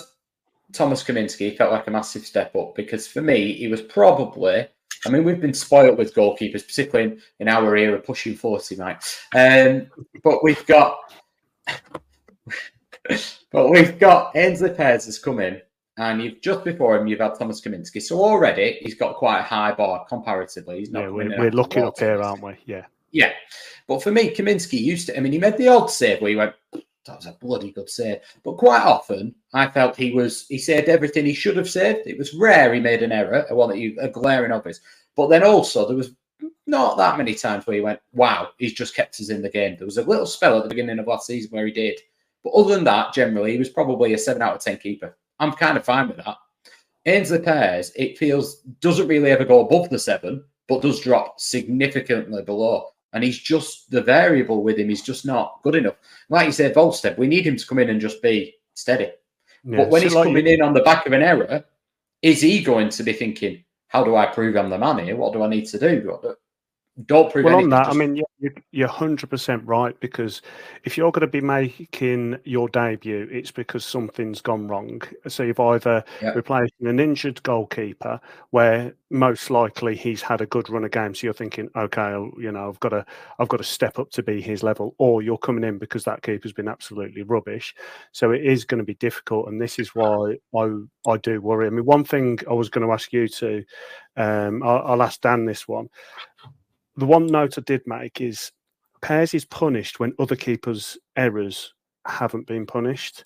Thomas 0.73 1.03
Kaminski, 1.03 1.57
felt 1.57 1.73
like 1.73 1.89
a 1.89 1.91
massive 1.91 2.25
step 2.25 2.55
up 2.55 2.77
because 2.77 3.09
for 3.09 3.21
me, 3.21 3.55
he 3.55 3.67
was 3.67 3.83
probably. 3.83 4.69
I 5.05 5.09
mean, 5.09 5.25
we've 5.25 5.41
been 5.41 5.53
spoiled 5.53 5.99
with 5.99 6.15
goalkeepers, 6.15 6.65
particularly 6.65 7.13
in, 7.13 7.23
in 7.41 7.49
our 7.49 7.77
era, 7.77 8.01
pushing 8.01 8.37
40, 8.37 8.77
mate. 8.77 8.97
Um, 9.35 9.91
but 10.23 10.45
we've 10.45 10.65
got, 10.67 10.97
but 13.51 13.69
we've 13.69 13.99
got 13.99 14.37
Ainsley 14.37 14.71
Pears 14.71 15.07
has 15.07 15.19
come 15.19 15.41
in, 15.41 15.61
and 15.99 16.23
you've 16.23 16.41
just 16.41 16.63
before 16.63 16.97
him, 16.97 17.09
you've 17.09 17.19
had 17.19 17.35
Thomas 17.37 17.61
Kaminski. 17.61 18.01
So 18.01 18.21
already 18.21 18.79
he's 18.81 18.95
got 18.95 19.17
quite 19.17 19.41
a 19.41 19.43
high 19.43 19.73
bar 19.73 20.07
comparatively. 20.09 20.79
He's 20.79 20.93
not. 20.93 21.03
Yeah, 21.03 21.09
we're, 21.09 21.37
we're 21.37 21.51
looking 21.51 21.83
up 21.83 21.99
here, 21.99 22.23
aren't 22.23 22.43
we? 22.43 22.57
Yeah. 22.65 22.87
Yeah. 23.17 23.33
But 23.89 24.03
for 24.03 24.13
me, 24.13 24.35
Kaminski 24.35 24.79
used 24.79 25.07
to, 25.07 25.17
I 25.17 25.21
mean, 25.21 25.33
he 25.33 25.39
made 25.39 25.57
the 25.57 25.69
odd 25.69 25.87
save 25.87 26.21
where 26.21 26.29
he 26.29 26.37
went, 26.37 26.53
that 26.73 27.17
was 27.17 27.25
a 27.25 27.33
bloody 27.41 27.71
good 27.71 27.89
save. 27.89 28.19
But 28.45 28.59
quite 28.59 28.83
often, 28.83 29.35
I 29.55 29.69
felt 29.69 29.97
he 29.97 30.11
was, 30.11 30.47
he 30.49 30.59
saved 30.59 30.91
everything 30.91 31.25
he 31.25 31.33
should 31.33 31.57
have 31.57 31.71
saved. 31.71 32.07
It 32.07 32.19
was 32.19 32.35
rare 32.35 32.75
he 32.75 32.81
made 32.81 33.03
an 33.03 33.13
error, 33.13 33.47
a 33.49 33.55
one 33.55 33.71
that 33.71 33.79
you, 33.79 33.97
a 34.01 34.09
glaring 34.09 34.53
obvious. 34.53 34.81
But 35.17 35.29
then 35.29 35.45
also, 35.45 35.87
there 35.87 35.97
was 35.97 36.11
not 36.67 36.99
that 36.99 37.17
many 37.17 37.35
times 37.35 37.67
where 37.67 37.77
he 37.77 37.81
went, 37.81 38.01
wow, 38.13 38.51
he's 38.59 38.75
just 38.75 38.95
kept 38.95 39.19
us 39.19 39.31
in 39.31 39.41
the 39.41 39.49
game. 39.49 39.77
There 39.79 39.87
was 39.87 39.97
a 39.97 40.03
little 40.03 40.27
spell 40.27 40.59
at 40.59 40.65
the 40.65 40.69
beginning 40.69 40.99
of 40.99 41.07
last 41.07 41.27
season 41.27 41.53
where 41.53 41.65
he 41.65 41.73
did. 41.73 41.99
But 42.45 42.51
other 42.51 42.75
than 42.75 42.85
that, 42.85 43.15
generally, 43.15 43.53
he 43.53 43.59
was 43.59 43.71
probably 43.71 44.13
a 44.13 44.19
7 44.19 44.43
out 44.43 44.57
of 44.57 44.61
10 44.61 44.77
keeper. 44.77 45.17
I'm 45.39 45.53
kind 45.53 45.79
of 45.79 45.87
fine 45.87 46.09
with 46.09 46.19
that. 46.19 46.37
Ainsley 47.07 47.39
Pears, 47.39 47.93
it 47.97 48.19
feels, 48.19 48.57
doesn't 48.81 49.09
really 49.09 49.31
ever 49.31 49.47
go 49.47 49.61
above 49.61 49.89
the 49.89 49.99
7, 49.99 50.45
but 50.69 50.83
does 50.83 51.01
drop 51.01 51.41
significantly 51.41 52.43
below 52.43 52.89
and 53.13 53.25
he's 53.25 53.39
just 53.39 53.91
the 53.91 54.03
variable 54.03 54.63
with 54.63 54.79
him. 54.79 54.89
He's 54.89 55.03
just 55.03 55.25
not 55.25 55.61
good 55.63 55.75
enough. 55.75 55.97
Like 56.29 56.47
you 56.47 56.53
said, 56.53 56.75
Wahlstedt, 56.75 57.19
we 57.19 57.27
need 57.27 57.47
him 57.47 57.57
to 57.57 57.67
come 57.67 57.79
in 57.79 57.91
and 57.91 58.01
just 58.01 58.23
be 58.23 58.55
steady. 58.75 59.11
Yeah, 59.65 59.79
but 59.79 59.89
when 59.89 60.01
so 60.03 60.07
he's 60.07 60.15
like 60.15 60.27
coming 60.27 60.47
you... 60.47 60.55
in 60.55 60.63
on 60.63 60.75
the 60.75 60.83
back 60.83 61.07
of 61.07 61.13
an 61.13 61.23
error, 61.23 61.65
is 62.23 62.41
he 62.41 62.63
going 62.63 62.89
to 62.91 63.03
be 63.03 63.13
thinking, 63.13 63.65
how 63.89 64.05
do 64.05 64.17
I 64.17 64.27
prove 64.27 64.57
I'm 64.57 64.71
the 64.71 64.79
man 64.79 64.99
here? 64.99 65.17
What 65.17 65.33
do 65.33 65.43
I 65.43 65.49
need 65.49 65.67
to 65.67 65.79
do? 65.79 66.37
Don't 67.05 67.31
prove. 67.31 67.45
Well, 67.45 67.57
on 67.57 67.69
that, 67.69 67.89
I 67.89 67.93
mean, 67.93 68.17
you're, 68.17 68.53
you're 68.73 68.89
100% 68.89 69.61
right 69.67 69.99
because 70.01 70.41
if 70.85 70.97
you're 70.97 71.13
going 71.13 71.21
to 71.21 71.27
be 71.27 71.43
making 71.43 72.39
your 72.45 72.71
debut, 72.71 73.29
it's 73.31 73.51
because 73.51 73.85
something's 73.85 74.41
gone 74.41 74.67
wrong. 74.67 75.03
So 75.29 75.43
you've 75.43 75.61
either 75.61 76.03
Yeah. 76.23 76.33
replacing 76.33 76.87
an 76.87 76.99
injured 76.99 77.43
goalkeeper, 77.43 78.19
where 78.51 78.95
most 79.11 79.51
likely 79.51 79.95
he's 79.95 80.23
had 80.23 80.41
a 80.41 80.47
good 80.47 80.71
run 80.71 80.85
of 80.85 80.91
games. 80.91 81.21
So 81.21 81.27
you're 81.27 81.35
thinking, 81.35 81.69
okay, 81.77 82.13
you 82.39 82.51
know, 82.51 82.67
I've 82.71 82.81
got 82.81 82.89
to, 82.89 83.05
I've 83.39 83.49
got 83.49 83.59
to 83.59 83.65
step 83.65 83.99
up 83.99 84.11
to 84.13 84.23
be 84.23 84.41
his 84.41 84.63
level, 84.63 84.95
or 84.97 85.21
you're 85.21 85.37
coming 85.37 85.65
in 85.65 85.77
because 85.79 86.03
that 86.05 86.23
keeper's 86.23 86.55
been 86.55 86.67
absolutely 86.67 87.25
rubbish. 87.25 87.75
So 88.13 88.31
it 88.31 88.43
is 88.43 88.65
going 88.65 88.79
to 88.79 88.85
be 88.85 88.95
difficult, 88.95 89.49
and 89.49 89.61
this 89.61 89.79
is 89.79 89.95
why 89.95 90.39
I, 90.57 90.71
I 91.07 91.19
do 91.19 91.43
worry. 91.43 91.67
I 91.67 91.71
mean, 91.71 91.85
one 91.85 92.05
thing 92.05 92.39
I 92.49 92.55
was 92.55 92.71
going 92.71 92.87
to 92.87 92.93
ask 92.95 93.13
you 93.13 93.29
to, 93.29 93.65
um, 94.17 94.63
I'll, 94.63 94.83
I'll 94.87 95.03
ask 95.03 95.21
Dan 95.21 95.45
this 95.45 95.69
one 95.69 95.89
the 96.97 97.07
one 97.07 97.27
note 97.27 97.59
I 97.59 97.63
did 97.63 97.83
make 97.87 98.21
is 98.21 98.53
Pears 99.03 99.35
is 99.35 99.45
punished 99.45 100.01
when 100.01 100.15
other 100.19 100.37
keepers' 100.37 100.99
errors 101.17 101.73
haven't 102.07 102.47
been 102.47 102.67
punished. 102.67 103.25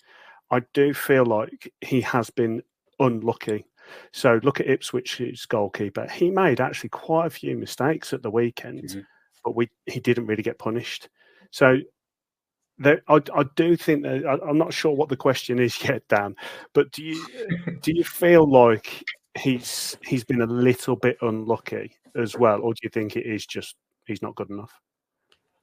I 0.50 0.61
do 0.74 0.92
feel 0.92 1.24
like 1.24 1.72
he 1.80 2.00
has 2.00 2.30
been 2.30 2.62
unlucky. 2.98 3.64
So 4.12 4.40
look 4.42 4.61
at 4.61 4.66
Ipswich's 4.66 5.46
goalkeeper. 5.46 6.06
He 6.09 6.30
made 6.30 6.61
actually 6.61 6.90
quite 6.90 7.26
a 7.26 7.30
few 7.30 7.56
mistakes 7.56 8.12
at 8.12 8.22
the 8.22 8.30
weekend, 8.30 8.83
Mhm. 8.83 9.06
but 9.44 9.56
we 9.56 9.68
he 9.87 10.00
didn't 10.00 10.26
really 10.26 10.42
get 10.42 10.59
punished. 10.59 11.09
So 11.50 11.78
there, 12.78 13.02
I, 13.09 13.20
I 13.35 13.44
do 13.56 13.76
think 13.76 14.02
that 14.04 14.24
I, 14.26 14.48
I'm 14.48 14.59
not 14.59 14.72
sure 14.72 14.92
what 14.94 15.09
the 15.09 15.16
question 15.16 15.59
is 15.59 15.76
yet, 15.85 16.02
Dan. 16.09 16.35
But 16.72 16.90
do 16.92 17.02
you 17.04 17.26
do 17.83 17.92
you 17.94 18.04
feel 18.04 18.48
like 18.50 19.04
he's 19.38 19.96
he's 20.04 20.24
been 20.24 20.40
a 20.42 20.46
little 20.46 20.96
bit 20.96 21.16
unlucky 21.22 21.92
as 22.16 22.37
well, 22.37 22.61
or 22.61 22.75
do 22.75 22.81
you 22.83 22.90
think 22.90 23.16
it 23.16 23.27
is 23.27 23.46
just 23.46 23.77
he's 24.07 24.23
not 24.23 24.35
good 24.35 24.51
enough? 24.51 24.73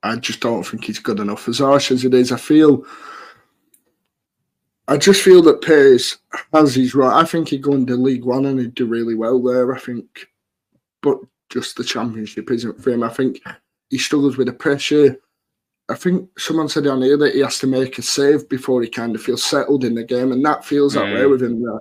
I 0.03 0.15
just 0.17 0.39
don't 0.39 0.63
think 0.63 0.83
he's 0.85 0.99
good 0.99 1.19
enough. 1.19 1.47
As 1.47 1.59
harsh 1.59 1.91
as 1.91 2.05
it 2.05 2.13
is, 2.13 2.31
I 2.31 2.37
feel. 2.37 2.85
I 4.87 4.95
just 4.97 5.21
feel 5.21 5.41
that 5.43 5.61
Pace 5.61 6.17
has 6.53 6.75
his 6.75 6.95
right. 6.95 7.21
I 7.21 7.25
think 7.25 7.49
he'd 7.49 7.61
go 7.61 7.73
into 7.73 7.95
League 7.95 8.23
One 8.23 8.45
and 8.45 8.59
he'd 8.59 8.75
do 8.75 8.85
really 8.85 9.15
well 9.15 9.41
there. 9.41 9.75
I 9.75 9.79
think, 9.79 10.27
but 11.01 11.17
just 11.49 11.75
the 11.75 11.83
Championship 11.83 12.49
isn't 12.51 12.81
for 12.81 12.91
him. 12.91 13.03
I 13.03 13.09
think 13.09 13.41
he 13.89 13.97
struggles 13.97 14.37
with 14.37 14.47
the 14.47 14.53
pressure. 14.53 15.17
I 15.89 15.95
think 15.95 16.29
someone 16.37 16.69
said 16.69 16.87
on 16.87 17.01
here 17.01 17.17
that 17.17 17.33
he 17.33 17.39
has 17.41 17.59
to 17.59 17.67
make 17.67 17.97
a 17.97 18.01
save 18.01 18.47
before 18.49 18.81
he 18.81 18.89
kind 18.89 19.15
of 19.15 19.21
feels 19.21 19.43
settled 19.43 19.83
in 19.83 19.95
the 19.95 20.03
game, 20.03 20.31
and 20.31 20.43
that 20.45 20.63
feels 20.65 20.93
that 20.93 21.05
way 21.05 21.21
Mm. 21.21 21.29
with 21.31 21.43
him. 21.43 21.61
There. 21.63 21.79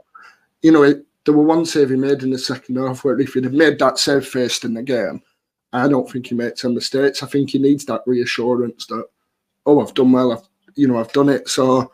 You 0.62 0.72
know, 0.72 0.82
it, 0.84 1.04
there 1.26 1.34
were 1.34 1.42
one 1.42 1.66
save 1.66 1.90
he 1.90 1.96
made 1.96 2.22
in 2.22 2.30
the 2.30 2.38
second 2.38 2.76
half 2.76 3.04
where 3.04 3.18
if 3.20 3.34
he'd 3.34 3.44
have 3.44 3.52
made 3.52 3.78
that 3.80 3.98
save 3.98 4.26
first 4.26 4.64
in 4.64 4.72
the 4.72 4.82
game, 4.82 5.20
I 5.72 5.88
don't 5.88 6.10
think 6.10 6.28
he 6.28 6.34
makes 6.34 6.62
some 6.62 6.74
mistakes. 6.74 7.22
I 7.22 7.26
think 7.26 7.50
he 7.50 7.58
needs 7.58 7.84
that 7.86 8.02
reassurance 8.06 8.86
that, 8.86 9.04
oh, 9.66 9.80
I've 9.80 9.92
done 9.92 10.12
well. 10.12 10.32
I've, 10.32 10.48
you 10.76 10.86
know, 10.88 10.98
I've 10.98 11.12
done 11.12 11.28
it. 11.28 11.48
So, 11.48 11.92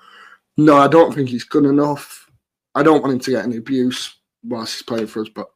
no, 0.58 0.76
I 0.76 0.86
don't 0.86 1.14
think 1.14 1.30
he's 1.30 1.44
good 1.44 1.64
enough. 1.64 2.30
I 2.74 2.82
don't 2.82 3.00
want 3.00 3.14
him 3.14 3.20
to 3.20 3.30
get 3.30 3.44
any 3.44 3.56
abuse 3.56 4.16
whilst 4.44 4.74
he's 4.74 4.82
playing 4.82 5.06
for 5.06 5.22
us, 5.22 5.28
but 5.34 5.48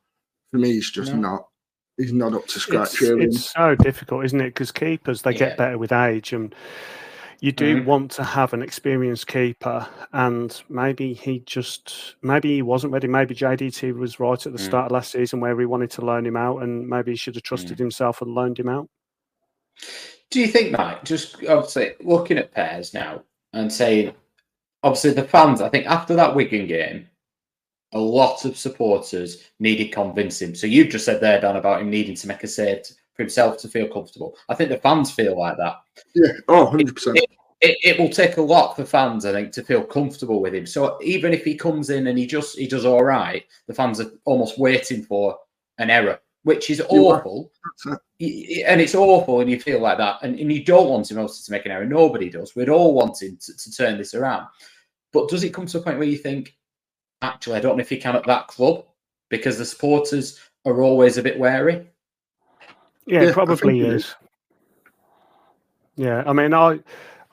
for 0.50 0.56
me, 0.58 0.72
he's 0.72 0.90
just 0.90 1.12
No. 1.12 1.20
not. 1.20 1.48
He's 1.98 2.12
not 2.12 2.34
up 2.34 2.46
to 2.48 2.60
scratch. 2.60 2.94
It's, 2.94 3.00
really. 3.02 3.24
it's 3.24 3.52
so 3.52 3.74
difficult, 3.74 4.24
isn't 4.26 4.40
it? 4.40 4.48
Because 4.54 4.72
keepers 4.72 5.22
they 5.22 5.32
Yeah. 5.32 5.38
get 5.38 5.56
better 5.58 5.78
with 5.78 5.92
age, 5.92 6.32
and 6.32 6.54
you 7.40 7.52
do 7.52 7.76
Mhm. 7.82 7.84
want 7.84 8.10
to 8.12 8.24
have 8.24 8.52
an 8.52 8.62
experienced 8.62 9.26
keeper. 9.26 9.86
And 10.12 10.62
maybe 10.68 11.12
he 11.12 11.40
just 11.40 12.16
maybe 12.22 12.54
he 12.56 12.62
wasn't 12.62 12.92
ready. 12.92 13.08
Maybe 13.08 13.34
JDT 13.34 13.92
was 13.92 14.18
right 14.20 14.46
at 14.46 14.52
the 14.52 14.58
Mm. 14.58 14.64
start 14.64 14.86
of 14.86 14.92
last 14.92 15.12
season 15.12 15.40
where 15.40 15.58
he 15.58 15.66
wanted 15.66 15.90
to 15.92 16.04
loan 16.04 16.26
him 16.26 16.36
out, 16.36 16.62
and 16.62 16.88
maybe 16.88 17.12
he 17.12 17.16
should 17.16 17.34
have 17.34 17.44
trusted 17.44 17.78
himself 17.78 18.22
and 18.22 18.34
loaned 18.34 18.58
him 18.58 18.68
out. 18.68 18.88
Do 20.30 20.40
you 20.40 20.48
think, 20.48 20.72
Mike, 20.76 21.04
just 21.04 21.36
obviously 21.44 21.92
looking 22.00 22.38
at 22.38 22.52
Pears 22.52 22.92
now 22.92 23.22
and 23.52 23.72
saying, 23.72 24.14
obviously, 24.82 25.12
the 25.12 25.22
fans, 25.22 25.60
I 25.60 25.68
think 25.68 25.86
after 25.86 26.14
that 26.16 26.34
Wigan 26.34 26.66
game, 26.66 27.08
a 27.92 27.98
lot 28.00 28.44
of 28.44 28.58
supporters 28.58 29.44
needed 29.60 29.92
convincing. 29.92 30.54
So 30.54 30.66
you've 30.66 30.88
just 30.88 31.04
said 31.04 31.20
there, 31.20 31.40
Dan, 31.40 31.56
about 31.56 31.80
him 31.80 31.90
needing 31.90 32.16
to 32.16 32.26
make 32.28 32.42
a 32.42 32.48
save 32.48 32.82
for 33.16 33.22
himself 33.22 33.58
to 33.58 33.68
feel 33.68 33.88
comfortable. 33.88 34.36
I 34.48 34.54
think 34.54 34.70
the 34.70 34.78
fans 34.78 35.10
feel 35.10 35.38
like 35.38 35.56
that. 35.58 35.76
yeah, 36.14 36.32
oh, 36.48 36.70
100%. 36.72 37.16
It, 37.62 37.78
it 37.82 37.98
will 37.98 38.10
take 38.10 38.36
a 38.36 38.42
lot 38.42 38.76
for 38.76 38.84
fans, 38.84 39.24
I 39.24 39.32
think, 39.32 39.50
to 39.52 39.62
feel 39.62 39.82
comfortable 39.82 40.40
with 40.42 40.54
him. 40.54 40.66
So 40.66 40.98
even 41.02 41.32
if 41.32 41.42
he 41.44 41.54
comes 41.56 41.88
in 41.90 42.06
and 42.06 42.18
he 42.18 42.26
just 42.26 42.58
he 42.58 42.66
does 42.66 42.84
all 42.84 43.02
right, 43.02 43.44
the 43.66 43.72
fans 43.74 43.98
are 43.98 44.10
almost 44.26 44.58
waiting 44.58 45.02
for 45.02 45.38
an 45.78 45.88
error, 45.88 46.20
which 46.42 46.68
is 46.68 46.82
awful. 46.88 47.50
That's 47.86 47.98
Y- 48.18 48.46
y- 48.48 48.62
and 48.66 48.80
it's 48.80 48.94
awful 48.94 49.40
and 49.40 49.50
you 49.50 49.60
feel 49.60 49.78
like 49.78 49.98
that 49.98 50.16
and, 50.22 50.38
and 50.40 50.50
you 50.50 50.64
don't 50.64 50.88
want 50.88 51.10
him 51.10 51.18
obviously 51.18 51.44
to 51.44 51.52
make 51.52 51.66
an 51.66 51.70
error 51.72 51.84
nobody 51.84 52.30
does 52.30 52.56
we'd 52.56 52.70
all 52.70 52.94
want 52.94 53.20
him 53.20 53.36
to, 53.38 53.54
to 53.54 53.70
turn 53.70 53.98
this 53.98 54.14
around 54.14 54.46
but 55.12 55.28
does 55.28 55.44
it 55.44 55.52
come 55.52 55.66
to 55.66 55.76
a 55.76 55.82
point 55.82 55.98
where 55.98 56.08
you 56.08 56.16
think 56.16 56.56
actually 57.20 57.56
i 57.56 57.60
don't 57.60 57.76
know 57.76 57.82
if 57.82 57.90
he 57.90 57.98
can 57.98 58.16
at 58.16 58.24
that 58.24 58.46
club 58.48 58.86
because 59.28 59.58
the 59.58 59.66
supporters 59.66 60.40
are 60.64 60.80
always 60.80 61.18
a 61.18 61.22
bit 61.22 61.38
wary 61.38 61.86
Yeah, 63.06 63.22
Yeah, 63.22 63.30
it 63.30 63.32
probably 63.32 63.80
is. 63.80 64.04
is. 64.04 64.16
Yeah, 65.96 66.24
I 66.26 66.32
mean, 66.32 66.54
I 66.54 66.80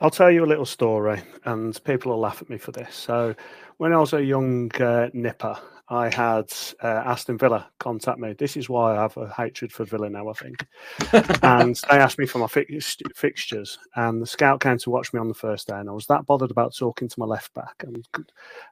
I'll 0.00 0.10
tell 0.10 0.30
you 0.30 0.44
a 0.44 0.46
little 0.46 0.66
story, 0.66 1.22
and 1.44 1.82
people 1.84 2.12
will 2.12 2.20
laugh 2.20 2.42
at 2.42 2.50
me 2.50 2.58
for 2.58 2.72
this. 2.72 2.94
So, 2.94 3.34
when 3.78 3.92
I 3.92 3.98
was 3.98 4.12
a 4.14 4.24
young 4.24 4.70
uh, 4.80 5.10
nipper, 5.14 5.58
I 5.88 6.08
had 6.08 6.50
uh, 6.82 7.02
Aston 7.04 7.36
Villa 7.36 7.70
contact 7.78 8.18
me. 8.18 8.32
This 8.32 8.56
is 8.56 8.70
why 8.70 8.96
I 8.96 9.02
have 9.02 9.16
a 9.18 9.28
hatred 9.28 9.70
for 9.70 9.84
Villa 9.84 10.08
now, 10.08 10.30
I 10.30 10.32
think. 10.32 10.66
and 11.42 11.76
they 11.90 11.98
asked 11.98 12.18
me 12.18 12.24
for 12.24 12.38
my 12.38 12.46
fix- 12.46 12.96
fixtures, 13.14 13.78
and 13.94 14.22
the 14.22 14.26
scout 14.26 14.60
came 14.60 14.78
to 14.78 14.90
watch 14.90 15.12
me 15.12 15.20
on 15.20 15.28
the 15.28 15.34
first 15.34 15.68
day, 15.68 15.78
and 15.78 15.90
I 15.90 15.92
was 15.92 16.06
that 16.06 16.24
bothered 16.24 16.50
about 16.50 16.74
talking 16.74 17.08
to 17.08 17.20
my 17.20 17.26
left 17.26 17.52
back, 17.52 17.84
and 17.86 18.06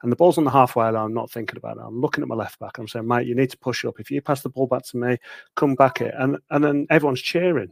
and 0.03 0.11
the 0.11 0.17
ball's 0.17 0.39
on 0.39 0.45
the 0.45 0.51
halfway 0.51 0.85
line. 0.85 0.97
I'm 0.97 1.13
not 1.13 1.31
thinking 1.31 1.59
about 1.59 1.77
it. 1.77 1.83
I'm 1.85 2.01
looking 2.01 2.23
at 2.23 2.29
my 2.29 2.35
left 2.35 2.59
back. 2.59 2.79
I'm 2.79 2.89
saying, 2.89 3.07
mate, 3.07 3.27
you 3.27 3.35
need 3.35 3.51
to 3.51 3.59
push 3.59 3.85
up. 3.85 4.01
If 4.01 4.11
you 4.11 4.23
pass 4.23 4.41
the 4.41 4.49
ball 4.49 4.67
back 4.67 4.85
to 4.87 4.97
me, 4.97 5.19
come 5.55 5.75
back 5.75 6.01
it, 6.01 6.15
and 6.17 6.39
and 6.51 6.65
then 6.65 6.87
everyone's 6.89 7.21
cheering. 7.21 7.71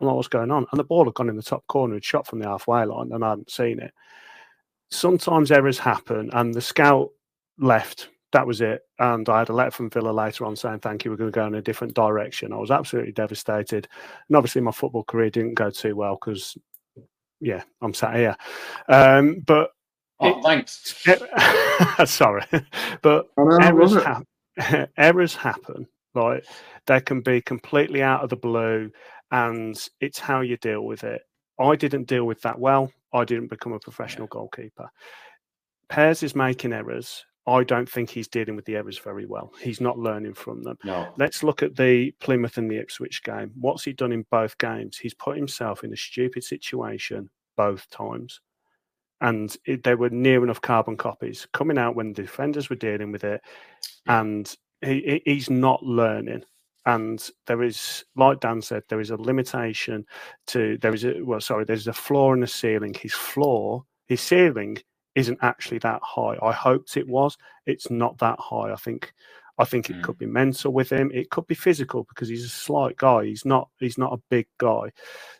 I'm 0.00 0.06
like, 0.06 0.16
what's 0.16 0.28
going 0.28 0.50
on? 0.50 0.66
And 0.72 0.78
the 0.78 0.84
ball 0.84 1.04
had 1.04 1.14
gone 1.14 1.28
in 1.28 1.36
the 1.36 1.42
top 1.42 1.64
corner, 1.68 1.94
had 1.94 2.04
shot 2.04 2.26
from 2.26 2.40
the 2.40 2.48
halfway 2.48 2.84
line, 2.84 3.12
and 3.12 3.24
I 3.24 3.30
hadn't 3.30 3.50
seen 3.52 3.78
it. 3.78 3.92
Sometimes 4.90 5.52
errors 5.52 5.78
happen, 5.78 6.30
and 6.32 6.52
the 6.52 6.60
scout 6.60 7.10
left. 7.58 8.08
That 8.32 8.46
was 8.46 8.60
it. 8.60 8.82
And 8.98 9.28
I 9.28 9.38
had 9.38 9.48
a 9.48 9.54
letter 9.54 9.70
from 9.70 9.90
Villa 9.90 10.10
later 10.10 10.44
on 10.44 10.54
saying, 10.54 10.80
Thank 10.80 11.04
you, 11.04 11.10
we're 11.10 11.16
going 11.16 11.32
to 11.32 11.34
go 11.34 11.46
in 11.46 11.54
a 11.54 11.62
different 11.62 11.94
direction. 11.94 12.52
I 12.52 12.56
was 12.56 12.70
absolutely 12.70 13.12
devastated. 13.12 13.88
And 14.28 14.36
obviously, 14.36 14.60
my 14.60 14.70
football 14.70 15.04
career 15.04 15.30
didn't 15.30 15.54
go 15.54 15.70
too 15.70 15.96
well 15.96 16.18
because, 16.20 16.56
yeah, 17.40 17.62
I'm 17.80 17.94
sat 17.94 18.16
here. 18.16 18.36
Um, 18.88 19.40
but 19.46 19.70
oh 20.20 20.42
thanks 20.42 20.94
sorry, 22.04 22.44
but 23.02 23.26
know, 23.36 23.58
errors, 23.62 23.94
hap- 23.94 24.90
errors 24.96 25.34
happen. 25.34 25.86
Like 26.14 26.44
they 26.86 27.00
can 27.00 27.20
be 27.20 27.40
completely 27.40 28.02
out 28.02 28.22
of 28.24 28.30
the 28.30 28.36
blue, 28.36 28.90
and 29.30 29.88
it's 30.00 30.18
how 30.18 30.40
you 30.40 30.56
deal 30.56 30.82
with 30.82 31.04
it. 31.04 31.22
I 31.60 31.76
didn't 31.76 32.08
deal 32.08 32.24
with 32.24 32.40
that 32.42 32.58
well. 32.58 32.92
I 33.12 33.24
didn't 33.24 33.48
become 33.48 33.72
a 33.72 33.78
professional 33.78 34.26
goalkeeper. 34.26 34.90
Pears 35.88 36.22
is 36.22 36.34
making 36.34 36.72
errors. 36.72 37.24
I 37.48 37.64
don't 37.64 37.88
think 37.88 38.10
he's 38.10 38.28
dealing 38.28 38.56
with 38.56 38.64
the 38.66 38.76
errors 38.76 38.98
very 38.98 39.26
well. 39.26 39.52
He's 39.60 39.80
not 39.80 39.98
learning 39.98 40.34
from 40.34 40.62
them. 40.62 40.76
no 40.84 41.12
Let's 41.16 41.42
look 41.42 41.62
at 41.62 41.76
the 41.76 42.10
Plymouth 42.20 42.58
and 42.58 42.70
the 42.70 42.78
Ipswich 42.78 43.22
game. 43.22 43.50
What's 43.58 43.84
he 43.84 43.92
done 43.92 44.12
in 44.12 44.24
both 44.30 44.58
games? 44.58 44.98
He's 44.98 45.14
put 45.14 45.36
himself 45.36 45.82
in 45.84 45.92
a 45.92 45.96
stupid 45.96 46.44
situation 46.44 47.30
both 47.56 47.88
times. 47.90 48.40
And 49.20 49.56
it, 49.64 49.82
they 49.82 49.94
were 49.96 50.10
near 50.10 50.44
enough 50.44 50.60
carbon 50.60 50.96
copies 50.96 51.46
coming 51.52 51.78
out 51.78 51.96
when 51.96 52.12
the 52.12 52.22
defenders 52.22 52.70
were 52.70 52.76
dealing 52.76 53.10
with 53.10 53.24
it. 53.24 53.40
And 54.06 54.54
he, 54.80 55.20
he- 55.24 55.32
he's 55.32 55.50
not 55.50 55.82
learning. 55.82 56.44
And 56.86 57.28
there 57.46 57.62
is, 57.62 58.04
like 58.16 58.40
Dan 58.40 58.62
said, 58.62 58.82
there 58.88 59.00
is 59.00 59.10
a 59.10 59.16
limitation 59.16 60.06
to, 60.48 60.78
there 60.78 60.94
is 60.94 61.04
a, 61.04 61.20
well, 61.22 61.40
sorry, 61.40 61.64
there's 61.64 61.88
a 61.88 61.92
floor 61.92 62.32
in 62.34 62.40
the 62.40 62.46
ceiling. 62.46 62.94
His 62.94 63.12
floor, 63.12 63.84
his 64.06 64.20
ceiling 64.20 64.78
isn't 65.18 65.38
actually 65.42 65.78
that 65.78 66.00
high. 66.02 66.36
I 66.42 66.52
hoped 66.52 66.96
it 66.96 67.08
was. 67.08 67.36
It's 67.66 67.90
not 67.90 68.18
that 68.18 68.38
high. 68.38 68.72
I 68.72 68.76
think 68.76 69.12
I 69.60 69.64
think 69.64 69.90
it 69.90 69.96
Mm. 69.96 70.02
could 70.04 70.18
be 70.18 70.26
mental 70.26 70.72
with 70.72 70.88
him. 70.90 71.10
It 71.12 71.30
could 71.30 71.46
be 71.48 71.56
physical 71.56 72.04
because 72.04 72.28
he's 72.28 72.44
a 72.44 72.48
slight 72.66 72.96
guy. 72.96 73.24
He's 73.24 73.44
not 73.44 73.68
he's 73.80 73.98
not 73.98 74.12
a 74.12 74.22
big 74.30 74.46
guy. 74.58 74.84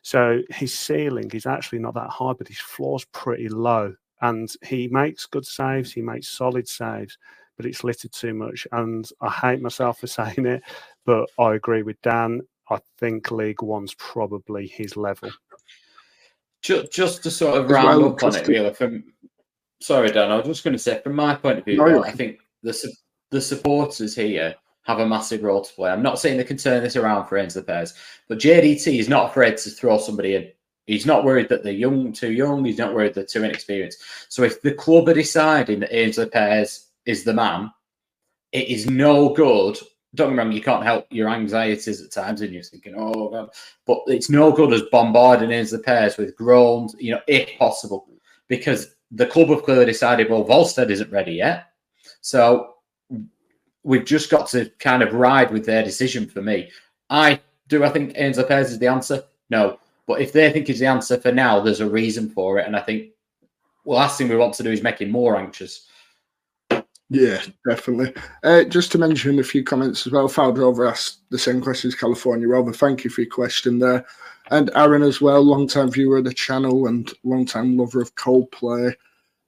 So 0.02 0.40
his 0.50 0.72
ceiling 0.76 1.30
is 1.32 1.46
actually 1.46 1.78
not 1.78 1.94
that 1.94 2.10
high, 2.10 2.32
but 2.32 2.48
his 2.48 2.58
floor's 2.58 3.04
pretty 3.06 3.48
low. 3.48 3.94
And 4.20 4.48
he 4.62 4.88
makes 4.88 5.26
good 5.26 5.46
saves, 5.46 5.92
he 5.92 6.02
makes 6.02 6.28
solid 6.28 6.66
saves, 6.66 7.16
but 7.56 7.64
it's 7.66 7.84
littered 7.84 8.10
too 8.12 8.34
much. 8.34 8.66
And 8.72 9.08
I 9.20 9.30
hate 9.30 9.62
myself 9.62 10.00
for 10.00 10.06
saying 10.18 10.46
it, 10.46 10.62
but 11.06 11.28
I 11.38 11.54
agree 11.54 11.82
with 11.84 12.02
Dan. 12.02 12.40
I 12.70 12.80
think 12.98 13.30
League 13.30 13.62
One's 13.62 13.94
probably 13.94 14.66
his 14.66 14.96
level. 14.96 15.30
just, 16.60 16.90
just 16.92 17.22
to 17.22 17.30
sort 17.30 17.56
of 17.58 17.70
round 17.70 17.86
well, 18.02 18.12
up 18.12 18.22
on 18.24 18.30
it 18.30 18.32
Christy- 18.34 18.52
really 18.52 18.74
from 18.74 19.04
sorry 19.80 20.10
dan 20.10 20.30
i 20.30 20.36
was 20.36 20.46
just 20.46 20.64
going 20.64 20.72
to 20.72 20.78
say 20.78 21.00
from 21.02 21.14
my 21.14 21.34
point 21.34 21.58
of 21.58 21.64
view 21.64 21.76
No, 21.76 22.04
i 22.04 22.10
think 22.10 22.38
the 22.62 22.72
su- 22.72 22.92
the 23.30 23.40
supporters 23.40 24.14
here 24.14 24.54
have 24.88 25.00
a 25.00 25.06
massive 25.06 25.42
role 25.42 25.60
to 25.60 25.72
play. 25.74 25.90
I'm 25.90 26.02
not 26.02 26.18
saying 26.18 26.38
they 26.38 26.44
can 26.44 26.56
turn 26.56 26.82
this 26.82 26.96
around 26.96 27.26
for 27.26 27.36
Aynsley 27.36 27.66
Pears, 27.66 27.92
but 28.26 28.38
JDT 28.38 28.98
is 28.98 29.08
not 29.08 29.30
afraid 29.30 29.58
to 29.58 29.70
throw 29.70 29.98
somebody 29.98 30.34
in. 30.34 30.50
He's 30.86 31.04
not 31.04 31.24
worried 31.24 31.50
that 31.50 31.62
they're 31.62 31.74
young, 31.74 32.10
too 32.14 32.32
young. 32.32 32.64
He's 32.64 32.78
not 32.78 32.94
worried 32.94 33.12
they're 33.12 33.26
too 33.26 33.44
inexperienced. 33.44 34.02
So 34.30 34.44
if 34.44 34.62
the 34.62 34.72
club 34.72 35.06
are 35.08 35.14
deciding 35.14 35.80
that 35.80 35.92
Aynsley 35.92 36.32
Pears 36.32 36.86
is 37.04 37.22
the 37.24 37.34
man, 37.34 37.70
it 38.52 38.68
is 38.68 38.88
no 38.88 39.34
good. 39.34 39.78
Don't 40.14 40.34
wrong, 40.34 40.52
you 40.52 40.62
can't 40.62 40.82
help 40.82 41.06
your 41.10 41.28
anxieties 41.28 42.00
at 42.00 42.10
times, 42.10 42.40
and 42.40 42.54
you're 42.54 42.62
thinking, 42.62 42.94
oh, 42.96 43.28
God. 43.28 43.50
but 43.86 43.98
it's 44.06 44.30
no 44.30 44.50
good 44.50 44.72
as 44.72 44.80
bombarding 44.90 45.50
Aynsley 45.50 45.84
Pears 45.84 46.16
with 46.16 46.34
groans, 46.34 46.96
you 46.98 47.12
know, 47.12 47.20
if 47.28 47.58
possible, 47.58 48.08
because 48.48 48.96
the 49.10 49.26
club 49.26 49.48
have 49.48 49.62
clearly 49.62 49.86
decided, 49.86 50.30
well, 50.30 50.44
Wahlstedt 50.44 50.90
isn't 50.90 51.12
ready 51.12 51.32
yet. 51.32 51.66
So 52.20 52.74
we've 53.82 54.04
just 54.04 54.30
got 54.30 54.48
to 54.48 54.70
kind 54.78 55.02
of 55.02 55.14
ride 55.14 55.50
with 55.50 55.64
their 55.64 55.82
decision 55.82 56.26
for 56.26 56.42
me. 56.42 56.70
I 57.10 57.40
do 57.68 57.84
I 57.84 57.90
think 57.90 58.14
Aynsley 58.14 58.48
Pears 58.48 58.70
is 58.70 58.78
the 58.78 58.86
answer? 58.86 59.22
No. 59.50 59.78
But 60.06 60.20
if 60.20 60.32
they 60.32 60.50
think 60.50 60.70
is 60.70 60.78
the 60.78 60.86
answer 60.86 61.18
for 61.18 61.32
now, 61.32 61.60
there's 61.60 61.80
a 61.80 61.88
reason 61.88 62.30
for 62.30 62.58
it. 62.58 62.66
And 62.66 62.74
I 62.74 62.80
think 62.80 63.10
the 63.84 63.92
last 63.92 64.16
thing 64.16 64.28
we 64.28 64.36
want 64.36 64.54
to 64.54 64.62
do 64.62 64.70
is 64.70 64.82
make 64.82 65.00
him 65.00 65.10
more 65.10 65.36
anxious. 65.36 65.86
Yeah, 67.10 67.42
definitely. 67.68 68.14
Uh, 68.42 68.64
just 68.64 68.92
to 68.92 68.98
mention 68.98 69.38
a 69.38 69.42
few 69.42 69.64
comments 69.64 70.06
as 70.06 70.12
well. 70.12 70.28
Fowler 70.28 70.52
Rover 70.52 70.86
asked 70.86 71.20
the 71.30 71.38
same 71.38 71.60
question 71.60 71.88
as 71.88 71.94
California 71.94 72.48
Rover. 72.48 72.72
Thank 72.72 73.04
you 73.04 73.10
for 73.10 73.22
your 73.22 73.30
question 73.30 73.78
there. 73.78 74.06
And 74.50 74.70
Aaron 74.74 75.02
as 75.02 75.20
well, 75.20 75.42
long-time 75.42 75.90
viewer 75.90 76.18
of 76.18 76.24
the 76.24 76.32
channel 76.32 76.86
and 76.86 77.12
long-time 77.22 77.76
lover 77.76 78.00
of 78.00 78.14
Coldplay, 78.14 78.94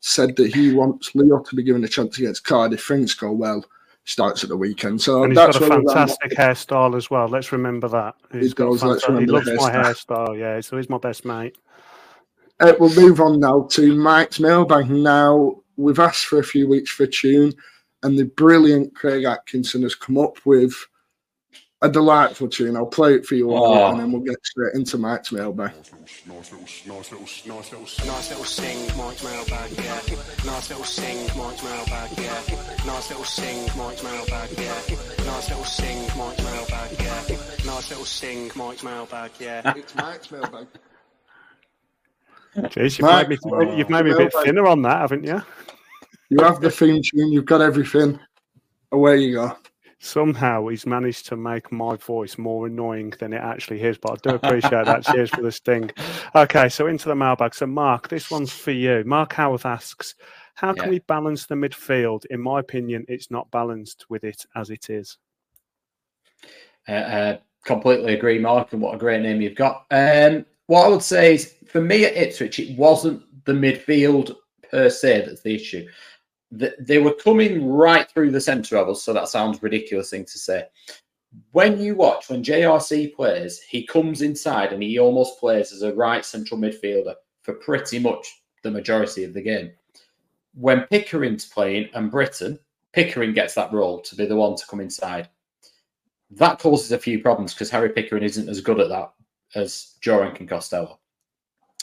said 0.01 0.37
that 0.37 0.55
he 0.55 0.73
wants 0.73 1.15
Leo 1.15 1.41
to 1.41 1.57
be 1.57 1.63
given 1.63 1.85
a 1.85 1.89
chance 1.89 2.19
against 2.19 2.45
Cardiff. 2.45 2.85
Things 2.85 3.15
go 3.15 3.33
well 3.33 3.65
starts 4.05 4.43
at 4.43 4.49
the 4.49 4.57
weekend. 4.57 5.01
So 5.01 5.23
and 5.23 5.33
he's 5.33 5.37
that's 5.37 5.59
got 5.59 5.71
a 5.71 5.75
fantastic 5.75 6.33
hairstyle 6.33 6.97
as 6.97 7.11
well. 7.11 7.29
Let's 7.29 7.53
remember 7.53 7.89
that. 7.89 8.15
He's 8.33 8.55
got 8.55 8.71
let's 8.83 9.05
he 9.07 9.27
loves 9.27 9.47
my 9.47 9.71
hairstyle. 9.71 10.39
Yeah, 10.39 10.61
so 10.61 10.77
he's 10.77 10.91
my 10.91 10.99
best 10.99 11.25
mate. 11.25 11.57
Uh, 12.59 12.75
we'll 12.79 12.95
move 12.95 13.21
on 13.21 13.41
now 13.41 13.63
to 13.71 13.95
Mike's 13.95 14.41
mailbag. 14.41 14.91
Now 14.91 15.63
we've 15.77 15.99
asked 15.99 16.27
for 16.27 16.39
a 16.39 16.45
few 16.45 16.69
weeks 16.69 16.91
for 16.91 17.05
a 17.05 17.09
tune, 17.09 17.55
and 18.03 18.19
the 18.19 18.25
brilliant 18.25 18.95
Craig 18.95 19.25
Atkinson 19.25 19.83
has 19.83 19.95
come 19.95 20.19
up 20.19 20.45
with 20.45 20.75
a 21.83 21.89
delightful 21.89 22.49
tune. 22.49 22.76
I'll 22.76 22.87
play 22.87 23.14
it 23.14 23.24
for 23.24 23.35
you 23.35 23.53
all, 23.53 23.74
oh. 23.74 23.91
and 23.91 24.01
then 24.01 24.12
we'll 24.12 24.20
get 24.20 24.45
straight 24.45 24.74
into 24.74 24.99
Mike's 24.99 25.33
mailbag. 25.33 25.72
Nice 25.72 26.53
little, 26.53 26.61
nice 26.61 27.11
little, 27.11 27.20
nice 27.20 27.72
little, 27.72 28.07
nice 28.07 28.31
little 28.31 28.45
sing, 28.45 28.97
Mike's 28.99 29.24
mailbag, 29.24 29.70
yeah. 29.72 30.01
Nice 30.45 30.68
little 30.68 30.85
sing, 30.85 31.39
Mike's 31.39 31.62
mailbag, 31.62 32.11
yeah. 32.18 32.87
Nice 32.87 33.09
little 33.09 33.24
sing, 33.24 33.78
Mike's 33.78 34.03
mailbag, 34.03 34.51
yeah. 34.59 35.24
Nice 35.24 35.49
little 35.49 35.64
sing, 35.64 36.11
Mike's 36.18 36.43
mailbag, 36.43 37.01
yeah. 37.01 37.37
Nice 37.64 37.91
little 37.91 38.05
sing, 38.05 38.51
Mike's 38.55 38.83
mailbag, 38.83 39.31
yeah. 39.39 39.72
It's 39.76 39.95
Mike's 39.95 40.31
mailbag. 40.31 40.66
Jeez, 42.57 42.99
you've 42.99 43.09
Mike, 43.09 43.28
made 43.28 43.41
me, 43.43 43.76
you've 43.78 43.91
made 43.91 44.05
me 44.05 44.11
a 44.11 44.16
bit 44.16 44.33
thinner 44.45 44.66
on 44.66 44.83
that, 44.83 44.99
haven't 44.99 45.24
you? 45.24 45.41
You 46.28 46.45
have 46.45 46.61
the 46.61 46.70
theme 46.70 47.01
tune, 47.03 47.33
you've 47.33 47.47
got 47.47 47.62
everything. 47.62 48.20
Away 48.93 49.18
you 49.18 49.35
go 49.35 49.57
somehow 50.01 50.67
he's 50.67 50.87
managed 50.87 51.27
to 51.27 51.37
make 51.37 51.71
my 51.71 51.95
voice 51.97 52.39
more 52.39 52.67
annoying 52.67 53.13
than 53.19 53.33
it 53.33 53.41
actually 53.41 53.83
is. 53.83 53.99
But 53.99 54.13
I 54.13 54.31
do 54.31 54.35
appreciate 54.37 54.87
that. 54.87 55.05
Cheers 55.05 55.31
for 55.31 55.43
the 55.43 55.53
sting. 55.53 55.91
Okay, 56.35 56.69
so 56.69 56.87
into 56.87 57.09
the 57.09 57.15
mailbag. 57.15 57.55
So, 57.55 57.67
Mark, 57.67 58.09
this 58.09 58.31
one's 58.31 58.53
for 58.53 58.73
you. 58.73 59.05
Mark 59.07 59.35
Howarth 59.35 59.67
asks, 59.67 60.15
How 60.55 60.73
can 60.73 60.85
yeah. 60.85 60.91
we 60.91 60.99
balance 61.01 61.47
the 61.47 61.55
midfield? 61.55 62.25
In 62.27 62.41
my 62.41 62.61
opinion, 62.61 63.05
it's 63.09 63.31
not 63.31 63.51
balanced 63.51 64.07
with 64.09 64.25
it 64.25 64.45
as 64.57 64.71
it 64.71 64.91
is. 64.91 65.19
Uh, 66.89 66.93
uh, 66.93 67.39
completely 67.65 68.15
agree, 68.15 68.39
Mark, 68.39 68.73
and 68.73 68.81
what 68.81 68.95
a 68.95 68.99
great 68.99 69.23
name 69.23 69.43
you've 69.43 69.55
got. 69.55 69.85
Um, 69.91 70.47
what 70.67 70.87
I 70.87 70.89
would 70.89 71.03
say 71.03 71.35
is, 71.35 71.55
for 71.67 71.83
me 71.83 72.05
at 72.07 72.17
Ipswich, 72.17 72.59
it 72.59 72.77
wasn't 72.77 73.23
the 73.45 73.53
midfield 73.53 74.35
per 74.71 74.89
se 74.89 75.25
that's 75.27 75.43
the 75.43 75.55
issue 75.55 75.87
they 76.51 76.99
were 76.99 77.15
coming 77.15 77.69
right 77.69 78.11
through 78.11 78.33
the 78.33 78.41
centre 78.41 78.77
of 78.77 78.89
us, 78.89 79.03
so 79.03 79.13
that 79.13 79.29
sounds 79.29 79.63
ridiculous 79.63 80.11
thing 80.11 80.25
to 80.25 80.39
say. 80.39 80.67
When 81.53 81.81
you 81.81 81.95
watch, 81.95 82.29
when 82.29 82.43
JRC 82.43 83.15
plays, 83.15 83.61
he 83.61 83.87
comes 83.87 84.23
inside 84.23 84.73
and 84.73 84.83
he 84.83 84.99
almost 84.99 85.39
plays 85.39 85.73
as 85.73 85.83
a 85.83 85.95
right 85.95 86.25
central 86.25 86.59
midfielder 86.59 87.15
for 87.43 87.55
pretty 87.55 88.01
much 88.01 88.43
the 88.63 88.71
majority 88.71 89.23
of 89.23 89.33
the 89.33 89.43
game. 89.43 89.71
When 90.55 90.87
Pickering's 90.91 91.47
playing 91.47 91.91
and 91.95 92.11
Brittain, 92.11 92.59
Pickering 92.93 93.33
gets 93.33 93.55
that 93.55 93.73
role 93.73 94.01
to 94.01 94.17
be 94.17 94.27
the 94.27 94.35
one 94.35 94.57
to 94.57 94.67
come 94.67 94.81
inside. 94.81 95.29
That 96.33 96.59
causes 96.59 96.91
a 96.91 96.99
few 96.99 97.21
problems 97.21 97.55
because 97.55 97.71
Harry 97.71 97.91
Pickering 97.91 98.25
isn't 98.25 98.49
as 98.49 98.61
good 98.61 98.81
at 98.81 98.89
that 98.89 99.13
as 99.55 99.95
Joe 100.01 100.21
Rankin 100.21 100.49
Costello. 100.49 100.99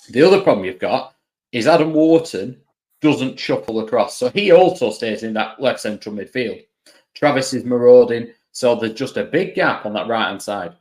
The 0.09 0.21
other 0.21 0.41
problem 0.41 0.65
you've 0.65 0.79
got 0.79 1.15
is 1.53 1.67
Adam 1.67 1.93
Wharton 1.93 2.61
doesn't 3.01 3.39
shuffle 3.39 3.79
across. 3.79 4.17
So 4.17 4.29
he 4.29 4.51
also 4.51 4.91
stays 4.91 5.23
in 5.23 5.33
that 5.33 5.61
left 5.61 5.79
central 5.79 6.15
midfield. 6.15 6.65
Travis 7.13 7.53
is 7.53 7.63
marauding, 7.63 8.31
so 8.51 8.75
there's 8.75 8.93
just 8.93 9.17
a 9.17 9.25
big 9.25 9.55
gap 9.55 9.85
on 9.85 9.93
that 9.93 10.07
right 10.07 10.27
hand 10.27 10.41
side. 10.41 10.73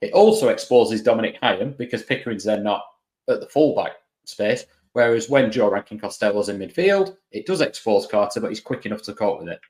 It 0.00 0.12
also 0.12 0.48
exposes 0.48 1.02
Dominic 1.02 1.40
Hyam 1.40 1.76
because 1.76 2.02
Pickering's 2.02 2.44
then 2.44 2.62
not 2.62 2.82
at 3.28 3.40
the 3.40 3.48
fullback 3.48 3.92
space. 4.24 4.64
Whereas 4.92 5.28
when 5.28 5.50
Joe 5.50 5.70
Rankin 5.70 5.98
Costello's 5.98 6.48
in 6.48 6.58
midfield, 6.58 7.16
it 7.32 7.46
does 7.46 7.60
expose 7.60 8.06
Carter, 8.06 8.40
but 8.40 8.50
he's 8.50 8.60
quick 8.60 8.86
enough 8.86 9.02
to 9.02 9.14
cope 9.14 9.40
with 9.40 9.48
it. 9.48 9.60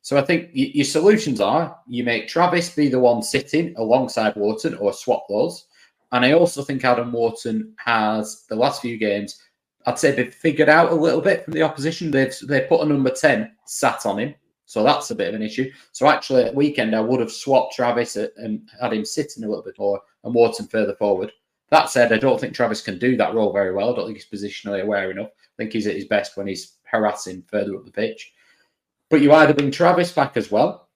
So 0.00 0.16
I 0.16 0.22
think 0.22 0.46
y- 0.46 0.72
your 0.74 0.86
solutions 0.86 1.40
are 1.40 1.76
you 1.86 2.04
make 2.04 2.26
Travis 2.26 2.74
be 2.74 2.88
the 2.88 2.98
one 2.98 3.22
sitting 3.22 3.74
alongside 3.76 4.34
Wharton 4.34 4.74
or 4.76 4.92
swap 4.92 5.26
those. 5.28 5.66
And 6.12 6.24
I 6.24 6.32
also 6.32 6.62
think 6.62 6.84
Adam 6.84 7.12
Wharton 7.12 7.74
has 7.76 8.44
the 8.48 8.56
last 8.56 8.82
few 8.82 8.96
games 8.96 9.40
I'd 9.86 9.98
say 9.98 10.12
they've 10.12 10.32
figured 10.32 10.68
out 10.68 10.92
a 10.92 10.94
little 10.94 11.20
bit 11.20 11.44
from 11.44 11.54
the 11.54 11.62
opposition. 11.62 12.10
They've 12.10 12.34
they 12.46 12.62
put 12.62 12.82
a 12.82 12.86
number 12.86 13.10
10 13.10 13.52
sat 13.66 14.06
on 14.06 14.18
him. 14.18 14.34
So 14.66 14.82
that's 14.82 15.10
a 15.10 15.14
bit 15.14 15.28
of 15.28 15.34
an 15.34 15.42
issue. 15.42 15.70
So 15.92 16.08
actually, 16.08 16.44
at 16.44 16.54
weekend, 16.54 16.96
I 16.96 17.00
would 17.00 17.20
have 17.20 17.32
swapped 17.32 17.74
Travis 17.74 18.16
and 18.16 18.68
had 18.80 18.92
him 18.92 19.04
sitting 19.04 19.44
a 19.44 19.48
little 19.48 19.64
bit 19.64 19.78
more 19.78 20.00
and 20.24 20.34
Wharton 20.34 20.66
further 20.66 20.94
forward. 20.94 21.32
That 21.70 21.90
said, 21.90 22.12
I 22.12 22.18
don't 22.18 22.40
think 22.40 22.54
Travis 22.54 22.80
can 22.80 22.98
do 22.98 23.16
that 23.16 23.34
role 23.34 23.52
very 23.52 23.74
well. 23.74 23.92
I 23.92 23.96
don't 23.96 24.06
think 24.06 24.18
he's 24.18 24.42
positionally 24.42 24.82
aware 24.82 25.10
enough. 25.10 25.28
I 25.28 25.54
think 25.58 25.72
he's 25.72 25.86
at 25.86 25.94
his 25.94 26.06
best 26.06 26.36
when 26.36 26.46
he's 26.46 26.76
harassing 26.84 27.42
further 27.48 27.76
up 27.76 27.84
the 27.84 27.90
pitch. 27.90 28.32
But 29.10 29.20
you 29.20 29.32
either 29.32 29.54
bring 29.54 29.70
Travis 29.70 30.12
back 30.12 30.36
as 30.36 30.50
well. 30.50 30.88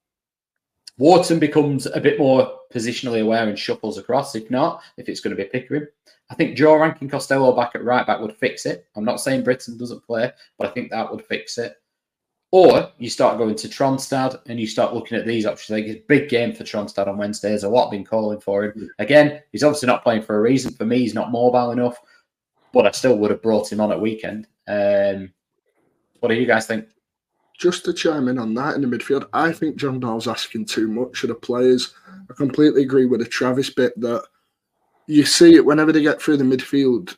Wharton 0.97 1.37
becomes 1.37 1.85
a 1.85 1.99
bit 1.99 2.17
more 2.17 2.56
positionally 2.73 3.21
aware 3.21 3.47
and 3.47 3.57
shuffles 3.57 3.97
across. 3.97 4.35
If 4.35 4.49
not, 4.51 4.81
if 4.97 5.09
it's 5.09 5.19
going 5.19 5.35
to 5.35 5.41
be 5.41 5.49
Pickering, 5.49 5.87
I 6.29 6.35
think 6.35 6.57
Joe 6.57 6.75
Rankin 6.75 7.09
Costello 7.09 7.55
back 7.55 7.75
at 7.75 7.83
right 7.83 8.05
back 8.05 8.19
would 8.19 8.35
fix 8.35 8.65
it. 8.65 8.85
I'm 8.95 9.05
not 9.05 9.21
saying 9.21 9.43
Brittain 9.43 9.77
doesn't 9.77 10.05
play, 10.05 10.31
but 10.57 10.67
I 10.67 10.71
think 10.71 10.91
that 10.91 11.09
would 11.09 11.25
fix 11.25 11.57
it. 11.57 11.75
Or 12.51 12.91
you 12.97 13.09
start 13.09 13.37
going 13.37 13.55
to 13.55 13.67
Tronstad 13.67 14.39
and 14.47 14.59
you 14.59 14.67
start 14.67 14.93
looking 14.93 15.17
at 15.17 15.25
these 15.25 15.45
options. 15.45 15.75
I 15.75 15.81
think 15.81 15.87
it's 15.87 16.03
a 16.03 16.07
big 16.07 16.29
game 16.29 16.53
for 16.53 16.63
Tronstad 16.63 17.07
on 17.07 17.17
Wednesday. 17.17 17.49
There's 17.49 17.63
a 17.63 17.69
lot 17.69 17.91
been 17.91 18.05
calling 18.05 18.39
for 18.39 18.65
him. 18.65 18.71
Mm. 18.71 18.87
Again, 18.99 19.41
he's 19.51 19.63
obviously 19.63 19.87
not 19.87 20.03
playing 20.03 20.21
for 20.21 20.37
a 20.37 20.41
reason. 20.41 20.73
For 20.73 20.85
me, 20.85 20.99
he's 20.99 21.13
not 21.13 21.31
mobile 21.31 21.71
enough, 21.71 21.97
but 22.71 22.85
I 22.85 22.91
still 22.91 23.17
would 23.17 23.31
have 23.31 23.41
brought 23.41 23.71
him 23.71 23.81
on 23.81 23.91
at 23.91 23.99
weekend. 23.99 24.47
Um, 24.67 25.33
what 26.19 26.29
do 26.29 26.35
you 26.35 26.45
guys 26.45 26.67
think? 26.67 26.87
Just 27.57 27.85
to 27.85 27.93
chime 27.93 28.27
in 28.27 28.37
on 28.37 28.53
that 28.53 28.75
in 28.75 28.81
the 28.81 28.87
midfield, 28.87 29.27
I 29.33 29.51
think 29.51 29.77
Jon 29.77 29.99
Dahl's 29.99 30.27
asking 30.27 30.65
too 30.65 30.87
much 30.87 31.23
of 31.23 31.29
the 31.29 31.35
players. 31.35 31.93
I 32.29 32.33
completely 32.33 32.83
agree 32.83 33.05
with 33.05 33.21
the 33.21 33.25
Travis 33.25 33.69
bit 33.69 33.99
that 34.01 34.23
you 35.07 35.25
see 35.25 35.55
it 35.55 35.65
whenever 35.65 35.91
they 35.91 36.01
get 36.01 36.21
through 36.21 36.37
the 36.37 36.43
midfield. 36.43 37.15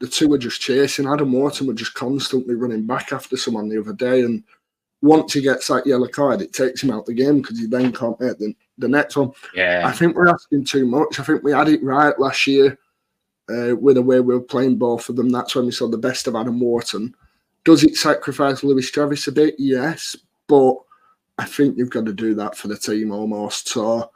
The 0.00 0.08
two 0.08 0.32
are 0.32 0.38
just 0.38 0.60
chasing. 0.60 1.06
Adam 1.06 1.32
Wharton 1.32 1.66
were 1.66 1.74
just 1.74 1.94
constantly 1.94 2.54
running 2.54 2.86
back 2.86 3.12
after 3.12 3.36
someone 3.36 3.68
the 3.68 3.80
other 3.80 3.92
day, 3.92 4.22
and 4.22 4.42
once 5.00 5.32
he 5.32 5.40
gets 5.40 5.66
that 5.68 5.86
yellow 5.86 6.06
card, 6.06 6.40
it 6.40 6.52
takes 6.52 6.82
him 6.82 6.90
out 6.90 7.06
the 7.06 7.14
game 7.14 7.40
because 7.40 7.58
he 7.58 7.66
then 7.66 7.92
can't 7.92 8.18
make 8.20 8.38
the, 8.38 8.54
the 8.78 8.88
next 8.88 9.16
one. 9.16 9.32
Yeah, 9.54 9.82
I 9.84 9.92
think 9.92 10.16
we're 10.16 10.28
asking 10.28 10.64
too 10.64 10.86
much. 10.86 11.18
I 11.18 11.24
think 11.24 11.42
we 11.42 11.52
had 11.52 11.68
it 11.68 11.82
right 11.82 12.18
last 12.18 12.46
year 12.46 12.78
uh, 13.50 13.74
with 13.76 13.96
the 13.96 14.02
way 14.02 14.20
we 14.20 14.34
were 14.34 14.40
playing 14.40 14.76
both 14.76 15.08
of 15.08 15.16
them. 15.16 15.30
That's 15.30 15.54
when 15.54 15.66
we 15.66 15.72
saw 15.72 15.88
the 15.88 15.98
best 15.98 16.28
of 16.28 16.36
Adam 16.36 16.60
Wharton. 16.60 17.14
Does 17.64 17.84
it 17.84 17.96
sacrifice 17.96 18.62
Lewis 18.62 18.90
Travis 18.90 19.26
a 19.26 19.32
bit? 19.32 19.54
Yes, 19.58 20.16
but 20.46 20.76
I 21.38 21.44
think 21.44 21.76
you've 21.76 21.90
got 21.90 22.06
to 22.06 22.12
do 22.12 22.34
that 22.36 22.56
for 22.56 22.68
the 22.68 22.76
team 22.76 23.10
almost. 23.10 23.68
So 23.68 24.10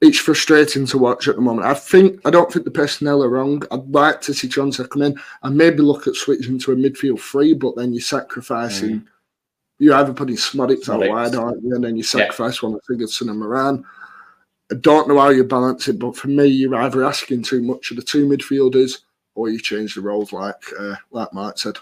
it's 0.00 0.18
frustrating 0.18 0.86
to 0.86 0.98
watch 0.98 1.26
at 1.26 1.36
the 1.36 1.42
moment. 1.42 1.66
I 1.66 1.74
think 1.74 2.20
I 2.24 2.30
don't 2.30 2.52
think 2.52 2.64
the 2.64 2.70
personnel 2.70 3.22
are 3.22 3.28
wrong. 3.28 3.62
I'd 3.70 3.88
like 3.90 4.20
to 4.22 4.34
see 4.34 4.48
Johnson 4.48 4.86
come 4.86 5.02
in 5.02 5.18
and 5.42 5.56
maybe 5.56 5.78
look 5.78 6.06
at 6.06 6.14
switching 6.14 6.58
to 6.60 6.72
a 6.72 6.76
midfield 6.76 7.20
three, 7.20 7.52
but 7.54 7.74
then 7.76 7.92
you're 7.92 8.00
sacrificing. 8.00 9.00
Mm. 9.00 9.06
You're 9.80 9.94
either 9.94 10.12
putting 10.12 10.36
Szmodics 10.36 10.88
out 10.92 11.08
wide, 11.08 11.34
aren't 11.34 11.62
you? 11.62 11.74
And 11.74 11.84
then 11.84 11.96
you 11.96 12.02
sacrifice 12.02 12.62
yeah. 12.62 12.68
one 12.68 12.76
of 12.78 12.82
Sigurdsson 12.84 13.30
and 13.30 13.38
Moran. 13.38 13.84
I 14.70 14.74
don't 14.74 15.08
know 15.08 15.18
how 15.18 15.30
you 15.30 15.44
balance 15.44 15.88
it, 15.88 15.98
but 15.98 16.16
for 16.16 16.28
me, 16.28 16.46
you're 16.46 16.74
either 16.74 17.04
asking 17.04 17.42
too 17.42 17.62
much 17.62 17.90
of 17.90 17.96
the 17.96 18.02
two 18.02 18.28
midfielders 18.28 18.98
or 19.34 19.48
you 19.48 19.58
change 19.58 19.94
the 19.94 20.00
roles, 20.00 20.32
like 20.32 20.62
uh, 20.78 20.96
like 21.10 21.32
Mark 21.32 21.58
said. 21.58 21.78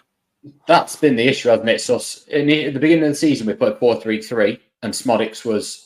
That's 0.69 0.95
been 0.97 1.17
the 1.17 1.27
issue, 1.27 1.51
I've 1.51 1.61
admit. 1.61 1.81
So 1.81 2.01
in 2.29 2.47
the, 2.47 2.67
at 2.67 2.75
the 2.75 2.81
beginning 2.81 3.05
of 3.05 3.11
the 3.11 3.17
season, 3.17 3.47
we 3.47 3.55
played 3.55 3.79
4 3.79 4.01
3 4.01 4.23
3, 4.23 4.61
and 4.83 4.93
Szmodics 4.93 5.45
was 5.45 5.86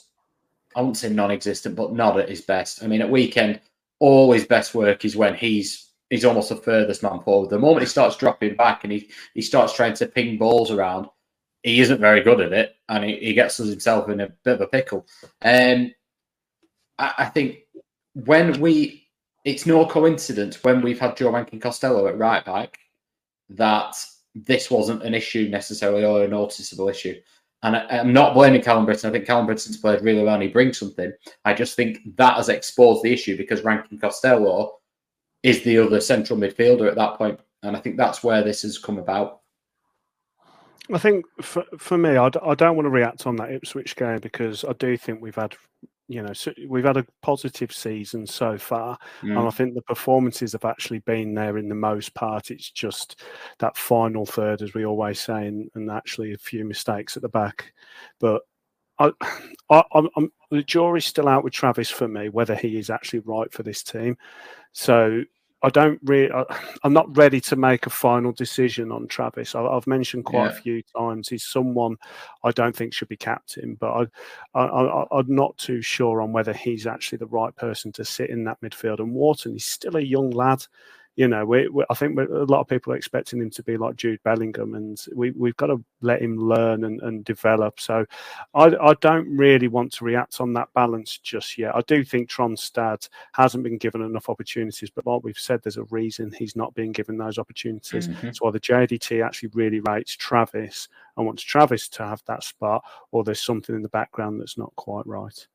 I 0.76 0.82
won't 0.82 0.96
say 0.96 1.08
non-existent, 1.08 1.74
but 1.74 1.92
not 1.92 2.18
at 2.18 2.28
his 2.28 2.42
best. 2.42 2.82
I 2.82 2.86
mean, 2.86 3.02
at 3.02 3.10
weekend, 3.10 3.60
all 3.98 4.32
his 4.32 4.46
best 4.46 4.74
work 4.74 5.04
is 5.04 5.16
when 5.16 5.34
he's 5.34 5.90
he's 6.10 6.24
almost 6.24 6.48
the 6.48 6.56
furthest 6.56 7.02
man 7.02 7.20
forward. 7.20 7.50
The 7.50 7.58
moment 7.58 7.82
he 7.82 7.86
starts 7.86 8.16
dropping 8.16 8.56
back 8.56 8.84
and 8.84 8.92
he 8.92 9.10
he 9.34 9.42
starts 9.42 9.74
trying 9.74 9.94
to 9.94 10.06
ping 10.06 10.38
balls 10.38 10.70
around, 10.70 11.06
he 11.62 11.80
isn't 11.80 12.00
very 12.00 12.22
good 12.22 12.40
at 12.40 12.52
it, 12.52 12.74
and 12.88 13.04
he, 13.04 13.16
he 13.16 13.34
gets 13.34 13.56
himself 13.56 14.08
in 14.08 14.20
a 14.20 14.28
bit 14.44 14.54
of 14.54 14.60
a 14.60 14.66
pickle. 14.66 15.06
Um, 15.42 15.92
I, 16.98 17.14
I 17.18 17.24
think 17.26 17.58
when 18.14 18.60
we, 18.60 19.08
it's 19.44 19.66
no 19.66 19.86
coincidence 19.86 20.62
when 20.64 20.82
we've 20.82 21.00
had 21.00 21.16
Joe 21.16 21.30
Rankin 21.30 21.60
Costello 21.60 22.06
at 22.06 22.18
right 22.18 22.44
back 22.44 22.78
that 23.50 23.94
this 24.34 24.70
wasn't 24.70 25.02
an 25.02 25.14
issue 25.14 25.48
necessarily 25.48 26.04
or 26.04 26.24
a 26.24 26.28
noticeable 26.28 26.88
issue. 26.88 27.20
And 27.62 27.76
I, 27.76 27.84
am 27.90 28.12
not 28.12 28.34
blaming 28.34 28.62
Callum 28.62 28.86
Brittain. 28.86 29.08
I 29.08 29.12
think 29.12 29.26
Callum 29.26 29.46
Brittain's 29.46 29.76
played 29.76 30.02
really 30.02 30.22
well 30.22 30.34
and 30.34 30.42
he 30.42 30.48
brings 30.48 30.78
something. 30.78 31.12
I 31.44 31.52
just 31.52 31.76
think 31.76 31.98
that 32.16 32.36
has 32.36 32.48
exposed 32.48 33.02
the 33.02 33.12
issue 33.12 33.36
because 33.36 33.62
Rankin 33.62 33.98
Costello 33.98 34.78
is 35.42 35.62
the 35.62 35.78
other 35.78 36.00
central 36.00 36.38
midfielder 36.38 36.88
at 36.88 36.96
that 36.96 37.16
point. 37.16 37.38
And 37.62 37.76
I 37.76 37.80
think 37.80 37.96
that's 37.96 38.24
where 38.24 38.42
this 38.42 38.62
has 38.62 38.78
come 38.78 38.98
about. 38.98 39.40
I 40.92 40.98
think 40.98 41.24
for, 41.40 41.64
for 41.78 41.98
me, 41.98 42.16
I 42.16 42.30
d- 42.30 42.40
I 42.42 42.54
don't 42.54 42.74
want 42.74 42.86
to 42.86 42.90
react 42.90 43.26
on 43.26 43.36
that 43.36 43.52
Ipswich 43.52 43.94
game 43.94 44.18
because 44.18 44.64
I 44.64 44.72
do 44.72 44.96
think 44.96 45.20
we've 45.20 45.36
had 45.36 45.54
you 46.10 46.20
know, 46.20 46.32
so 46.32 46.52
we've 46.66 46.84
had 46.84 46.96
a 46.96 47.06
positive 47.22 47.70
season 47.70 48.26
so 48.26 48.58
far, 48.58 48.98
mm. 49.22 49.28
and 49.28 49.46
I 49.46 49.50
think 49.50 49.74
the 49.74 49.82
performances 49.82 50.50
have 50.52 50.64
actually 50.64 50.98
been 50.98 51.34
there 51.34 51.56
in 51.56 51.68
the 51.68 51.76
most 51.76 52.14
part. 52.14 52.50
It's 52.50 52.68
just 52.68 53.22
that 53.60 53.76
final 53.76 54.26
third, 54.26 54.60
as 54.60 54.74
we 54.74 54.84
always 54.84 55.20
say, 55.20 55.46
and, 55.46 55.70
and 55.76 55.88
actually 55.88 56.32
a 56.32 56.38
few 56.38 56.64
mistakes 56.64 57.16
at 57.16 57.22
the 57.22 57.28
back. 57.28 57.72
But 58.18 58.42
I, 58.98 59.12
I, 59.70 59.84
I'm, 59.94 60.32
the 60.50 60.64
jury's 60.64 61.06
still 61.06 61.28
out 61.28 61.44
with 61.44 61.52
Travis 61.52 61.90
for 61.90 62.08
me 62.08 62.28
whether 62.28 62.56
he 62.56 62.76
is 62.76 62.90
actually 62.90 63.20
right 63.20 63.52
for 63.52 63.62
this 63.62 63.84
team. 63.84 64.18
So 64.72 65.22
I 65.62 65.68
don't 65.68 66.00
really. 66.04 66.30
I'm 66.84 66.92
not 66.92 67.16
ready 67.16 67.40
to 67.42 67.56
make 67.56 67.86
a 67.86 67.90
final 67.90 68.32
decision 68.32 68.90
on 68.92 69.06
Travis. 69.08 69.54
I, 69.54 69.62
have 69.62 69.86
mentioned 69.86 70.24
quite 70.24 70.46
yeah. 70.46 70.58
a 70.58 70.60
few 70.60 70.82
times 70.96 71.28
he's 71.28 71.44
someone 71.44 71.96
I 72.44 72.50
don't 72.50 72.74
think 72.74 72.92
should 72.92 73.08
be 73.08 73.16
captain, 73.16 73.76
but 73.78 74.08
I, 74.54 74.58
I, 74.58 74.64
I, 74.64 75.18
am 75.18 75.34
not 75.34 75.56
too 75.58 75.82
sure 75.82 76.22
on 76.22 76.32
whether 76.32 76.52
he's 76.52 76.86
actually 76.86 77.18
the 77.18 77.26
right 77.26 77.54
person 77.56 77.92
to 77.92 78.04
sit 78.04 78.30
in 78.30 78.44
that 78.44 78.60
midfield. 78.60 79.00
And 79.00 79.12
Wharton, 79.12 79.52
he's 79.52 79.66
still 79.66 79.96
a 79.96 80.00
young 80.00 80.30
lad 80.30 80.64
you 81.16 81.28
know, 81.28 81.44
we, 81.44 81.68
we, 81.68 81.84
I 81.90 81.94
think 81.94 82.18
a 82.18 82.22
lot 82.22 82.60
of 82.60 82.68
people 82.68 82.92
are 82.92 82.96
expecting 82.96 83.40
him 83.40 83.50
to 83.50 83.62
be 83.62 83.76
like 83.76 83.96
Jude 83.96 84.22
Bellingham, 84.22 84.74
and 84.74 84.98
we, 85.14 85.32
we've 85.32 85.56
got 85.56 85.66
to 85.66 85.84
let 86.00 86.22
him 86.22 86.36
learn 86.38 86.84
and, 86.84 87.00
and 87.02 87.24
develop. 87.24 87.80
So 87.80 88.06
I, 88.54 88.74
I 88.80 88.94
don't 89.00 89.28
really 89.36 89.68
want 89.68 89.92
to 89.94 90.04
react 90.04 90.40
on 90.40 90.52
that 90.54 90.72
balance 90.74 91.18
just 91.18 91.58
yet. 91.58 91.74
I 91.74 91.82
do 91.82 92.04
think 92.04 92.30
Tronstad 92.30 93.08
hasn't 93.34 93.64
been 93.64 93.76
given 93.76 94.02
enough 94.02 94.28
opportunities, 94.28 94.90
but 94.90 95.06
like 95.06 95.22
we've 95.22 95.38
said, 95.38 95.62
there's 95.62 95.76
a 95.76 95.84
reason 95.84 96.32
he's 96.32 96.56
not 96.56 96.74
being 96.74 96.92
given 96.92 97.18
those 97.18 97.38
opportunities. 97.38 98.08
Mm-hmm. 98.08 98.30
So 98.32 98.48
either 98.48 98.58
JDT 98.58 99.24
actually 99.24 99.50
really 99.52 99.80
rates 99.80 100.12
Travis 100.12 100.88
and 101.16 101.26
wants 101.26 101.42
Travis 101.42 101.88
to 101.90 102.06
have 102.06 102.22
that 102.26 102.44
spot, 102.44 102.84
or 103.10 103.24
there's 103.24 103.42
something 103.42 103.74
in 103.74 103.82
the 103.82 103.88
background 103.88 104.40
that's 104.40 104.56
not 104.56 104.74
quite 104.76 105.06
right. 105.06 105.46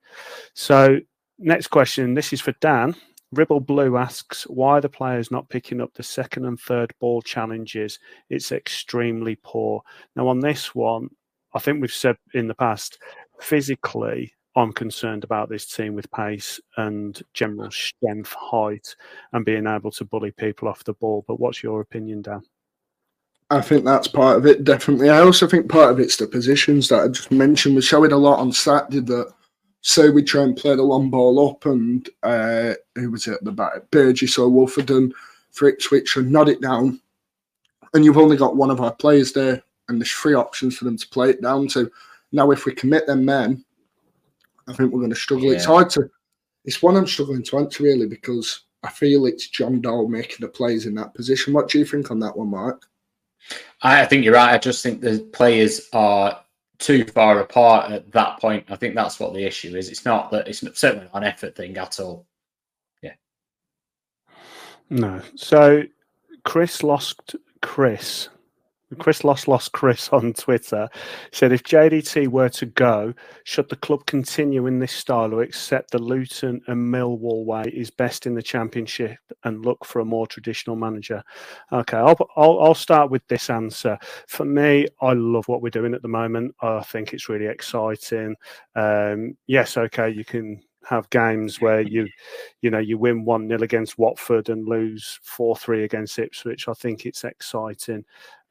So 0.54 1.00
next 1.40 1.68
question. 1.68 2.14
This 2.14 2.34
is 2.34 2.42
for 2.42 2.54
Dan. 2.62 2.96
Ribble 3.38 3.60
Blue 3.60 3.98
asks 3.98 4.44
why 4.44 4.80
the 4.80 4.90
players 4.90 5.32
not 5.32 5.50
picking 5.50 5.82
up 5.82 5.94
the 5.94 6.04
second 6.04 6.46
and 6.46 6.60
third 6.60 6.94
ball 7.00 7.22
challenges. 7.22 8.00
It's 8.30 8.52
extremely 8.52 9.38
poor. 9.44 9.82
Now, 10.16 10.28
on 10.28 10.40
this 10.40 10.74
one, 10.74 11.10
I 11.54 11.60
think 11.60 11.82
we've 11.82 11.92
said 11.92 12.18
in 12.34 12.48
the 12.48 12.56
past, 12.56 13.00
physically, 13.40 14.34
I'm 14.56 14.72
concerned 14.72 15.24
about 15.24 15.50
this 15.50 15.66
team 15.66 15.96
with 15.96 16.10
pace 16.12 16.60
and 16.78 17.22
general 17.34 17.72
strength, 17.72 18.34
height, 18.34 18.96
and 19.34 19.44
being 19.44 19.68
able 19.68 19.92
to 19.92 20.06
bully 20.06 20.32
people 20.32 20.68
off 20.68 20.84
the 20.84 20.94
ball. 20.94 21.26
But 21.28 21.40
what's 21.40 21.62
your 21.62 21.82
opinion, 21.82 22.22
Dan? 22.22 22.42
I 23.50 23.62
think 23.62 23.86
that's 23.86 24.08
part 24.08 24.38
of 24.38 24.46
it, 24.46 24.64
definitely. 24.64 25.10
I 25.10 25.20
also 25.20 25.46
think 25.48 25.70
part 25.70 25.92
of 25.92 26.00
it's 26.00 26.18
the 26.18 26.26
positions 26.26 26.90
that 26.90 27.02
I 27.02 27.08
just 27.10 27.32
mentioned. 27.32 27.76
We 27.76 27.82
showed 27.82 28.12
a 28.12 28.18
lot 28.18 28.40
on 28.40 28.52
Saturday 28.52 29.02
that 29.02 29.34
so 29.88 30.10
we 30.10 30.24
try 30.24 30.42
and 30.42 30.58
play 30.58 30.76
the 30.76 30.82
long 30.82 31.12
ball 31.12 31.48
up, 31.48 31.68
and 31.68 32.10
uh, 32.24 32.74
who 32.96 33.12
was 33.12 33.28
it 33.28 33.36
at 33.36 33.44
the 33.44 33.52
back? 33.52 33.92
Burgess 33.92 34.36
or 34.36 34.50
Woolford 34.50 34.90
for 35.52 35.68
Ipswich 35.68 36.18
and 36.18 36.32
nod 36.32 36.50
it 36.50 36.60
down. 36.60 37.00
And 37.94 38.04
you've 38.04 38.18
only 38.18 38.36
got 38.36 38.56
one 38.56 38.72
of 38.72 38.82
our 38.82 38.92
players 38.92 39.32
there, 39.32 39.62
and 39.88 40.02
there's 40.02 40.12
three 40.12 40.34
options 40.34 40.76
for 40.76 40.86
them 40.86 40.98
to 40.98 41.08
play 41.10 41.30
it 41.30 41.40
down 41.40 41.68
to. 41.68 41.92
Now, 42.32 42.50
if 42.50 42.66
we 42.66 42.74
commit 42.74 43.06
them 43.06 43.24
men, 43.26 43.64
I 44.68 44.74
think 44.74 44.92
we're 44.92 45.02
going 45.02 45.12
to 45.12 45.16
struggle. 45.16 45.50
Yeah. 45.50 45.58
It's 45.58 45.66
hard 45.66 45.92
to. 45.92 46.10
It's 46.64 46.82
one 46.82 46.98
I'm 46.98 47.06
struggling 47.06 47.44
to 47.44 47.60
answer 47.60 47.84
really 47.84 48.08
because 48.08 48.62
I 48.82 48.90
feel 48.90 49.28
it's 49.28 49.50
Jon 49.50 49.82
Dahl 49.82 50.08
making 50.08 50.38
the 50.40 50.48
plays 50.48 50.88
in 50.88 50.96
that 50.96 51.14
position. 51.14 51.54
What 51.54 51.70
do 51.70 51.78
you 51.78 51.86
think 51.86 52.10
on 52.10 52.18
that 52.22 52.36
one, 52.36 52.50
Mark? 52.50 52.88
I 53.84 54.04
think 54.06 54.26
you're 54.26 54.34
right. 54.34 54.56
I 54.56 54.58
just 54.58 54.82
think 54.82 55.02
the 55.02 55.20
players 55.32 55.88
are 55.94 56.44
too 56.80 57.06
far 57.06 57.40
apart 57.40 57.92
at 57.92 58.12
that 58.12 58.40
point. 58.40 58.66
I 58.70 58.76
think 58.76 58.96
that's 58.96 59.20
what 59.20 59.34
the 59.34 59.44
issue 59.44 59.76
is. 59.76 59.90
It's 59.90 60.06
not 60.06 60.32
that 60.32 60.48
it's 60.48 60.60
certainly 60.78 61.06
not 61.06 61.16
an 61.22 61.24
effort 61.24 61.56
thing 61.56 61.78
at 61.78 62.00
all. 62.00 62.26
Yeah. 63.02 63.14
No. 64.90 65.22
So 65.36 65.84
Chris 66.44 66.84
lost 66.84 67.36
Chris 67.62 68.30
Chris 68.96 69.24
Lost 69.24 69.48
Lost 69.48 69.72
Chris 69.72 70.10
on 70.14 70.34
Twitter 70.34 70.90
said 71.32 71.52
if 71.52 71.64
JDT 71.64 72.28
were 72.28 72.50
to 72.50 72.66
go, 72.66 73.14
should 73.44 73.70
the 73.70 73.76
club 73.76 74.06
continue 74.06 74.68
in 74.68 74.80
this 74.80 74.92
style 74.92 75.34
or 75.34 75.42
accept 75.42 75.92
the 75.92 76.00
Luton 76.00 76.62
and 76.68 76.94
Millwall 76.94 77.46
way 77.46 77.64
is 77.74 77.92
best 77.92 78.26
in 78.26 78.34
the 78.34 78.42
championship 78.42 79.18
and 79.44 79.66
look 79.66 79.86
for 79.86 80.00
a 80.00 80.06
more 80.06 80.28
traditional 80.28 80.76
manager? 80.76 81.24
Okay, 81.72 81.98
I'll, 81.98 82.18
I'll, 82.36 82.60
I'll 82.62 82.76
start 82.76 83.12
with 83.12 83.26
this 83.28 83.50
answer. 83.50 83.98
For 84.28 84.46
me, 84.46 84.88
I 85.02 85.14
love 85.14 85.48
what 85.48 85.62
we're 85.62 85.70
doing 85.70 85.94
at 85.94 86.02
the 86.02 86.08
moment. 86.08 86.56
I 86.62 86.82
think 86.82 87.14
it's 87.14 87.30
really 87.30 87.48
exciting. 87.48 88.36
Um, 88.76 89.38
yes, 89.48 89.78
okay, 89.78 90.10
you 90.10 90.26
can 90.26 90.62
have 90.86 91.10
games 91.10 91.60
where 91.60 91.82
you 91.82 92.08
you 92.62 92.70
know 92.70 92.80
you 92.80 92.98
win 92.98 93.26
1-0 93.26 93.62
against 93.62 93.98
Watford 93.98 94.50
and 94.50 94.68
lose 94.68 95.20
4-3 95.26 95.84
against 95.84 96.20
Ipswich 96.20 96.68
I 96.68 96.74
think 96.74 97.06
it's 97.06 97.24
exciting 97.24 98.06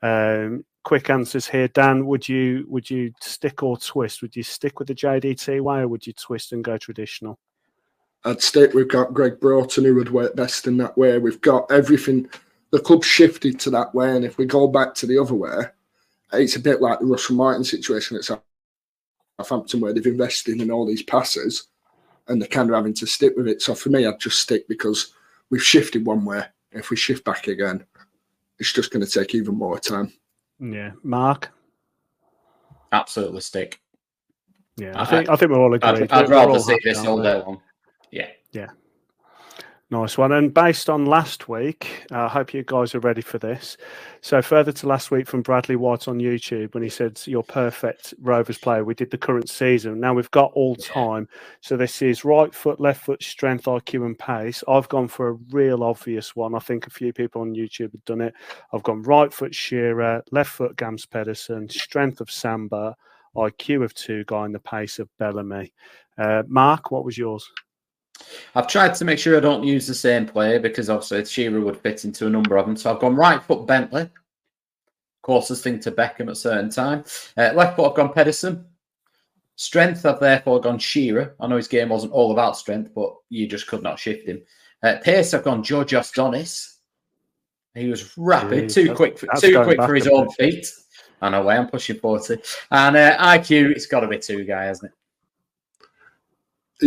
um, 0.05 0.65
quick 0.83 1.09
answers 1.09 1.49
here, 1.49 1.69
Dan. 1.69 2.07
Would 2.07 2.29
you 2.29 2.67
would 2.69 2.89
you 2.89 3.13
stick 3.21 3.63
or 3.63 3.79
twist? 3.79 4.21
Would 4.21 4.37
you 4.37 4.43
stick 4.43 4.79
with 4.79 4.89
the 4.89 4.95
JDT 4.95 5.61
way, 5.63 5.81
or 5.81 5.89
would 5.89 6.07
you 6.07 6.13
twist 6.13 6.53
and 6.53 6.63
go 6.63 6.77
traditional? 6.77 7.39
I'd 8.25 8.43
stick. 8.43 8.75
We've 8.75 8.89
got 8.89 9.15
Gregg 9.15 9.41
Broughton 9.41 9.85
who 9.85 9.95
would 9.95 10.11
work 10.11 10.37
best 10.37 10.67
in 10.67 10.77
that 10.77 10.97
way. 10.97 11.19
We've 11.19 11.41
got 11.41 11.71
everything. 11.73 12.29
The 12.71 12.81
club 12.81 13.03
shifted 13.03 13.59
to 13.61 13.71
that 13.71 13.95
way, 13.95 14.15
and 14.15 14.25
if 14.25 14.37
we 14.37 14.45
go 14.45 14.69
back 14.69 14.95
to 14.97 15.07
the 15.07 15.19
other 15.19 15.35
way, 15.35 15.65
it's 16.33 16.57
a 16.57 16.61
bit 16.61 16.83
like 16.83 17.01
the 17.01 17.07
Russell 17.07 17.37
Martin 17.37 17.65
situation 17.65 18.19
at 18.19 18.25
Southampton, 19.39 19.81
where 19.81 19.95
they've 19.95 20.07
invested 20.07 20.61
in 20.61 20.71
all 20.71 20.85
these 20.85 21.03
passes, 21.03 21.69
and 22.29 22.41
they're 22.41 22.49
kind 22.49 22.69
of 22.69 22.77
having 22.77 22.95
to 22.95 23.07
stick 23.07 23.33
with 23.37 23.49
it. 23.49 23.63
So 23.63 23.75
for 23.75 23.89
me, 23.89 24.07
I'd 24.07 24.21
just 24.21 24.41
stick 24.41 24.69
because 24.69 25.15
we've 25.49 25.63
shifted 25.63 26.05
one 26.05 26.27
way. 26.27 26.43
If 26.73 26.91
we 26.91 26.97
shift 26.97 27.25
back 27.25 27.47
again, 27.47 27.87
it's 28.59 28.73
just 28.73 28.91
going 28.93 29.05
to 29.05 29.11
take 29.11 29.35
even 29.35 29.57
more 29.57 29.79
time. 29.79 30.13
Yeah, 30.59 30.93
Mark. 31.03 31.51
Absolutely 32.93 33.41
stick. 33.41 33.81
Yeah, 34.77 34.93
I 34.95 35.05
think 35.05 35.29
I, 35.29 35.35
I 35.35 35.37
think 35.37 35.51
we're 35.51 35.61
all 35.61 35.75
agreed. 35.75 36.11
I'd, 36.11 36.13
I'd 36.13 36.29
rather 36.29 36.59
see 36.59 36.79
this 36.83 37.05
all 37.05 37.23
day 37.23 37.39
long. 37.39 37.61
Yeah. 38.11 38.29
Yeah. 38.53 38.71
Nice 39.95 40.19
one. 40.19 40.33
And 40.33 40.53
based 40.53 40.91
on 40.91 41.07
last 41.07 41.49
week, 41.49 42.05
I 42.11 42.25
uh, 42.25 42.29
hope 42.29 42.53
you 42.53 42.65
guys 42.65 42.97
are 42.97 43.01
ready 43.01 43.21
for 43.21 43.39
this. 43.39 43.77
So, 44.23 44.43
further 44.43 44.73
to 44.73 44.89
last 44.89 45.13
week 45.13 45.29
from 45.29 45.43
Bradley 45.43 45.77
White 45.77 46.09
on 46.09 46.19
YouTube 46.19 46.75
when 46.75 46.83
he 46.83 46.89
said, 46.89 47.21
You're 47.27 47.45
perfect 47.45 48.13
Rovers 48.21 48.59
player. 48.59 48.83
We 48.83 48.95
did 48.95 49.13
the 49.13 49.19
current 49.19 49.49
season. 49.49 50.01
Now 50.01 50.13
we've 50.13 50.31
got 50.33 50.51
all 50.55 50.75
time. 50.75 51.29
So, 51.61 51.77
this 51.77 52.03
is 52.03 52.25
right 52.25 52.53
foot, 52.53 52.81
left 52.81 53.05
foot, 53.05 53.23
strength, 53.23 53.67
IQ, 53.67 54.05
and 54.05 54.19
pace. 54.19 54.65
I've 54.67 54.89
gone 54.89 55.07
for 55.07 55.29
a 55.29 55.39
real 55.53 55.85
obvious 55.85 56.35
one. 56.35 56.57
I 56.57 56.59
think 56.59 56.89
a 56.89 56.91
few 56.91 57.13
people 57.13 57.43
on 57.43 57.55
YouTube 57.55 57.93
have 57.93 58.05
done 58.05 58.21
it. 58.21 58.35
I've 58.73 58.83
gone 58.83 59.03
right 59.03 59.33
foot, 59.33 59.55
Shearer, 59.55 60.25
left 60.33 60.51
foot, 60.51 60.77
Gamst 60.77 61.09
Pedersen, 61.13 61.69
strength 61.69 62.21
of 62.21 62.33
Samba, 62.33 62.97
IQ 63.37 63.85
of 63.85 63.95
Tugay, 63.95 64.45
and 64.45 64.55
the 64.57 64.59
pace 64.59 64.99
of 64.99 65.09
Bellamy. 65.21 65.73
Uh, 66.19 66.43
Mark, 66.49 66.91
what 66.91 67.05
was 67.05 67.17
yours? 67.17 67.49
I've 68.55 68.69
tried 68.69 68.95
to 68.95 69.05
make 69.05 69.19
sure 69.19 69.37
I 69.37 69.41
don't 69.41 69.65
use 69.65 69.87
the 69.87 69.95
same 69.95 70.27
player 70.27 70.61
because 70.61 70.91
obviously 70.91 71.25
Shearer 71.25 71.61
would 71.61 71.81
fit 71.81 72.05
into 72.05 72.27
a 72.27 72.31
number 72.31 72.57
of 72.57 72.67
them. 72.67 72.77
So 72.77 72.93
I've 72.93 73.01
gone 73.01 73.17
right 73.17 73.43
foot 73.43 73.67
Bentley, 73.67 74.09
closest 75.23 75.65
thing 75.65 75.81
to 75.81 75.93
Beckham 75.93 76.29
at 76.29 76.37
certain 76.37 76.71
time. 76.71 77.05
Uh, 77.37 77.53
left 77.55 77.77
foot 77.77 77.91
I've 77.91 77.97
gone 77.97 78.13
Pedersen. 78.13 78.65
Strength 79.57 80.05
I've 80.05 80.21
therefore 80.21 80.61
gone 80.61 80.79
Shearer. 80.79 81.35
I 81.41 81.47
know 81.47 81.57
his 81.57 81.69
game 81.69 81.89
wasn't 81.89 82.13
all 82.13 82.33
about 82.33 82.57
strength, 82.57 82.91
but 82.95 83.15
you 83.29 83.47
just 83.47 83.67
could 83.67 83.83
not 83.83 83.99
shift 83.99 84.29
him. 84.29 84.43
Uh, 84.83 84.97
pace 85.03 85.33
I've 85.33 85.45
gone 85.45 85.63
Georgios 85.63 86.13
Donis. 86.13 86.75
He 87.75 87.89
was 87.89 88.17
rapid, 88.17 88.65
Jeez, 88.65 88.75
too 88.75 88.95
quick, 88.95 89.19
for, 89.19 89.27
too 89.41 89.63
quick 89.65 89.81
for 89.81 89.95
his 89.95 90.07
own 90.07 90.31
feet. 90.31 90.67
I 91.21 91.31
know 91.31 91.43
why 91.43 91.57
I'm 91.57 91.69
pushing 91.69 91.99
forty. 91.99 92.37
And 92.71 92.97
uh, 92.97 93.19
IQ, 93.19 93.71
it's 93.71 93.87
got 93.87 94.01
to 94.01 94.09
be 94.09 94.19
Tugay, 94.19 94.67
hasn't 94.67 94.93
it? 94.93 94.99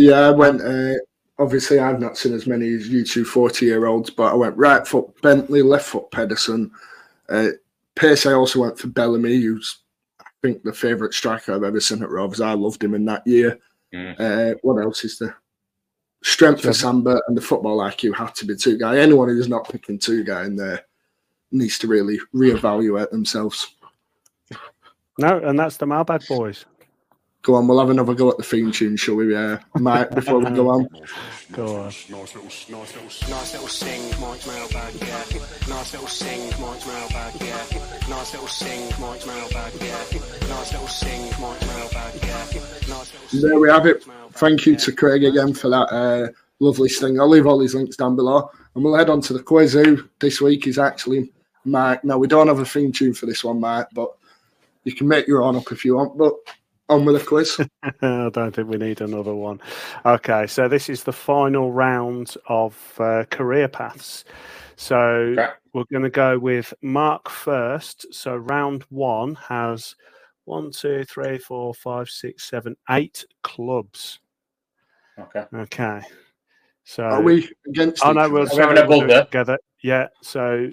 Yeah, 0.00 0.28
I 0.28 0.30
went. 0.30 0.60
Uh, 0.62 0.94
obviously, 1.38 1.78
I've 1.78 2.00
not 2.00 2.16
seen 2.16 2.34
as 2.34 2.46
many 2.46 2.72
as 2.74 2.88
you 2.88 3.04
two 3.04 3.24
40 3.24 3.66
year 3.66 3.86
olds, 3.86 4.10
but 4.10 4.32
I 4.32 4.34
went 4.34 4.56
right 4.56 4.86
foot 4.86 5.20
Bentley, 5.22 5.62
left 5.62 5.86
foot 5.88 6.10
Pedersen. 6.10 6.70
Uh, 7.28 7.50
pace, 7.94 8.26
I 8.26 8.32
also 8.32 8.60
went 8.60 8.78
for 8.78 8.88
Bellamy, 8.88 9.40
who's, 9.40 9.78
I 10.20 10.24
think, 10.42 10.62
the 10.62 10.72
favourite 10.72 11.14
striker 11.14 11.54
I've 11.54 11.62
ever 11.62 11.80
seen 11.80 12.02
at 12.02 12.10
Rovers. 12.10 12.40
I 12.40 12.52
loved 12.54 12.82
him 12.82 12.94
in 12.94 13.04
that 13.06 13.26
year. 13.26 13.58
Mm. 13.94 14.18
Uh, 14.18 14.54
what 14.62 14.82
else 14.82 15.04
is 15.04 15.18
there? 15.18 15.36
Strength 16.24 16.62
for 16.62 16.72
Samba 16.72 17.20
and 17.28 17.36
the 17.36 17.40
football 17.40 17.78
IQ 17.78 18.14
had 18.16 18.34
to 18.36 18.44
be 18.44 18.54
Tugay. 18.54 18.98
Anyone 18.98 19.28
who's 19.28 19.48
not 19.48 19.68
picking 19.68 19.98
Tugay 19.98 20.46
in 20.46 20.56
there 20.56 20.82
needs 21.52 21.78
to 21.78 21.86
really 21.86 22.18
reevaluate 22.34 23.10
themselves. 23.10 23.74
No, 25.18 25.38
and 25.38 25.58
that's 25.58 25.76
the 25.76 25.86
Mailbag 25.86 26.26
boys. 26.26 26.64
Go 27.42 27.54
on, 27.54 27.68
we'll 27.68 27.78
have 27.78 27.90
another 27.90 28.14
go 28.14 28.30
at 28.30 28.36
the 28.36 28.42
theme 28.42 28.72
tune, 28.72 28.96
shall 28.96 29.14
we, 29.14 29.34
uh, 29.34 29.58
Mike, 29.76 30.10
before 30.10 30.40
we 30.40 30.50
go 30.50 30.68
on? 30.70 30.88
Go 31.52 31.76
on. 31.76 31.84
Nice 31.84 32.10
little, 32.10 32.42
nice 32.44 32.68
little, 32.68 33.30
nice 33.30 33.52
little 33.52 33.68
sing, 33.68 34.20
Mike's 34.20 34.46
mailbag, 34.46 34.94
yeah. 35.00 35.24
Nice 35.68 35.92
little 35.92 36.08
sing, 36.08 36.60
Mike's 36.60 36.86
mailbag, 36.86 37.34
yeah. 37.40 38.08
Nice 38.08 38.32
little 38.32 38.48
sing, 38.48 39.00
Mike's 39.00 39.26
mailbag, 39.26 39.72
yeah. 39.80 40.48
Nice 40.48 40.72
little 40.72 40.88
sing, 40.88 41.40
Mike's 41.40 41.66
mailbag, 41.66 42.14
yeah. 42.22 42.60
Nice 42.88 43.12
little 43.32 43.48
There 43.48 43.60
we 43.60 43.70
have 43.70 43.86
it. 43.86 44.04
Thank 44.32 44.66
you 44.66 44.76
to 44.76 44.92
Craig 44.92 45.24
again 45.24 45.54
for 45.54 45.68
that 45.70 45.92
uh, 45.92 46.28
lovely 46.58 46.88
sting. 46.88 47.20
I'll 47.20 47.28
leave 47.28 47.46
all 47.46 47.58
these 47.58 47.74
links 47.74 47.96
down 47.96 48.16
below. 48.16 48.50
And 48.74 48.84
we'll 48.84 48.96
head 48.96 49.10
on 49.10 49.20
to 49.22 49.32
the 49.32 49.42
quiz 49.42 49.72
who 49.72 50.08
this 50.18 50.40
week 50.40 50.66
is 50.66 50.78
actually 50.78 51.32
Mike. 51.64 52.04
Now, 52.04 52.18
we 52.18 52.28
don't 52.28 52.48
have 52.48 52.58
a 52.58 52.64
theme 52.64 52.92
tune 52.92 53.14
for 53.14 53.26
this 53.26 53.42
one, 53.42 53.60
Mike, 53.60 53.86
but 53.92 54.10
you 54.84 54.94
can 54.94 55.08
make 55.08 55.26
your 55.26 55.42
own 55.42 55.56
up 55.56 55.72
if 55.72 55.84
you 55.84 55.96
want. 55.96 56.16
But 56.18 56.34
on 56.88 57.04
with 57.04 57.18
the 57.18 57.24
quiz. 57.26 57.58
I 58.02 58.30
don't 58.32 58.54
think 58.54 58.68
we 58.68 58.76
need 58.76 59.00
another 59.00 59.34
one. 59.34 59.60
Okay, 60.04 60.46
so 60.46 60.68
this 60.68 60.88
is 60.88 61.04
the 61.04 61.12
final 61.12 61.72
round 61.72 62.34
of 62.48 62.76
uh, 62.98 63.24
career 63.30 63.68
paths. 63.68 64.24
So 64.76 64.98
Okay. 64.98 65.48
we're 65.74 65.84
going 65.90 66.04
to 66.04 66.10
go 66.10 66.38
with 66.38 66.72
Mark 66.82 67.28
first. 67.28 68.12
So 68.12 68.36
round 68.36 68.84
one 68.90 69.34
has 69.36 69.94
one, 70.44 70.70
two, 70.70 71.04
three, 71.04 71.38
four, 71.38 71.74
five, 71.74 72.08
six, 72.08 72.44
seven, 72.44 72.76
eight 72.90 73.24
clubs. 73.42 74.20
Okay. 75.18 75.44
Okay. 75.54 76.00
So 76.84 77.04
Are 77.04 77.20
we 77.22 77.50
against 77.66 78.02
Oh 78.04 78.12
no, 78.12 78.30
we're, 78.30 78.46
we 78.50 78.56
having 78.56 78.78
a 78.78 78.86
we'll 78.88 79.02
buzzer? 79.02 79.24
together. 79.24 79.58
Yeah. 79.82 80.06
So 80.22 80.70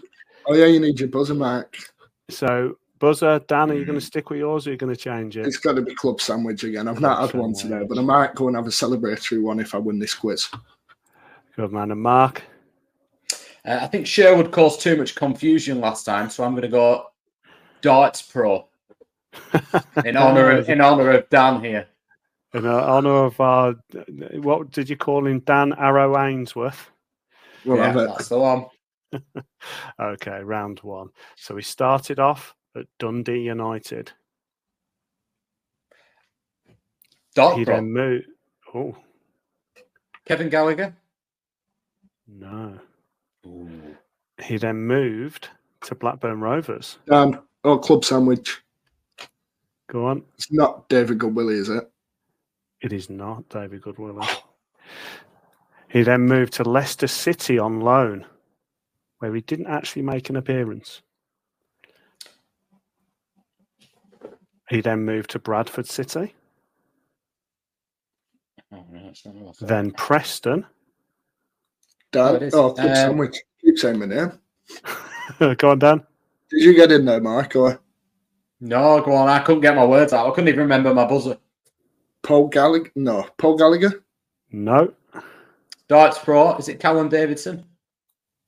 Oh, 0.48 0.54
yeah, 0.54 0.68
you 0.68 0.80
need 0.80 1.00
your 1.00 1.10
buzzer, 1.10 1.34
Mark. 1.34 1.76
so 2.30 2.78
buzzer, 3.00 3.40
Dan, 3.48 3.72
are 3.72 3.74
you 3.74 3.84
Mm. 3.84 3.88
going 3.88 4.00
to 4.00 4.06
stick 4.06 4.30
with 4.30 4.40
yours? 4.40 4.66
or 4.66 4.70
Are 4.70 4.74
you 4.74 4.78
going 4.78 4.94
to 4.94 5.00
change 5.00 5.38
it? 5.38 5.46
It's 5.46 5.58
got 5.58 5.74
to 5.74 5.82
be 5.82 5.96
club 5.96 6.22
sandwich 6.22 6.64
again. 6.64 6.88
I've 6.88 7.00
not 7.00 7.18
Club 7.18 7.32
had 7.32 7.40
one 7.42 7.54
today, 7.54 7.86
but 7.88 7.98
I 7.98 8.02
might 8.02 8.36
go 8.36 8.48
and 8.48 8.56
have 8.56 8.68
a 8.68 8.70
celebratory 8.70 9.42
one 9.42 9.60
if 9.60 9.76
I 9.76 9.78
win 9.78 10.00
this 10.00 10.14
quiz. 10.14 10.50
Good 11.56 11.72
man. 11.72 11.92
And 11.92 12.02
Mark. 12.02 12.44
Uh, 13.66 13.80
I 13.82 13.88
think 13.88 14.06
Sherwood 14.06 14.52
caused 14.52 14.82
too 14.82 14.96
much 14.98 15.16
confusion 15.16 15.80
last 15.80 16.04
time, 16.04 16.30
so 16.30 16.44
I'm 16.44 16.52
going 16.52 16.62
to 16.64 16.68
go 16.68 17.08
Darts 17.82 18.22
Pro 18.22 18.68
in 20.06 20.18
honor 20.18 20.52
of, 20.52 20.70
in 20.70 20.82
honor 20.82 21.12
of 21.12 21.30
Dan 21.30 21.64
here. 21.64 21.88
In 22.54 22.66
honor 22.66 23.26
of 23.26 23.40
our, 23.42 23.76
what 24.34 24.72
did 24.72 24.90
you 24.90 24.96
call 24.96 25.26
him? 25.28 25.40
Dan 25.40 25.74
Arrow 25.78 26.18
Ainsworth. 26.18 26.90
We'll 27.66 27.78
yeah, 27.78 27.88
have 27.88 27.98
it. 27.98 28.08
that's 28.08 28.30
the 28.30 28.40
one. 28.40 28.66
Okay, 30.00 30.42
round 30.42 30.80
one. 30.80 31.10
So 31.38 31.56
we 31.56 31.62
started 31.62 32.20
off 32.20 32.54
at 32.76 32.86
Dundee 33.00 33.40
United. 33.42 34.12
Dart 37.34 37.58
He 37.58 37.66
Pro. 37.66 37.76
then 37.76 37.92
moved. 37.92 38.28
Oh 38.74 38.96
Kevin 40.26 40.50
Gallagher. 40.50 40.96
no! 42.28 42.80
He 44.44 44.58
then 44.58 44.78
moved 44.78 45.50
to 45.82 45.96
Blackburn 45.96 46.40
Rovers. 46.42 46.98
Dan, 47.08 47.40
oh, 47.64 47.78
club 47.78 48.04
sandwich. 48.04 48.62
Go 49.88 50.06
on. 50.08 50.24
It's 50.36 50.52
not 50.52 50.90
David 50.90 51.20
Goodwillie, 51.20 51.60
is 51.60 51.70
it? 51.70 51.90
It 52.82 52.92
is 52.92 53.10
not 53.10 53.48
David 53.50 53.82
Goodwillie. 53.82 54.28
He 55.90 56.02
then 56.02 56.22
moved 56.22 56.54
to 56.54 56.64
Leicester 56.64 57.08
City 57.08 57.58
on 57.60 57.80
loan, 57.80 58.26
where 59.20 59.34
he 59.34 59.42
didn't 59.42 59.68
actually 59.68 60.02
make 60.02 60.30
an 60.30 60.36
appearance. 60.36 61.02
He 64.70 64.82
then 64.82 65.06
moved 65.06 65.32
to 65.32 65.40
Bradford 65.40 65.88
City, 65.88 66.34
Oh, 68.72 68.84
no, 68.92 69.08
it's 69.10 69.26
not 69.26 69.36
what 69.36 69.50
I 69.50 69.52
thought. 69.54 69.68
then 69.70 69.92
Preston. 69.92 70.66
Dan, 72.12 72.36
it 72.38 72.44
is. 72.44 72.54
oh, 72.56 72.72
club 72.72 72.90
Um, 72.90 72.96
sandwich. 72.96 73.38
Keep 73.62 73.78
saying 73.80 74.00
my 74.00 74.06
name. 74.08 74.32
Go 75.58 75.70
on, 75.72 75.80
Dan. 75.80 76.04
Did 76.50 76.64
you 76.64 76.74
get 76.76 76.92
in 76.92 77.06
there, 77.06 77.22
Mark? 77.22 77.56
Or 77.56 77.80
No, 78.60 79.02
go 79.02 79.14
on. 79.14 79.30
I 79.30 79.40
couldn't 79.40 79.62
get 79.62 79.76
my 79.76 79.86
words 79.86 80.14
out. 80.14 80.28
I 80.28 80.32
couldn't 80.36 80.48
even 80.50 80.62
remember 80.62 80.94
my 80.94 81.06
buzzer. 81.06 81.38
Paul 82.24 82.48
Gallagher? 82.48 82.92
No, 82.96 83.28
Paul 83.38 83.58
Gallagher. 83.58 84.04
No, 84.52 84.94
Darts 85.88 86.18
Pro. 86.20 86.56
Is 86.58 86.70
it 86.70 86.80
Callum 86.80 87.10
Davidson? 87.10 87.66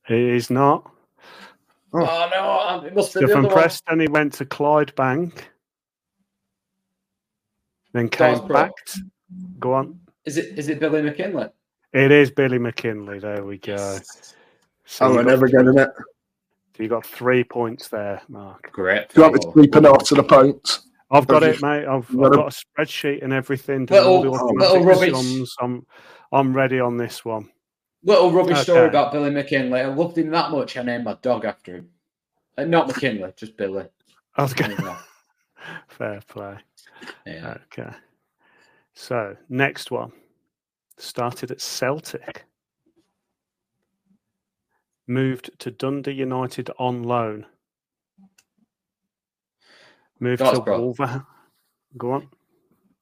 he 0.08 0.30
is 0.32 0.50
not. 0.50 0.90
Oh. 1.94 2.00
Oh, 2.02 2.30
no. 2.82 2.88
It 2.88 2.96
must 2.96 3.14
be 3.14 3.20
So 3.22 3.28
the 3.28 3.34
from 3.34 3.46
other 3.46 3.56
one. 3.56 3.64
Preston, 3.64 4.00
he 4.00 4.08
went 4.08 4.34
to 4.34 4.46
Clydebank, 4.46 5.34
then 7.94 8.08
Darts 8.08 8.40
came 8.40 8.48
Pro. 8.48 8.54
back. 8.56 8.72
t- 8.86 9.02
Go 9.60 9.74
on. 9.74 10.00
Is 10.26 10.38
it 10.38 10.58
is 10.58 10.70
it 10.70 10.80
Billy 10.80 11.02
McKinlay? 11.02 11.50
It 11.94 12.12
is 12.12 12.32
Billy 12.32 12.60
McKinlay. 12.60 13.20
There 13.22 13.44
we 13.44 13.58
go. 13.58 13.98
So 14.86 15.06
Oh, 15.06 15.10
you 15.10 15.16
we're 15.18 15.24
never 15.24 15.48
getting 15.48 15.78
it. 15.78 15.90
So 16.76 16.84
You 16.84 16.90
got 16.90 17.06
three 17.06 17.44
points 17.44 17.88
there, 17.90 18.22
Mark. 18.28 18.72
Great. 18.72 19.10
Do 19.10 19.22
you 19.22 19.22
want 19.30 19.34
me 19.36 19.40
to 19.52 19.62
keep 19.62 19.76
a 19.76 19.82
note 19.82 20.06
to 20.06 20.16
the 20.16 20.24
points? 20.24 20.88
I've 21.10 21.26
got 21.28 21.44
it, 21.44 21.62
mate. 21.62 21.86
I've, 21.86 22.10
I've 22.10 22.32
got 22.32 22.54
a- 22.54 22.66
spreadsheet 22.82 23.24
and 23.24 23.32
everything. 23.34 23.86
doing 23.86 24.04
all 24.04 24.22
the 24.22 24.30
Little- 24.30 24.48
automatic 24.50 24.72
little 24.72 24.86
rubbish. 24.86 25.12
sums. 25.14 25.56
I'm, 25.62 25.86
I'm 26.32 26.54
ready 26.56 26.80
on 26.80 26.98
this 26.98 27.24
one. 27.26 27.50
Little 28.04 28.32
rubbish 28.32 28.60
story 28.60 28.88
about 28.88 29.12
Billy 29.12 29.32
McKinlay. 29.32 29.82
I 29.84 29.88
loved 29.88 30.18
him 30.18 30.30
that 30.32 30.52
much. 30.52 30.78
I 30.78 30.84
named 30.84 31.06
my 31.06 31.18
dog 31.22 31.46
after 31.46 31.78
him. 31.78 31.90
Uh, 32.58 32.66
not 32.66 32.88
McKinlay, 32.90 33.36
just 33.36 33.58
Billy. 33.58 33.86
I 34.36 34.44
was 34.44 34.54
going 34.54 34.76
fair 35.88 36.22
play. 36.28 36.58
Yeah. 37.26 37.58
Okay. 37.72 37.90
So 38.94 39.36
next 39.50 39.92
one 39.92 40.12
started 40.98 41.52
at 41.52 41.62
Celtic, 41.62 42.46
moved 45.08 45.52
to 45.60 45.72
Dundee 45.72 46.12
United 46.14 46.70
on 46.80 47.04
loan, 47.04 47.46
moved 50.20 50.40
Darts 50.40 50.58
to 50.60 50.64
Pro. 50.64 50.80
Wolverhampton. 50.82 51.28
Go 51.98 52.12
on. 52.14 52.30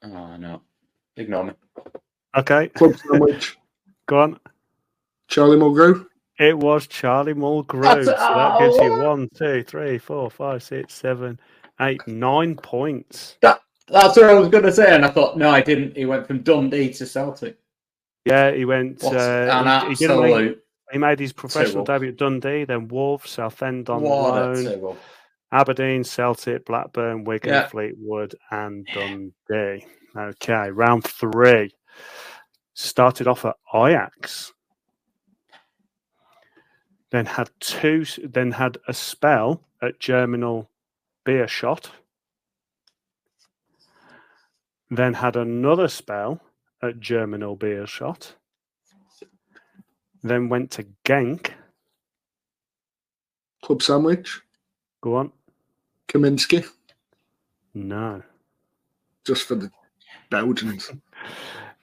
Oh 0.03 0.37
no. 0.37 0.61
Ignore 1.17 1.45
me. 1.45 1.53
Okay, 2.37 2.67
Club 2.75 2.95
sandwich. 2.97 3.57
go 4.07 4.19
on. 4.21 4.39
Charlie 5.27 5.57
Mulgrew. 5.57 6.05
It 6.37 6.57
was 6.57 6.85
Charlie 6.87 7.33
Mulgrew. 7.33 7.81
That's- 7.81 8.05
So 8.05 8.11
that 8.35 8.59
gives 8.59 8.75
you 8.77 8.91
one, 9.01 9.29
two, 9.33 9.63
three, 9.63 9.97
four, 9.97 10.29
five, 10.29 10.61
six, 10.61 10.93
seven, 10.93 11.39
eight, 11.79 12.05
nine 12.07 12.55
points. 12.55 13.37
That's 13.87 14.17
what 14.17 14.25
I 14.29 14.33
was 14.33 14.49
going 14.49 14.63
to 14.63 14.71
say, 14.71 14.93
and 14.95 15.05
I 15.05 15.09
thought 15.09 15.37
no, 15.37 15.49
I 15.49 15.61
didn't. 15.61 15.95
He 15.95 16.05
went 16.05 16.25
from 16.27 16.41
Dundee 16.41 16.91
to 16.93 17.05
Celtic. 17.05 17.57
Yeah, 18.25 18.51
he 18.51 18.65
went. 18.65 19.03
What 19.03 19.15
Uh, 19.15 19.47
an 19.51 19.89
he, 19.91 19.95
he 19.95 20.07
make- 20.07 20.57
he 20.91 20.97
made 20.99 21.19
his 21.19 21.33
professional 21.33 21.83
debut 21.83 22.09
at 22.09 22.17
Dundee, 22.17 22.63
then 22.63 22.87
Wolves, 22.87 23.29
Southend 23.31 23.89
on 23.89 24.03
loan, 24.03 24.97
Aberdeen, 25.51 26.03
Celtic, 26.03 26.65
Blackburn, 26.65 27.23
Wigan, 27.23 27.49
Yeah. 27.53 27.67
Fleetwood, 27.67 28.35
and 28.51 28.87
Dundee. 28.93 29.85
Okay, 30.17 30.69
round 30.71 31.03
three. 31.03 31.73
Started 32.73 33.27
off 33.27 33.45
at 33.45 33.55
Ajax. 33.73 34.53
Then 37.11 37.25
had 37.25 37.49
two. 37.59 38.05
Then 38.23 38.51
had 38.51 38.77
a 38.87 38.93
spell 38.93 39.61
at 39.81 39.99
Germinal 39.99 40.69
Beerschot. 41.25 41.89
Then 44.95 45.15
had 45.15 45.35
another 45.35 45.89
spell 45.89 46.41
at 46.81 47.01
Germinal 47.01 47.57
Beerschot. 47.57 48.33
Then 50.23 50.49
went 50.49 50.71
to 50.71 50.85
Genk. 51.05 51.51
Club 53.63 53.83
sandwich. 53.83 54.41
Go 55.01 55.15
on. 55.15 55.31
Kaminsky. 56.07 56.65
No. 57.73 58.23
Just 59.25 59.47
for 59.47 59.55
the 59.55 59.71
Belgians. 60.29 60.91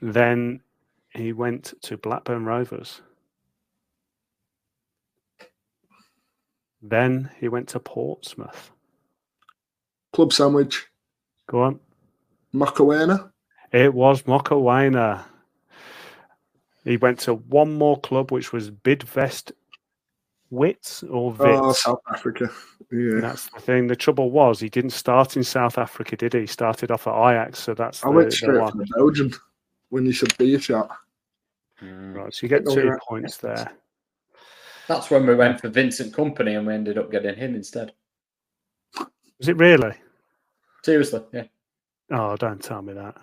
Then 0.01 0.61
he 1.15 1.31
went 1.33 1.73
to 1.83 1.97
Blackburn 1.97 2.45
Rovers. 2.45 3.01
Then 6.81 7.31
he 7.39 7.47
went 7.47 7.69
to 7.69 7.79
Portsmouth. 7.79 8.71
Club 10.13 10.33
sandwich. 10.33 10.87
Go 11.47 11.63
on. 11.63 11.79
Macarena. 12.53 13.31
It 13.71 13.93
was 13.93 14.23
Mokoena. 14.23 15.23
He 16.85 16.97
went 16.97 17.19
to 17.21 17.35
one 17.35 17.73
more 17.73 17.99
club, 17.99 18.31
which 18.31 18.53
was 18.53 18.69
Bidvest 18.69 19.51
Wits 20.49 21.03
or 21.03 21.31
Wits. 21.31 21.41
Oh, 21.43 21.73
South 21.73 22.01
Africa. 22.13 22.49
Yeah. 22.91 23.21
That's 23.21 23.49
the 23.49 23.59
thing. 23.59 23.87
The 23.87 23.95
trouble 23.95 24.29
was 24.29 24.59
he 24.59 24.69
didn't 24.69 24.91
start 24.91 25.35
in 25.35 25.43
South 25.43 25.79
Africa, 25.79 26.15
did 26.15 26.33
he? 26.33 26.41
He 26.41 26.47
started 26.47 26.91
off 26.91 27.07
at 27.07 27.15
Ajax, 27.15 27.59
so 27.59 27.73
that's 27.73 28.05
I 28.05 28.09
the, 28.09 28.15
went 28.15 28.29
the 28.29 28.35
straight 28.35 28.61
one. 28.61 28.71
from 28.71 28.85
Belgium 28.95 29.31
when 29.89 30.05
you 30.05 30.13
said 30.13 30.37
be 30.37 30.53
a 30.53 30.59
shot. 30.59 30.91
Mm. 31.81 32.15
Right, 32.15 32.33
so 32.33 32.45
you 32.45 32.49
get 32.49 32.69
two 32.69 32.87
right. 32.87 32.99
points 33.01 33.37
there. 33.37 33.71
That's 34.87 35.09
when 35.09 35.25
we 35.25 35.33
went 35.33 35.59
for 35.59 35.69
Vincent 35.69 36.13
Kompany 36.13 36.57
and 36.57 36.67
we 36.67 36.73
ended 36.73 36.97
up 36.97 37.09
getting 37.09 37.35
him 37.35 37.55
instead. 37.55 37.93
Was 39.39 39.47
it 39.47 39.57
really? 39.57 39.93
Seriously, 40.83 41.21
yeah. 41.31 41.45
Oh, 42.11 42.35
don't 42.35 42.61
tell 42.61 42.81
me 42.81 42.93
that. 42.93 43.15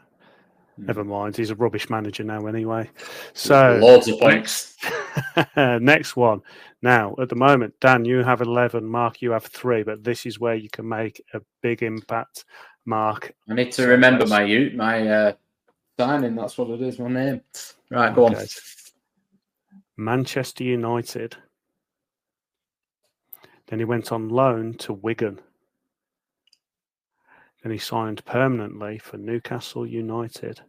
Mm. 0.78 0.87
Never 0.87 1.05
mind. 1.05 1.37
He's 1.37 1.51
a 1.51 1.55
rubbish 1.55 1.91
manager 1.91 2.24
now, 2.24 2.47
anyway. 2.47 2.91
So 3.35 3.78
loads 3.81 4.09
of 4.09 4.18
points. 4.18 4.76
Next 5.57 6.16
one. 6.16 6.41
Now, 6.83 7.14
at 7.20 7.28
the 7.28 7.37
moment, 7.37 7.74
Dan, 7.81 8.05
you 8.05 8.22
have 8.22 8.41
11. 8.41 8.85
Mark, 8.85 9.20
you 9.20 9.33
have 9.33 9.45
three, 9.45 9.83
but 9.83 10.03
this 10.03 10.26
is 10.26 10.41
where 10.41 10.55
you 10.55 10.70
can 10.70 10.89
make 10.89 11.22
a 11.35 11.41
big 11.62 11.83
impact. 11.83 12.45
Mark, 12.87 13.33
I 13.49 13.55
need 13.55 13.72
to 13.72 13.87
remember 13.87 14.26
my 14.26 14.43
u- 14.43 14.72
my 14.74 15.07
uh, 15.07 15.33
signing. 15.99 16.35
That's 16.35 16.57
what 16.57 16.70
it 16.70 16.81
is. 16.81 16.99
My 16.99 17.09
name. 17.09 17.43
Right, 17.91 18.14
go 18.14 18.26
on. 18.26 18.37
Manchester 19.99 20.64
United. 20.64 21.37
Then 23.66 23.78
he 23.78 23.85
went 23.85 24.11
on 24.12 24.31
loan 24.31 24.74
to 24.78 24.95
Wigan. 24.95 25.41
Then 27.62 27.72
he 27.72 27.78
signed 27.78 28.24
permanently 28.24 28.98
for 28.98 29.18
Newcastle 29.18 29.86
United. 29.86 30.61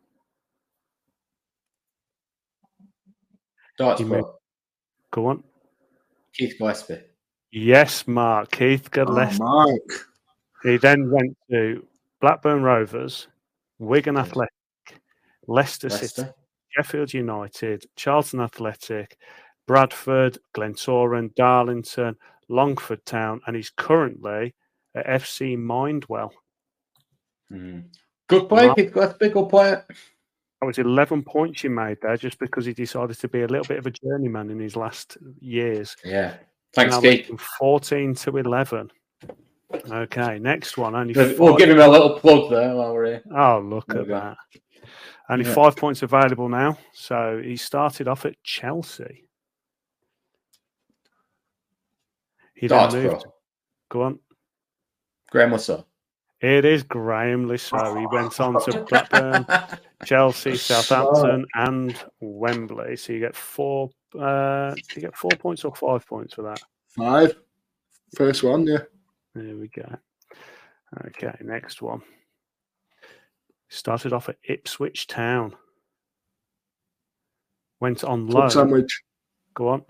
Darts 3.77 4.01
moved- 4.01 4.27
Go 5.11 5.27
on. 5.27 5.43
Keith 6.33 6.57
Gillespie. 6.57 7.03
Yes, 7.51 8.07
Mark. 8.07 8.51
Keith 8.51 8.87
Oh, 8.87 8.89
Gillespie. 9.05 9.39
Mark. 9.43 9.81
He 10.63 10.77
then 10.77 11.09
went 11.11 11.37
to 11.49 11.87
Blackburn 12.19 12.61
Rovers, 12.63 13.27
Wigan 13.79 14.17
Athletic, 14.17 14.53
Leicester 15.47 15.89
City, 15.89 16.03
Leicester. 16.21 16.35
Sheffield 16.69 17.13
United, 17.13 17.85
Charlton 17.95 18.39
Athletic, 18.41 19.17
Bradford, 19.67 20.37
Glentoran, 20.53 21.33
Darlington, 21.35 22.15
Longford 22.47 23.05
Town, 23.05 23.41
and 23.47 23.55
he's 23.55 23.71
currently 23.71 24.53
at 24.95 25.05
FC 25.07 25.57
Mindwell. 25.57 26.31
Mm. 27.51 27.83
Good 28.27 28.47
player, 28.47 28.67
Mark- 28.67 28.77
Keith 28.77 28.93
Gillespie. 28.93 29.29
Good 29.29 29.49
player. 29.49 29.85
That 30.61 30.67
was 30.67 30.77
11 30.77 31.23
points 31.23 31.63
you 31.63 31.69
made 31.71 31.97
there 32.01 32.15
just 32.17 32.37
because 32.39 32.65
he 32.65 32.73
decided 32.73 33.17
to 33.19 33.27
be 33.27 33.41
a 33.41 33.47
little 33.47 33.65
bit 33.65 33.79
of 33.79 33.87
a 33.87 33.91
journeyman 33.91 34.49
in 34.51 34.59
his 34.59 34.75
last 34.75 35.17
years. 35.39 35.95
Yeah. 36.05 36.35
Thanks, 36.73 36.97
Keith. 36.99 37.29
14 37.59 38.13
to 38.15 38.37
11. 38.37 38.91
Okay, 39.89 40.37
next 40.39 40.77
one. 40.77 40.95
Only 40.95 41.13
We'll 41.13 41.35
five- 41.51 41.57
give 41.57 41.69
him 41.69 41.79
a 41.79 41.87
little 41.87 42.19
plug 42.19 42.49
there 42.51 42.75
while 42.75 42.93
we're 42.93 43.05
here. 43.05 43.23
Oh, 43.35 43.59
look 43.59 43.87
There 43.87 44.01
at 44.01 44.07
that. 44.09 44.37
Only 45.29 45.45
Yeah. 45.45 45.53
five 45.53 45.75
points 45.75 46.01
available 46.03 46.47
now. 46.49 46.77
So 46.93 47.41
he 47.43 47.55
started 47.57 48.07
off 48.07 48.25
at 48.25 48.41
Chelsea. 48.43 49.27
He 52.55 52.67
then 52.67 52.77
Darts 52.77 52.93
moved. 52.95 53.21
Pro. 53.23 53.33
Go 53.89 54.01
on. 54.03 54.19
Graham 55.31 55.51
Russell. 55.51 55.87
It 56.41 56.65
is 56.65 56.83
Graeme 56.83 57.47
Le 57.47 57.57
Saux. 57.57 57.97
He 57.99 58.05
went 58.07 58.39
on 58.39 58.59
to 58.65 58.83
Blackburn, 58.89 59.45
Chelsea, 60.05 60.55
Southampton, 60.57 61.45
and 61.53 61.95
Wembley. 62.19 62.95
So 62.97 63.13
you 63.13 63.19
get 63.19 63.35
four. 63.35 63.91
Uh, 64.19 64.73
you 64.95 65.01
get 65.01 65.15
four 65.15 65.31
points 65.39 65.63
or 65.63 65.75
five 65.75 66.05
points 66.07 66.33
for 66.33 66.41
that? 66.43 66.59
Five. 66.87 67.35
First 68.15 68.43
one, 68.43 68.65
yeah. 68.65 68.79
There 69.35 69.55
we 69.55 69.67
go. 69.67 69.87
Okay, 71.07 71.33
next 71.41 71.81
one. 71.81 72.01
Started 73.69 74.11
off 74.11 74.27
at 74.27 74.37
Ipswich 74.43 75.07
Town. 75.07 75.55
Went 77.79 78.03
on 78.03 78.29
Club 78.29 78.51
sandwich. 78.51 79.01
Go 79.53 79.69
on. 79.69 79.85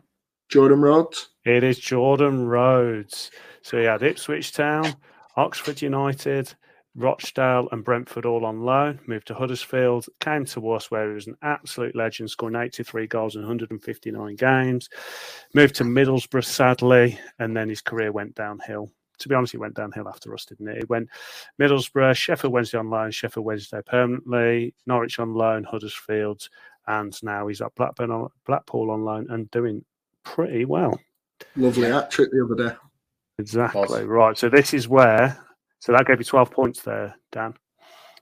Jordan 0.49 0.81
Rhodes. 0.81 1.29
It 1.45 1.63
is 1.63 1.79
Jordan 1.79 2.45
Rhodes. 2.45 3.31
So 3.63 3.77
he 3.77 3.85
had 3.85 4.03
Ipswich 4.03 4.51
Town, 4.51 4.93
Oxford 5.41 5.81
United, 5.81 6.53
Rochdale, 6.93 7.67
and 7.71 7.83
Brentford 7.83 8.27
all 8.27 8.45
on 8.45 8.61
loan. 8.61 8.99
Moved 9.07 9.25
to 9.27 9.33
Huddersfield, 9.33 10.05
came 10.19 10.45
to 10.45 10.69
us 10.69 10.91
where 10.91 11.07
he 11.07 11.15
was 11.15 11.25
an 11.25 11.35
absolute 11.41 11.95
legend, 11.95 12.29
scoring 12.29 12.55
83 12.55 13.07
goals 13.07 13.35
in 13.35 13.41
159 13.41 14.35
games. 14.35 14.87
Moved 15.55 15.73
to 15.75 15.83
Middlesbrough, 15.83 16.45
sadly, 16.45 17.17
and 17.39 17.57
then 17.57 17.69
his 17.69 17.81
career 17.81 18.11
went 18.11 18.35
downhill. 18.35 18.91
To 19.17 19.29
be 19.29 19.33
honest, 19.33 19.53
he 19.53 19.57
went 19.57 19.73
downhill 19.73 20.07
after 20.07 20.31
us, 20.35 20.45
didn't 20.45 20.67
it? 20.67 20.77
He 20.77 20.85
went 20.85 21.09
Middlesbrough, 21.59 22.15
Sheffield 22.15 22.53
Wednesday 22.53 22.77
on 22.77 22.91
loan, 22.91 23.09
Sheffield 23.09 23.45
Wednesday 23.45 23.81
permanently, 23.83 24.75
Norwich 24.85 25.17
on 25.17 25.33
loan, 25.33 25.63
Huddersfield, 25.63 26.47
and 26.85 27.17
now 27.23 27.47
he's 27.47 27.61
at 27.61 27.73
Blackburn 27.73 28.11
on, 28.11 28.29
Blackpool 28.45 28.91
on 28.91 29.03
loan 29.03 29.25
and 29.31 29.49
doing 29.49 29.83
pretty 30.23 30.65
well. 30.65 30.99
Lovely 31.55 31.89
hat 31.89 32.11
trick 32.11 32.29
the 32.31 32.45
other 32.45 32.69
day. 32.69 32.75
Exactly 33.41 34.05
right. 34.05 34.37
So 34.37 34.49
this 34.49 34.73
is 34.73 34.87
where. 34.87 35.37
So 35.79 35.91
that 35.91 36.05
gave 36.05 36.19
you 36.19 36.25
twelve 36.25 36.51
points 36.51 36.81
there, 36.83 37.15
Dan. 37.31 37.55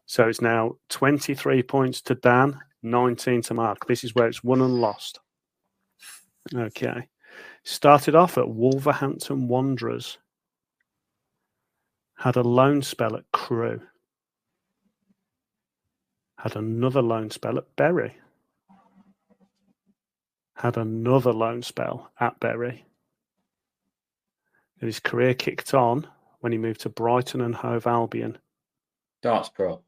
So 0.05 0.27
it's 0.27 0.41
now 0.41 0.77
twenty-three 0.89 1.63
points 1.63 2.01
to 2.03 2.15
Dan, 2.15 2.59
nineteen 2.81 3.41
to 3.43 3.53
Mark. 3.53 3.85
This 3.85 4.03
is 4.03 4.15
where 4.15 4.27
it's 4.27 4.43
won 4.43 4.61
and 4.61 4.79
lost. 4.81 5.19
Okay. 6.55 7.07
Started 7.63 8.15
off 8.15 8.37
at 8.37 8.49
Wolverhampton 8.49 9.47
Wanderers. 9.47 10.17
Had 12.17 12.37
a 12.37 12.41
loan 12.41 12.81
spell 12.81 13.15
at 13.15 13.25
Crewe. 13.33 13.81
Had 16.37 16.55
another 16.55 17.01
loan 17.01 17.29
spell 17.29 17.57
at 17.57 17.75
Bury. 17.75 18.15
Had 20.55 20.77
another 20.77 21.33
loan 21.33 21.61
spell 21.61 22.11
at 22.19 22.39
Bury. 22.39 22.85
His 24.79 24.99
career 24.99 25.33
kicked 25.33 25.73
on 25.73 26.07
when 26.39 26.51
he 26.51 26.57
moved 26.57 26.81
to 26.81 26.89
Brighton 26.89 27.41
and 27.41 27.55
Hove 27.55 27.87
Albion. 27.87 28.37
Darts 29.21 29.49
Pro. 29.49 29.81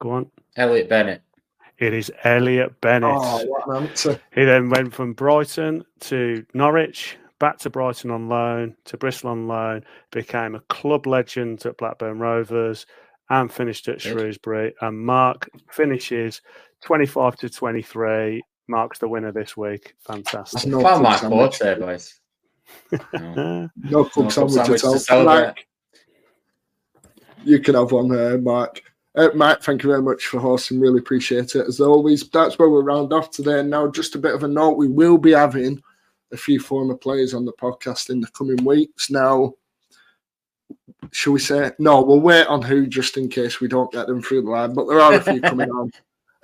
Go 0.00 0.10
on. 0.10 0.30
Elliott 0.56 0.88
Bennett. 0.88 1.22
It 1.78 1.94
is 1.94 2.10
Elliott 2.24 2.80
Bennett. 2.80 3.10
Oh, 3.12 3.44
what 3.46 3.68
an 3.68 3.88
answer. 3.88 4.20
He 4.34 4.44
then 4.44 4.68
went 4.68 4.92
from 4.92 5.12
Brighton 5.12 5.84
to 6.00 6.44
Norwich, 6.54 7.16
back 7.38 7.58
to 7.58 7.70
Brighton 7.70 8.10
on 8.10 8.28
loan, 8.28 8.76
to 8.84 8.96
Bristol 8.96 9.30
on 9.30 9.46
loan, 9.46 9.84
became 10.10 10.54
a 10.54 10.60
club 10.60 11.06
legend 11.06 11.64
at 11.66 11.76
Blackburn 11.76 12.18
Rovers, 12.18 12.86
and 13.30 13.52
finished 13.52 13.88
at 13.88 14.00
Shrewsbury. 14.00 14.74
And 14.80 14.98
Mark 14.98 15.48
finishes 15.70 16.40
25 16.84 17.36
to 17.36 17.48
23. 17.48 18.42
Mark's 18.68 18.98
the 18.98 19.08
winner 19.08 19.32
this 19.32 19.56
week. 19.56 19.94
Fantastic. 20.06 20.68
No 20.68 20.80
found 20.80 21.02
my 21.02 21.16
club 21.16 21.54
there, 21.60 21.76
boys. 21.76 22.18
No. 23.12 23.68
No 23.76 24.04
club 24.04 24.26
No 24.26 24.30
sandwich 24.30 24.52
sandwich 24.54 24.84
at 24.84 24.88
all. 24.88 24.98
celebrate. 24.98 25.44
Mark, 25.44 25.66
you 27.44 27.60
can 27.60 27.74
have 27.74 27.92
one 27.92 28.08
there, 28.08 28.38
Mark. 28.38 28.82
Uh, 29.14 29.30
Mark, 29.34 29.62
thank 29.62 29.82
you 29.82 29.88
very 29.90 30.02
much 30.02 30.26
for 30.26 30.38
hosting. 30.38 30.80
Really 30.80 30.98
appreciate 31.00 31.54
it. 31.54 31.66
As 31.66 31.80
always, 31.80 32.28
that's 32.28 32.58
where 32.58 32.68
we'll 32.68 32.82
round 32.82 33.12
off 33.12 33.30
today. 33.30 33.60
And 33.60 33.70
now, 33.70 33.88
just 33.88 34.14
a 34.14 34.18
bit 34.18 34.34
of 34.34 34.44
a 34.44 34.48
note 34.48 34.76
we 34.76 34.88
will 34.88 35.18
be 35.18 35.32
having 35.32 35.82
a 36.32 36.36
few 36.36 36.60
former 36.60 36.94
players 36.94 37.34
on 37.34 37.44
the 37.44 37.52
podcast 37.54 38.10
in 38.10 38.20
the 38.20 38.28
coming 38.28 38.62
weeks. 38.64 39.10
Now, 39.10 39.54
shall 41.10 41.32
we 41.32 41.40
say? 41.40 41.72
No, 41.78 42.02
we'll 42.02 42.20
wait 42.20 42.46
on 42.46 42.62
who 42.62 42.86
just 42.86 43.16
in 43.16 43.28
case 43.28 43.60
we 43.60 43.68
don't 43.68 43.90
get 43.92 44.06
them 44.06 44.22
through 44.22 44.42
the 44.42 44.50
line. 44.50 44.74
But 44.74 44.86
there 44.88 45.00
are 45.00 45.14
a 45.14 45.20
few 45.20 45.40
coming 45.40 45.70
on. 45.72 45.90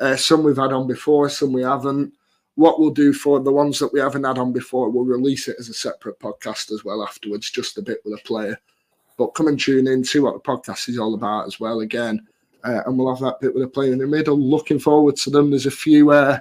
Uh, 0.00 0.16
some 0.16 0.42
we've 0.42 0.56
had 0.56 0.72
on 0.72 0.86
before, 0.88 1.28
some 1.28 1.52
we 1.52 1.62
haven't. 1.62 2.12
What 2.56 2.78
we'll 2.78 2.90
do 2.90 3.12
for 3.12 3.40
the 3.40 3.52
ones 3.52 3.78
that 3.80 3.92
we 3.92 4.00
haven't 4.00 4.24
had 4.24 4.38
on 4.38 4.52
before, 4.52 4.88
we'll 4.90 5.04
release 5.04 5.48
it 5.48 5.56
as 5.58 5.68
a 5.68 5.74
separate 5.74 6.20
podcast 6.20 6.72
as 6.72 6.84
well 6.84 7.02
afterwards, 7.02 7.50
just 7.50 7.78
a 7.78 7.82
bit 7.82 7.98
with 8.04 8.14
a 8.14 8.22
player. 8.22 8.56
But 9.18 9.28
come 9.34 9.48
and 9.48 9.58
tune 9.58 9.86
in, 9.88 10.04
see 10.04 10.20
what 10.20 10.34
the 10.34 10.40
podcast 10.40 10.88
is 10.88 10.98
all 10.98 11.14
about 11.14 11.46
as 11.46 11.58
well 11.58 11.80
again. 11.80 12.26
Uh, 12.64 12.80
and 12.86 12.96
we'll 12.98 13.12
have 13.14 13.22
that 13.22 13.40
bit 13.40 13.54
with 13.54 13.62
a 13.64 13.68
player 13.68 13.92
in 13.92 13.98
the 13.98 14.06
middle. 14.06 14.38
Looking 14.38 14.78
forward 14.78 15.16
to 15.16 15.30
them. 15.30 15.50
There's 15.50 15.66
a 15.66 15.70
few, 15.70 16.10
uh, 16.10 16.38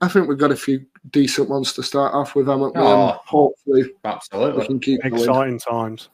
I 0.00 0.08
think 0.08 0.28
we've 0.28 0.38
got 0.38 0.50
a 0.50 0.56
few 0.56 0.84
decent 1.10 1.48
ones 1.48 1.72
to 1.74 1.82
start 1.82 2.14
off 2.14 2.34
with, 2.34 2.48
haven't 2.48 2.74
we? 2.74 2.80
And 2.80 2.88
Oh. 2.88 3.18
hopefully 3.24 3.84
we 4.02 4.66
can 4.66 4.80
keep 4.80 5.02
going. 5.02 5.14
Exciting 5.14 5.58
times. 5.58 6.08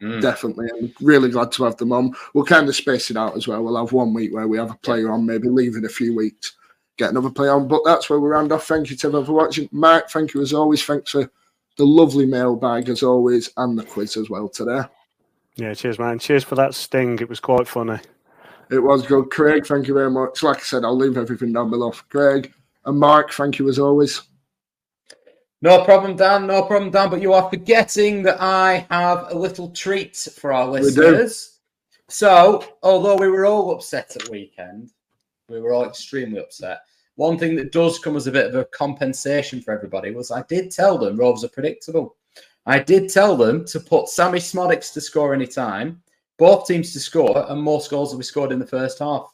Mm. 0.00 0.20
Definitely. 0.20 0.68
I'm 0.78 0.92
really 1.00 1.30
glad 1.30 1.52
to 1.52 1.64
have 1.64 1.76
them 1.76 1.92
on. 1.92 2.14
We'll 2.34 2.44
kind 2.44 2.68
of 2.68 2.76
space 2.76 3.10
it 3.10 3.16
out 3.16 3.36
as 3.36 3.46
well. 3.48 3.62
We'll 3.62 3.76
have 3.76 3.92
one 3.92 4.12
week 4.12 4.32
where 4.34 4.48
we 4.48 4.58
have 4.58 4.70
a 4.70 4.76
player 4.76 5.10
on, 5.10 5.24
maybe 5.24 5.48
leave 5.48 5.76
it 5.76 5.84
a 5.84 5.88
few 5.88 6.14
weeks, 6.14 6.56
get 6.96 7.10
another 7.10 7.30
play 7.30 7.48
on. 7.48 7.68
But 7.68 7.82
that's 7.84 8.08
where 8.08 8.20
we 8.20 8.28
round 8.28 8.52
off. 8.52 8.66
Thank 8.66 8.90
you 8.90 8.96
to 8.96 9.06
everyone 9.06 9.26
for 9.26 9.32
watching. 9.32 9.68
Mark, 9.72 10.10
thank 10.10 10.34
you 10.34 10.42
as 10.42 10.52
always. 10.52 10.84
Thanks 10.84 11.12
for 11.12 11.30
the 11.76 11.86
lovely 11.86 12.26
mailbag 12.26 12.88
as 12.88 13.02
always 13.02 13.50
and 13.56 13.78
the 13.78 13.84
quiz 13.84 14.16
as 14.16 14.30
well 14.30 14.48
today. 14.48 14.82
Yeah, 15.56 15.74
cheers, 15.74 15.98
man. 15.98 16.18
Cheers 16.18 16.44
for 16.44 16.54
that 16.56 16.74
sting. 16.74 17.18
It 17.18 17.28
was 17.28 17.40
quite 17.40 17.66
funny. 17.66 17.98
It 18.70 18.80
was 18.80 19.06
good. 19.06 19.30
Craig, 19.30 19.66
thank 19.66 19.86
you 19.86 19.94
very 19.94 20.10
much. 20.10 20.42
Like 20.42 20.58
I 20.58 20.60
said, 20.60 20.84
I'll 20.84 20.96
leave 20.96 21.16
everything 21.16 21.52
down 21.52 21.70
below 21.70 21.92
for 21.92 22.04
Craig. 22.04 22.52
And 22.84 22.98
Mark, 22.98 23.32
thank 23.32 23.58
you 23.58 23.68
as 23.68 23.78
always. 23.78 24.22
No 25.62 25.84
problem, 25.84 26.16
Dan. 26.16 26.46
No 26.46 26.62
problem, 26.62 26.90
Dan. 26.90 27.10
But 27.10 27.22
you 27.22 27.32
are 27.32 27.48
forgetting 27.48 28.22
that 28.24 28.40
I 28.40 28.86
have 28.90 29.28
a 29.30 29.38
little 29.38 29.70
treat 29.70 30.16
for 30.16 30.52
our 30.52 30.66
listeners. 30.68 31.58
So, 32.08 32.62
although 32.82 33.16
we 33.16 33.28
were 33.28 33.46
all 33.46 33.72
upset 33.72 34.14
at 34.16 34.28
weekend, 34.28 34.92
we 35.48 35.60
were 35.60 35.72
all 35.72 35.84
extremely 35.84 36.40
upset. 36.40 36.80
One 37.14 37.38
thing 37.38 37.56
that 37.56 37.72
does 37.72 37.98
come 37.98 38.16
as 38.16 38.26
a 38.26 38.32
bit 38.32 38.46
of 38.46 38.54
a 38.54 38.64
compensation 38.66 39.60
for 39.60 39.72
everybody 39.72 40.10
was 40.10 40.30
I 40.30 40.42
did 40.42 40.70
tell 40.70 40.98
them 40.98 41.16
Rovers 41.16 41.44
are 41.44 41.48
predictable. 41.48 42.16
I 42.66 42.80
did 42.80 43.08
tell 43.08 43.36
them 43.36 43.64
to 43.66 43.80
put 43.80 44.08
Sammy 44.08 44.38
Szmodics 44.38 44.92
to 44.92 45.00
score 45.00 45.32
any 45.32 45.46
time, 45.46 46.02
both 46.36 46.66
teams 46.66 46.92
to 46.92 47.00
score, 47.00 47.50
and 47.50 47.62
more 47.62 47.80
goals 47.88 48.10
will 48.10 48.18
be 48.18 48.24
scored 48.24 48.52
in 48.52 48.58
the 48.58 48.66
first 48.66 48.98
half. 48.98 49.32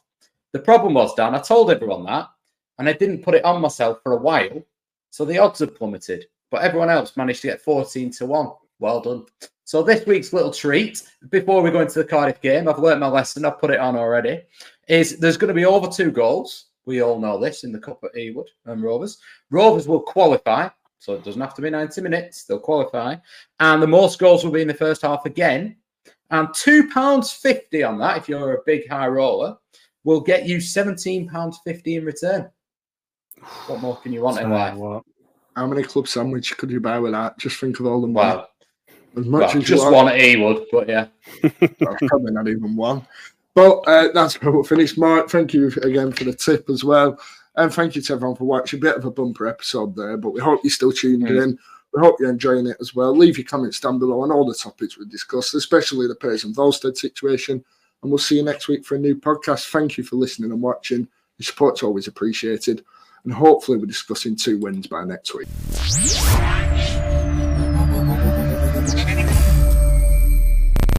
The 0.51 0.59
problem 0.59 0.93
was, 0.93 1.15
Dan, 1.15 1.33
I 1.33 1.39
told 1.39 1.71
everyone 1.71 2.05
that, 2.05 2.29
and 2.77 2.87
I 2.87 2.93
didn't 2.93 3.23
put 3.23 3.33
it 3.33 3.43
on 3.43 3.61
myself 3.61 3.99
for 4.03 4.13
a 4.13 4.17
while 4.17 4.63
so 5.09 5.25
the 5.25 5.39
odds 5.39 5.59
have 5.59 5.75
plummeted, 5.75 6.27
but 6.51 6.61
everyone 6.61 6.89
else 6.89 7.17
managed 7.17 7.41
to 7.41 7.47
get 7.47 7.61
14 7.61 8.11
to 8.11 8.25
1. 8.27 8.51
Well 8.79 9.01
done. 9.01 9.25
So 9.65 9.81
this 9.81 10.05
week's 10.05 10.33
little 10.33 10.51
treat, 10.51 11.01
before 11.29 11.61
we 11.61 11.71
go 11.71 11.81
into 11.81 11.99
the 11.99 12.05
Cardiff 12.05 12.41
game, 12.41 12.67
I've 12.67 12.79
learnt 12.79 12.99
my 12.99 13.07
lesson, 13.07 13.45
I've 13.45 13.59
put 13.59 13.71
it 13.71 13.79
on 13.79 13.95
already, 13.95 14.43
is 14.87 15.17
there's 15.19 15.37
going 15.37 15.49
to 15.49 15.53
be 15.53 15.65
over 15.65 15.87
two 15.87 16.11
goals. 16.11 16.65
We 16.85 17.01
all 17.01 17.19
know 17.19 17.39
this 17.39 17.63
in 17.63 17.71
the 17.71 17.79
Cup 17.79 18.03
at 18.03 18.13
Ewood 18.13 18.47
and 18.65 18.83
Rovers. 18.83 19.17
Rovers 19.49 19.87
will 19.87 20.01
qualify, 20.01 20.69
so 20.99 21.13
it 21.13 21.23
doesn't 21.23 21.41
have 21.41 21.55
to 21.55 21.61
be 21.61 21.69
90 21.69 22.01
minutes, 22.01 22.43
they'll 22.43 22.59
qualify. 22.59 23.15
And 23.59 23.81
the 23.81 23.87
most 23.87 24.19
goals 24.19 24.43
will 24.43 24.51
be 24.51 24.61
in 24.61 24.67
the 24.67 24.73
first 24.73 25.01
half 25.01 25.25
again. 25.25 25.77
And 26.31 26.47
£2.50 26.49 27.87
on 27.87 27.99
that, 27.99 28.17
if 28.17 28.27
you're 28.27 28.55
a 28.55 28.63
big 28.65 28.89
high 28.89 29.07
roller, 29.07 29.57
will 30.03 30.21
get 30.21 30.45
you 30.45 30.57
£17.50 30.57 31.97
in 31.97 32.05
return. 32.05 32.49
What 33.67 33.81
more 33.81 33.97
can 33.97 34.13
you 34.13 34.21
want 34.21 34.39
in 34.39 34.49
life? 34.49 34.75
What? 34.75 35.03
How 35.55 35.67
many 35.67 35.83
club 35.83 36.07
sandwich 36.07 36.57
could 36.57 36.71
you 36.71 36.79
buy 36.79 36.99
with 36.99 37.11
that? 37.11 37.37
Just 37.37 37.59
think 37.59 37.79
of 37.79 37.85
all 37.85 38.01
the 38.01 38.07
money. 38.07 38.37
Well, 38.37 38.49
as 39.15 39.25
much 39.25 39.39
well 39.39 39.49
as 39.49 39.55
you 39.55 39.61
just 39.61 39.83
want. 39.83 39.95
one 39.95 40.07
at 40.07 40.19
Ewood, 40.19 40.65
but 40.71 40.89
yeah. 40.89 41.07
Well, 41.79 41.97
probably 42.07 42.31
not 42.31 42.47
even 42.47 42.75
one. 42.75 43.05
But 43.55 43.77
uh, 43.87 44.07
that's 44.13 44.41
where 44.41 44.51
we'll 44.51 44.63
finish. 44.63 44.97
Mark, 44.97 45.29
thank 45.29 45.53
you 45.53 45.67
again 45.83 46.11
for 46.11 46.23
the 46.23 46.33
tip 46.33 46.69
as 46.69 46.83
well. 46.83 47.19
And 47.55 47.71
thank 47.71 47.95
you 47.95 48.01
to 48.01 48.13
everyone 48.13 48.35
for 48.35 48.45
watching. 48.45 48.79
A 48.79 48.81
bit 48.81 48.95
of 48.95 49.05
a 49.05 49.11
bumper 49.11 49.47
episode 49.47 49.95
there, 49.95 50.17
but 50.17 50.31
we 50.31 50.39
hope 50.41 50.61
you're 50.63 50.71
still 50.71 50.91
tuned 50.91 51.23
Mm. 51.27 51.43
in. 51.43 51.59
We 51.93 51.99
hope 52.01 52.15
you're 52.19 52.31
enjoying 52.31 52.65
it 52.65 52.77
as 52.81 52.95
well. 52.95 53.15
Leave 53.15 53.37
your 53.37 53.45
comments 53.45 53.79
down 53.79 53.99
below 53.99 54.21
on 54.21 54.31
all 54.31 54.45
the 54.47 54.55
topics 54.55 54.97
we 54.97 55.05
discussed, 55.05 55.53
especially 55.53 56.07
the 56.07 56.15
Pearson 56.15 56.51
Wahlstedt 56.55 56.97
situation. 56.97 57.63
And 58.01 58.11
we'll 58.11 58.17
see 58.17 58.37
you 58.37 58.43
next 58.43 58.67
week 58.67 58.83
for 58.83 58.95
a 58.95 58.99
new 58.99 59.15
podcast. 59.15 59.69
Thank 59.69 59.97
you 59.99 60.03
for 60.03 60.15
listening 60.15 60.51
and 60.51 60.61
watching. 60.61 61.07
Your 61.37 61.43
support's 61.45 61.83
always 61.83 62.07
appreciated. 62.07 62.83
And 63.23 63.31
hopefully, 63.33 63.77
we're 63.77 63.85
discussing 63.85 64.35
two 64.35 64.57
wins 64.57 64.87
by 64.87 65.05
next 65.05 65.35
week. 65.35 66.62